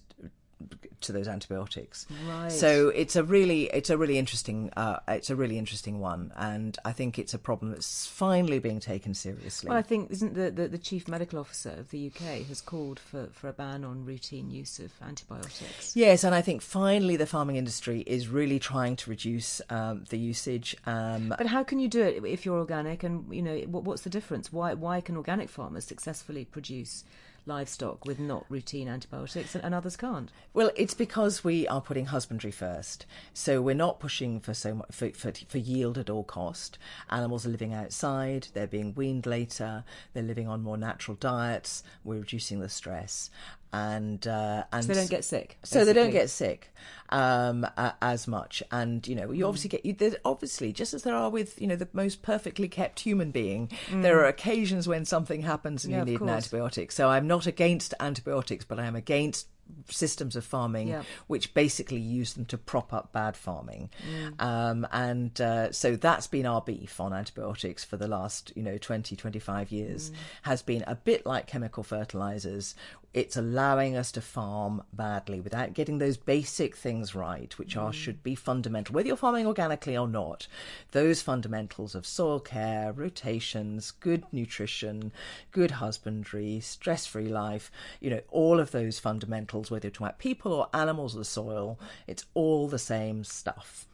to 1.01 1.11
those 1.11 1.27
antibiotics. 1.27 2.05
Right. 2.27 2.51
So 2.51 2.89
it's 2.89 3.15
a 3.15 3.23
really 3.23 3.65
it's 3.65 3.89
a 3.89 3.97
really 3.97 4.17
interesting 4.17 4.71
uh, 4.75 4.99
it's 5.07 5.29
a 5.29 5.35
really 5.35 5.57
interesting 5.57 5.99
one, 5.99 6.31
and 6.35 6.77
I 6.83 6.91
think 6.91 7.17
it's 7.17 7.33
a 7.33 7.37
problem 7.37 7.71
that's 7.71 8.05
finally 8.05 8.59
being 8.59 8.79
taken 8.79 9.13
seriously. 9.13 9.69
Well, 9.69 9.77
I 9.77 9.81
think 9.81 10.11
isn't 10.11 10.33
the, 10.33 10.51
the, 10.51 10.67
the 10.67 10.77
chief 10.77 11.07
medical 11.07 11.39
officer 11.39 11.71
of 11.71 11.89
the 11.91 12.07
UK 12.07 12.45
has 12.47 12.61
called 12.61 12.99
for, 12.99 13.27
for 13.31 13.47
a 13.47 13.53
ban 13.53 13.83
on 13.83 14.05
routine 14.05 14.51
use 14.51 14.79
of 14.79 14.91
antibiotics. 15.01 15.95
Yes, 15.95 16.23
and 16.23 16.35
I 16.35 16.41
think 16.41 16.61
finally 16.61 17.15
the 17.15 17.27
farming 17.27 17.55
industry 17.55 18.01
is 18.01 18.27
really 18.27 18.59
trying 18.59 18.95
to 18.97 19.09
reduce 19.09 19.61
um, 19.69 20.03
the 20.09 20.17
usage. 20.17 20.75
Um, 20.85 21.33
But 21.37 21.47
how 21.47 21.63
can 21.63 21.79
you 21.79 21.87
do 21.87 22.01
it 22.01 22.23
if 22.25 22.45
you're 22.45 22.59
organic? 22.59 23.03
And 23.03 23.33
you 23.33 23.41
know, 23.41 23.57
what, 23.61 23.83
what's 23.83 24.01
the 24.01 24.09
difference? 24.09 24.51
Why 24.51 24.73
why 24.73 25.01
can 25.01 25.15
organic 25.15 25.49
farmers 25.49 25.85
successfully 25.85 26.45
produce 26.45 27.03
livestock 27.45 28.05
with 28.05 28.19
not 28.19 28.45
routine 28.49 28.87
antibiotics 28.87 29.55
and, 29.55 29.63
and 29.63 29.73
others 29.73 29.95
can't? 29.95 30.31
Well, 30.53 30.71
it's 30.75 30.93
because 30.93 31.43
we 31.43 31.67
are 31.67 31.81
putting 31.81 32.07
husbandry 32.07 32.51
first. 32.51 33.05
So 33.33 33.61
we're 33.61 33.75
not 33.75 33.99
pushing 33.99 34.39
for 34.39 34.53
so 34.53 34.75
much 34.75 34.89
for, 34.91 35.09
for, 35.11 35.31
for 35.47 35.57
yield 35.57 35.97
at 35.97 36.09
all 36.09 36.23
cost. 36.23 36.77
Animals 37.09 37.45
are 37.45 37.49
living 37.49 37.73
outside. 37.73 38.47
They're 38.53 38.67
being 38.67 38.93
weaned 38.95 39.25
later. 39.25 39.83
They're 40.13 40.23
living 40.23 40.47
on 40.47 40.63
more 40.63 40.77
natural 40.77 41.17
diets. 41.19 41.83
We're 42.03 42.19
reducing 42.19 42.59
the 42.59 42.69
stress, 42.69 43.29
and 43.73 44.25
uh, 44.27 44.63
and 44.71 44.83
So 44.83 44.93
they 44.93 44.99
don't 44.99 45.09
get 45.09 45.23
sick. 45.23 45.57
so 45.63 45.85
they 45.85 45.93
don't 45.93 46.11
get 46.11 46.29
sick 46.29 46.71
um, 47.09 47.63
a- 47.77 47.95
as 48.01 48.27
much. 48.27 48.61
And 48.71 49.07
you 49.07 49.15
know, 49.15 49.31
you 49.31 49.45
obviously 49.45 49.69
get 49.69 49.85
you, 49.85 49.93
there's 49.93 50.15
obviously 50.25 50.71
just 50.73 50.93
as 50.93 51.03
there 51.03 51.15
are 51.15 51.29
with 51.29 51.59
you 51.61 51.67
know 51.67 51.75
the 51.75 51.87
most 51.93 52.21
perfectly 52.21 52.67
kept 52.67 52.99
human 53.01 53.31
being, 53.31 53.69
there 53.91 54.19
are 54.19 54.25
occasions 54.27 54.87
when 54.87 55.05
something 55.05 55.41
happens 55.41 55.85
and 55.85 55.93
Mm. 55.93 55.97
Yeah, 55.97 55.99
you 56.05 56.11
need 56.11 56.21
an 56.21 56.27
antibiotic. 56.27 56.91
So 56.91 57.09
I'm 57.09 57.27
not 57.27 57.45
against 57.47 57.93
antibiotics, 57.99 58.65
but 58.65 58.79
I 58.79 58.85
am 58.85 58.95
against 58.95 59.47
systems 59.87 60.35
of 60.35 60.43
farming 60.43 60.87
Yeah. 60.87 61.03
which 61.27 61.53
basically 61.53 61.99
use 61.99 62.33
them 62.33 62.45
to 62.45 62.57
prop 62.57 62.91
up 62.91 63.11
bad 63.13 63.37
farming 63.37 63.91
Mm. 64.03 64.41
um, 64.41 64.87
and 64.91 65.39
uh, 65.39 65.71
so 65.71 65.95
that's 65.95 66.25
been 66.25 66.47
our 66.47 66.59
beef 66.59 66.99
on 66.99 67.13
antibiotics 67.13 67.83
for 67.83 67.95
the 67.95 68.07
last 68.07 68.51
you 68.55 68.63
know 68.63 68.79
20 68.79 69.15
25 69.15 69.71
years 69.71 70.09
Mm. 70.09 70.13
has 70.41 70.63
been 70.63 70.83
a 70.87 70.95
bit 70.95 71.23
like 71.27 71.45
chemical 71.45 71.83
fertilizers 71.83 72.73
it's 73.13 73.35
allowing 73.35 73.95
us 73.95 74.11
to 74.11 74.21
farm 74.21 74.83
badly 74.93 75.39
without 75.39 75.73
getting 75.73 75.97
those 75.97 76.17
basic 76.17 76.75
things 76.75 77.15
right 77.15 77.57
which 77.57 77.75
are 77.75 77.91
mm. 77.91 77.93
should 77.93 78.21
be 78.23 78.35
fundamental 78.35 78.93
whether 78.93 79.07
you're 79.07 79.17
farming 79.17 79.47
organically 79.47 79.97
or 79.97 80.07
not 80.07 80.47
those 80.91 81.21
fundamentals 81.21 81.95
of 81.95 82.05
soil 82.05 82.39
care 82.39 82.91
rotations 82.91 83.91
good 83.91 84.23
nutrition 84.31 85.11
good 85.51 85.71
husbandry 85.71 86.59
stress-free 86.59 87.27
life 87.27 87.71
you 87.99 88.09
know 88.09 88.21
all 88.29 88.59
of 88.59 88.71
those 88.71 88.99
fundamentals 88.99 89.71
whether 89.71 89.87
you're 89.87 89.91
talking 89.91 90.07
about 90.07 90.19
people 90.19 90.53
or 90.53 90.67
animals 90.73 91.15
or 91.15 91.19
the 91.19 91.25
soil 91.25 91.79
it's 92.07 92.25
all 92.33 92.67
the 92.67 92.79
same 92.79 93.23
stuff 93.23 93.87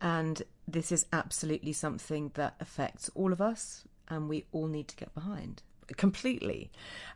And 0.00 0.42
this 0.68 0.92
is 0.92 1.06
absolutely 1.12 1.72
something 1.72 2.30
that 2.34 2.54
affects 2.60 3.10
all 3.14 3.32
of 3.32 3.40
us, 3.40 3.84
and 4.08 4.28
we 4.28 4.44
all 4.52 4.66
need 4.66 4.88
to 4.88 4.96
get 4.96 5.14
behind. 5.14 5.62
Completely 5.96 6.70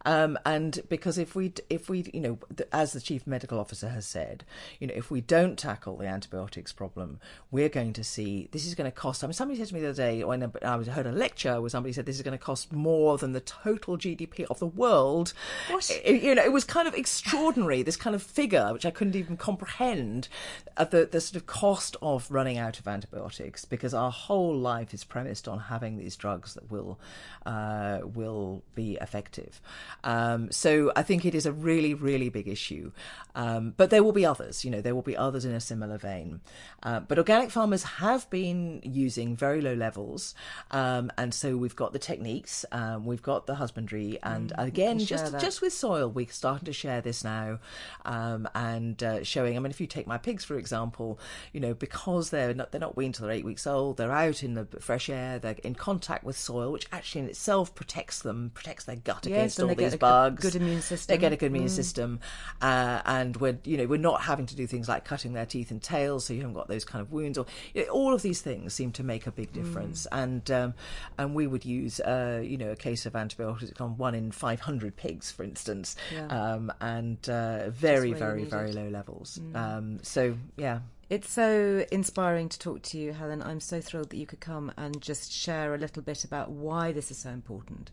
um, 0.06 0.38
and 0.46 0.80
because 0.88 1.18
if 1.18 1.34
we 1.34 1.52
if 1.68 1.88
we 1.88 2.08
you 2.14 2.20
know 2.20 2.38
as 2.72 2.92
the 2.92 3.00
chief 3.00 3.26
medical 3.26 3.58
officer 3.58 3.88
has 3.88 4.06
said 4.06 4.44
you 4.78 4.86
know 4.86 4.94
if 4.96 5.10
we 5.10 5.20
don't 5.20 5.58
tackle 5.58 5.96
the 5.96 6.06
antibiotics 6.06 6.72
problem 6.72 7.18
we're 7.50 7.68
going 7.68 7.92
to 7.92 8.04
see 8.04 8.48
this 8.52 8.64
is 8.66 8.74
going 8.74 8.90
to 8.90 8.96
cost 8.96 9.22
i 9.24 9.26
mean 9.26 9.34
somebody 9.34 9.58
said 9.58 9.68
to 9.68 9.74
me 9.74 9.80
the 9.80 9.88
other 9.88 9.96
day 9.96 10.22
when 10.24 10.52
i 10.62 10.76
was 10.76 10.86
heard 10.88 11.06
a 11.06 11.12
lecture 11.12 11.60
where 11.60 11.70
somebody 11.70 11.92
said 11.92 12.06
this 12.06 12.16
is 12.16 12.22
going 12.22 12.36
to 12.38 12.42
cost 12.44 12.72
more 12.72 13.18
than 13.18 13.32
the 13.32 13.40
total 13.40 13.96
gdp 13.98 14.44
of 14.50 14.58
the 14.58 14.66
world 14.66 15.32
What? 15.70 15.90
It- 16.04 16.22
you 16.22 16.34
know 16.34 16.44
it 16.44 16.52
was 16.52 16.64
kind 16.64 16.86
of 16.86 16.94
extraordinary 16.94 17.82
this 17.82 17.96
kind 17.96 18.14
of 18.14 18.22
figure 18.22 18.72
which 18.72 18.86
i 18.86 18.90
couldn't 18.90 19.16
even 19.16 19.36
comprehend 19.36 20.28
uh, 20.76 20.84
the, 20.84 21.08
the 21.10 21.20
sort 21.20 21.36
of 21.36 21.46
cost 21.46 21.96
of 22.00 22.30
running 22.30 22.56
out 22.58 22.78
of 22.78 22.86
antibiotics 22.88 23.64
because 23.64 23.92
our 23.94 24.10
whole 24.10 24.56
life 24.56 24.94
is 24.94 25.04
premised 25.04 25.48
on 25.48 25.58
having 25.58 25.96
these 25.98 26.16
drugs 26.16 26.54
that 26.54 26.70
will 26.70 26.98
uh, 27.46 28.00
will 28.14 28.59
be 28.74 28.98
effective. 29.00 29.60
Um, 30.04 30.50
so 30.50 30.92
I 30.96 31.02
think 31.02 31.24
it 31.24 31.34
is 31.34 31.46
a 31.46 31.52
really 31.52 31.94
really 31.94 32.28
big 32.28 32.48
issue. 32.48 32.92
Um, 33.34 33.74
but 33.76 33.90
there 33.90 34.02
will 34.02 34.12
be 34.12 34.26
others 34.26 34.64
you 34.64 34.70
know 34.70 34.80
there 34.80 34.94
will 34.94 35.02
be 35.02 35.16
others 35.16 35.44
in 35.44 35.52
a 35.52 35.60
similar 35.60 35.98
vein. 35.98 36.40
Uh, 36.82 37.00
but 37.00 37.18
organic 37.18 37.50
farmers 37.50 37.82
have 37.82 38.28
been 38.30 38.80
using 38.82 39.36
very 39.36 39.60
low 39.60 39.74
levels 39.74 40.34
um, 40.70 41.10
and 41.18 41.34
so 41.34 41.56
we've 41.56 41.76
got 41.76 41.92
the 41.92 41.98
techniques 41.98 42.64
um, 42.72 43.04
we've 43.04 43.22
got 43.22 43.46
the 43.46 43.56
husbandry 43.56 44.18
and 44.22 44.52
again 44.58 44.98
just 44.98 45.32
that. 45.32 45.40
just 45.40 45.60
with 45.60 45.72
soil 45.72 46.08
we're 46.08 46.26
starting 46.28 46.64
to 46.64 46.72
share 46.72 47.00
this 47.00 47.24
now 47.24 47.58
um, 48.04 48.48
and 48.54 49.02
uh, 49.02 49.22
showing 49.22 49.56
i 49.56 49.60
mean 49.60 49.70
if 49.70 49.80
you 49.80 49.86
take 49.86 50.06
my 50.06 50.18
pigs 50.18 50.44
for 50.44 50.56
example 50.56 51.18
you 51.52 51.60
know 51.60 51.74
because 51.74 52.30
they're 52.30 52.54
not 52.54 52.72
they're 52.72 52.80
not 52.80 52.96
weaned 52.96 53.14
till 53.14 53.26
they're 53.26 53.36
eight 53.36 53.44
weeks 53.44 53.66
old 53.66 53.96
they're 53.96 54.12
out 54.12 54.42
in 54.42 54.54
the 54.54 54.66
fresh 54.80 55.08
air 55.08 55.38
they're 55.38 55.56
in 55.62 55.74
contact 55.74 56.24
with 56.24 56.36
soil 56.36 56.72
which 56.72 56.86
actually 56.92 57.22
in 57.22 57.28
itself 57.28 57.74
protects 57.74 58.20
them 58.20 58.49
protects 58.54 58.84
their 58.84 58.96
gut 58.96 59.26
Yes, 59.26 59.36
against 59.36 59.60
all 59.60 59.68
they 59.68 59.74
get 59.74 59.84
these 59.84 59.94
a 59.94 59.96
good- 59.96 60.00
bugs 60.00 60.42
good 60.42 60.54
immune 60.56 60.82
they 61.08 61.18
get 61.18 61.32
a 61.32 61.36
good 61.36 61.52
Mm. 61.52 61.56
immune 61.56 61.68
system 61.68 62.20
uh, 62.62 63.00
and 63.04 63.36
we're 63.38 63.58
you 63.64 63.76
know 63.76 63.86
we're 63.86 63.98
not 63.98 64.22
having 64.22 64.46
to 64.46 64.56
do 64.56 64.66
things 64.66 64.88
like 64.88 65.04
cutting 65.04 65.32
their 65.32 65.46
teeth 65.46 65.70
and 65.70 65.82
tails 65.82 66.24
so 66.26 66.32
you 66.34 66.40
haven't 66.40 66.54
got 66.54 66.68
those 66.68 66.84
kind 66.84 67.00
of 67.02 67.12
wounds 67.12 67.38
or 67.38 67.46
you 67.74 67.84
know, 67.84 67.90
all 67.92 68.12
of 68.14 68.22
these 68.22 68.40
things 68.40 68.74
seem 68.74 68.92
to 68.92 69.02
make 69.02 69.26
a 69.26 69.32
big 69.32 69.52
difference 69.52 70.06
Mm. 70.12 70.22
and 70.22 70.50
um, 70.50 70.74
and 71.18 71.34
we 71.34 71.46
would 71.46 71.64
use 71.64 72.00
uh, 72.00 72.40
you 72.44 72.56
know 72.58 72.70
a 72.70 72.76
case 72.76 73.06
of 73.06 73.14
antibiotics 73.16 73.80
on 73.80 73.96
one 73.96 74.14
in 74.14 74.30
500 74.32 74.96
pigs 74.96 75.30
for 75.30 75.42
instance 75.44 75.96
Yeah. 76.12 76.26
um, 76.26 76.72
and 76.80 77.28
uh, 77.28 77.70
very 77.70 78.12
very 78.12 78.44
very 78.44 78.72
low 78.72 78.88
levels 78.88 79.40
um, 79.54 79.98
so 80.02 80.36
yeah 80.56 80.80
It's 81.08 81.30
so 81.32 81.84
inspiring 81.90 82.48
to 82.50 82.58
talk 82.58 82.82
to 82.90 82.96
you, 82.96 83.12
Helen. 83.12 83.42
I'm 83.42 83.58
so 83.58 83.80
thrilled 83.80 84.10
that 84.10 84.16
you 84.16 84.26
could 84.26 84.38
come 84.38 84.70
and 84.76 85.02
just 85.02 85.32
share 85.32 85.74
a 85.74 85.78
little 85.78 86.02
bit 86.04 86.22
about 86.22 86.52
why 86.52 86.92
this 86.92 87.10
is 87.10 87.18
so 87.18 87.30
important. 87.30 87.90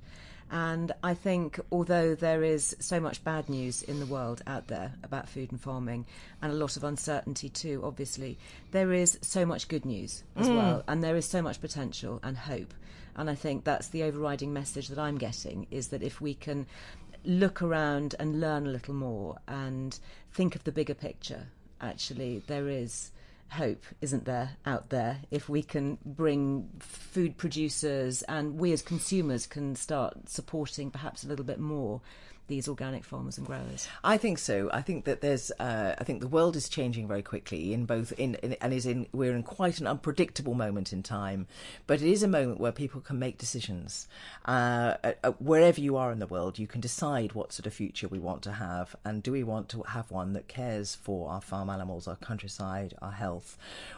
And 0.50 0.94
I 1.04 1.14
think, 1.14 1.60
although 1.72 2.16
there 2.16 2.44
is 2.44 2.76
so 2.80 3.00
much 3.00 3.24
bad 3.24 3.50
news 3.50 3.84
in 3.84 4.00
the 4.00 4.06
world 4.06 4.42
out 4.48 4.68
there 4.68 4.94
about 5.04 5.28
food 5.28 5.52
and 5.52 5.60
farming, 5.60 6.06
and 6.42 6.52
a 6.52 6.56
lot 6.56 6.78
of 6.78 6.84
uncertainty 6.84 7.50
too, 7.50 7.82
obviously, 7.84 8.38
there 8.72 8.94
is 8.94 9.20
so 9.22 9.46
much 9.46 9.68
good 9.68 9.86
news 9.86 10.24
as 10.36 10.48
mm. 10.48 10.56
well, 10.56 10.84
and 10.88 11.04
there 11.04 11.18
is 11.18 11.26
so 11.26 11.42
much 11.42 11.60
potential 11.60 12.20
and 12.24 12.38
hope. 12.38 12.74
And 13.16 13.30
I 13.30 13.36
think 13.36 13.64
that's 13.64 13.90
the 13.90 14.04
overriding 14.04 14.54
message 14.54 14.88
that 14.88 15.00
I'm 15.00 15.18
getting 15.18 15.68
is 15.70 15.90
that 15.90 16.04
if 16.04 16.22
we 16.22 16.34
can 16.34 16.66
look 17.26 17.62
around 17.62 18.16
and 18.20 18.40
learn 18.40 18.68
a 18.68 18.72
little 18.72 18.94
more 18.94 19.38
and 19.48 20.00
think 20.32 20.56
of 20.56 20.64
the 20.64 20.72
bigger 20.72 20.94
picture, 20.94 21.48
actually, 21.82 22.44
there 22.48 22.70
is 22.70 23.12
hope, 23.50 23.84
isn't 24.02 24.26
there, 24.26 24.52
out 24.66 24.90
there, 24.90 25.20
if 25.32 25.50
we 25.50 25.64
can 25.64 25.98
bring 26.06 26.70
food 26.80 27.38
producers 27.38 28.22
and 28.24 28.60
we 28.60 28.72
as 28.72 28.82
consumers 28.82 29.48
can 29.48 29.76
start 29.76 30.30
supporting 30.30 30.92
perhaps 30.92 31.24
a 31.24 31.28
little 31.28 31.46
bit 31.46 31.60
more 31.60 32.02
these 32.48 32.68
organic 32.68 33.04
farmers 33.04 33.38
and 33.38 33.46
growers. 33.46 33.88
I 34.04 34.18
think 34.18 34.38
so. 34.38 34.70
I 34.74 34.82
think 34.82 35.06
that 35.06 35.22
there's. 35.22 35.52
Uh, 35.60 35.96
I 35.98 36.04
think 36.04 36.22
the 36.22 36.28
world 36.28 36.56
is 36.56 36.70
changing 36.70 37.08
very 37.08 37.22
quickly 37.22 37.74
in 37.74 37.86
both 37.86 38.12
in, 38.14 38.36
in 38.36 38.54
and 38.54 38.74
is 38.74 38.86
in. 38.86 39.08
We're 39.12 39.36
in 39.36 39.44
quite 39.44 39.80
an 39.80 39.88
unpredictable 39.88 40.54
moment 40.54 40.94
in 40.94 41.04
time, 41.04 41.48
but 41.86 42.02
it 42.02 42.10
is 42.10 42.24
a 42.24 42.28
moment 42.28 42.60
where 42.60 42.72
people 42.72 43.02
can 43.02 43.20
make 43.20 43.38
decisions. 43.38 44.08
Uh, 44.46 44.96
uh, 45.04 45.14
uh, 45.24 45.32
wherever 45.40 45.82
you 45.82 45.98
are 45.98 46.12
in 46.12 46.20
the 46.20 46.28
world, 46.28 46.58
you 46.58 46.68
can 46.68 46.82
decide 46.82 47.34
what 47.34 47.54
sort 47.54 47.68
of 47.68 47.74
future 47.74 48.08
we 48.08 48.20
want 48.20 48.42
to 48.44 48.54
have, 48.54 48.96
and 49.04 49.24
do 49.24 49.32
we 49.32 49.44
want 49.44 49.70
to 49.70 49.84
have 49.84 50.10
one 50.12 50.34
that 50.34 50.48
cares 50.48 50.96
for 50.96 51.30
our 51.30 51.42
farm 51.42 51.70
animals, 51.70 52.08
our 52.08 52.16
countryside, 52.16 52.94
our 53.02 53.12
health, 53.12 53.58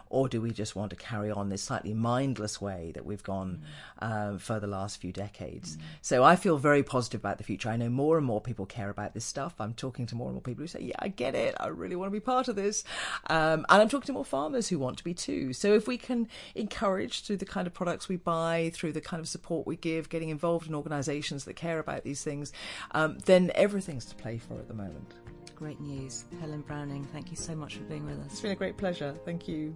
or 0.09 0.27
do 0.27 0.41
we 0.41 0.51
just 0.51 0.75
want 0.75 0.89
to 0.89 0.95
carry 0.95 1.31
on 1.31 1.49
this 1.49 1.63
slightly 1.63 1.93
mindless 1.93 2.59
way 2.59 2.91
that 2.95 3.05
we've 3.05 3.23
gone 3.23 3.61
um, 3.99 4.39
for 4.39 4.59
the 4.59 4.67
last 4.67 4.99
few 4.99 5.11
decades? 5.11 5.77
So 6.01 6.23
I 6.23 6.35
feel 6.35 6.57
very 6.57 6.83
positive 6.83 7.21
about 7.21 7.37
the 7.37 7.43
future. 7.43 7.69
I 7.69 7.77
know 7.77 7.89
more 7.89 8.17
and 8.17 8.25
more 8.25 8.38
people 8.41 8.65
care 8.65 8.89
about 8.89 9.13
this 9.13 9.25
stuff. 9.25 9.55
I'm 9.59 9.73
talking 9.73 10.05
to 10.07 10.15
more 10.15 10.27
and 10.27 10.35
more 10.35 10.41
people 10.41 10.63
who 10.63 10.67
say, 10.67 10.81
"Yeah, 10.81 10.95
I 10.99 11.07
get 11.09 11.35
it. 11.35 11.55
I 11.59 11.67
really 11.67 11.95
want 11.95 12.07
to 12.07 12.11
be 12.11 12.19
part 12.19 12.47
of 12.47 12.55
this," 12.55 12.83
um, 13.29 13.65
and 13.69 13.81
I'm 13.81 13.89
talking 13.89 14.07
to 14.07 14.13
more 14.13 14.25
farmers 14.25 14.69
who 14.69 14.79
want 14.79 14.97
to 14.97 15.03
be 15.03 15.13
too. 15.13 15.53
So 15.53 15.73
if 15.73 15.87
we 15.87 15.97
can 15.97 16.27
encourage 16.55 17.23
through 17.23 17.37
the 17.37 17.45
kind 17.45 17.67
of 17.67 17.73
products 17.73 18.07
we 18.09 18.17
buy, 18.17 18.71
through 18.73 18.93
the 18.93 19.01
kind 19.01 19.19
of 19.19 19.27
support 19.27 19.67
we 19.67 19.75
give, 19.75 20.09
getting 20.09 20.29
involved 20.29 20.67
in 20.67 20.75
organisations 20.75 21.45
that 21.45 21.55
care 21.55 21.79
about 21.79 22.03
these 22.03 22.23
things, 22.23 22.51
um, 22.91 23.17
then 23.25 23.51
everything's 23.55 24.05
to 24.05 24.15
play 24.15 24.37
for 24.37 24.55
at 24.55 24.67
the 24.67 24.73
moment. 24.73 25.13
Great 25.55 25.79
news. 25.81 26.23
Helen 26.39 26.61
Browning, 26.61 27.03
thank 27.11 27.31
you 27.31 27.37
so 27.37 27.53
much 27.53 27.75
for 27.75 27.83
being 27.83 28.05
with 28.05 28.19
us. 28.19 28.31
It's 28.31 28.41
been 28.41 28.51
a 28.51 28.55
great 28.55 28.77
pleasure. 28.77 29.13
Thank 29.25 29.47
you. 29.47 29.75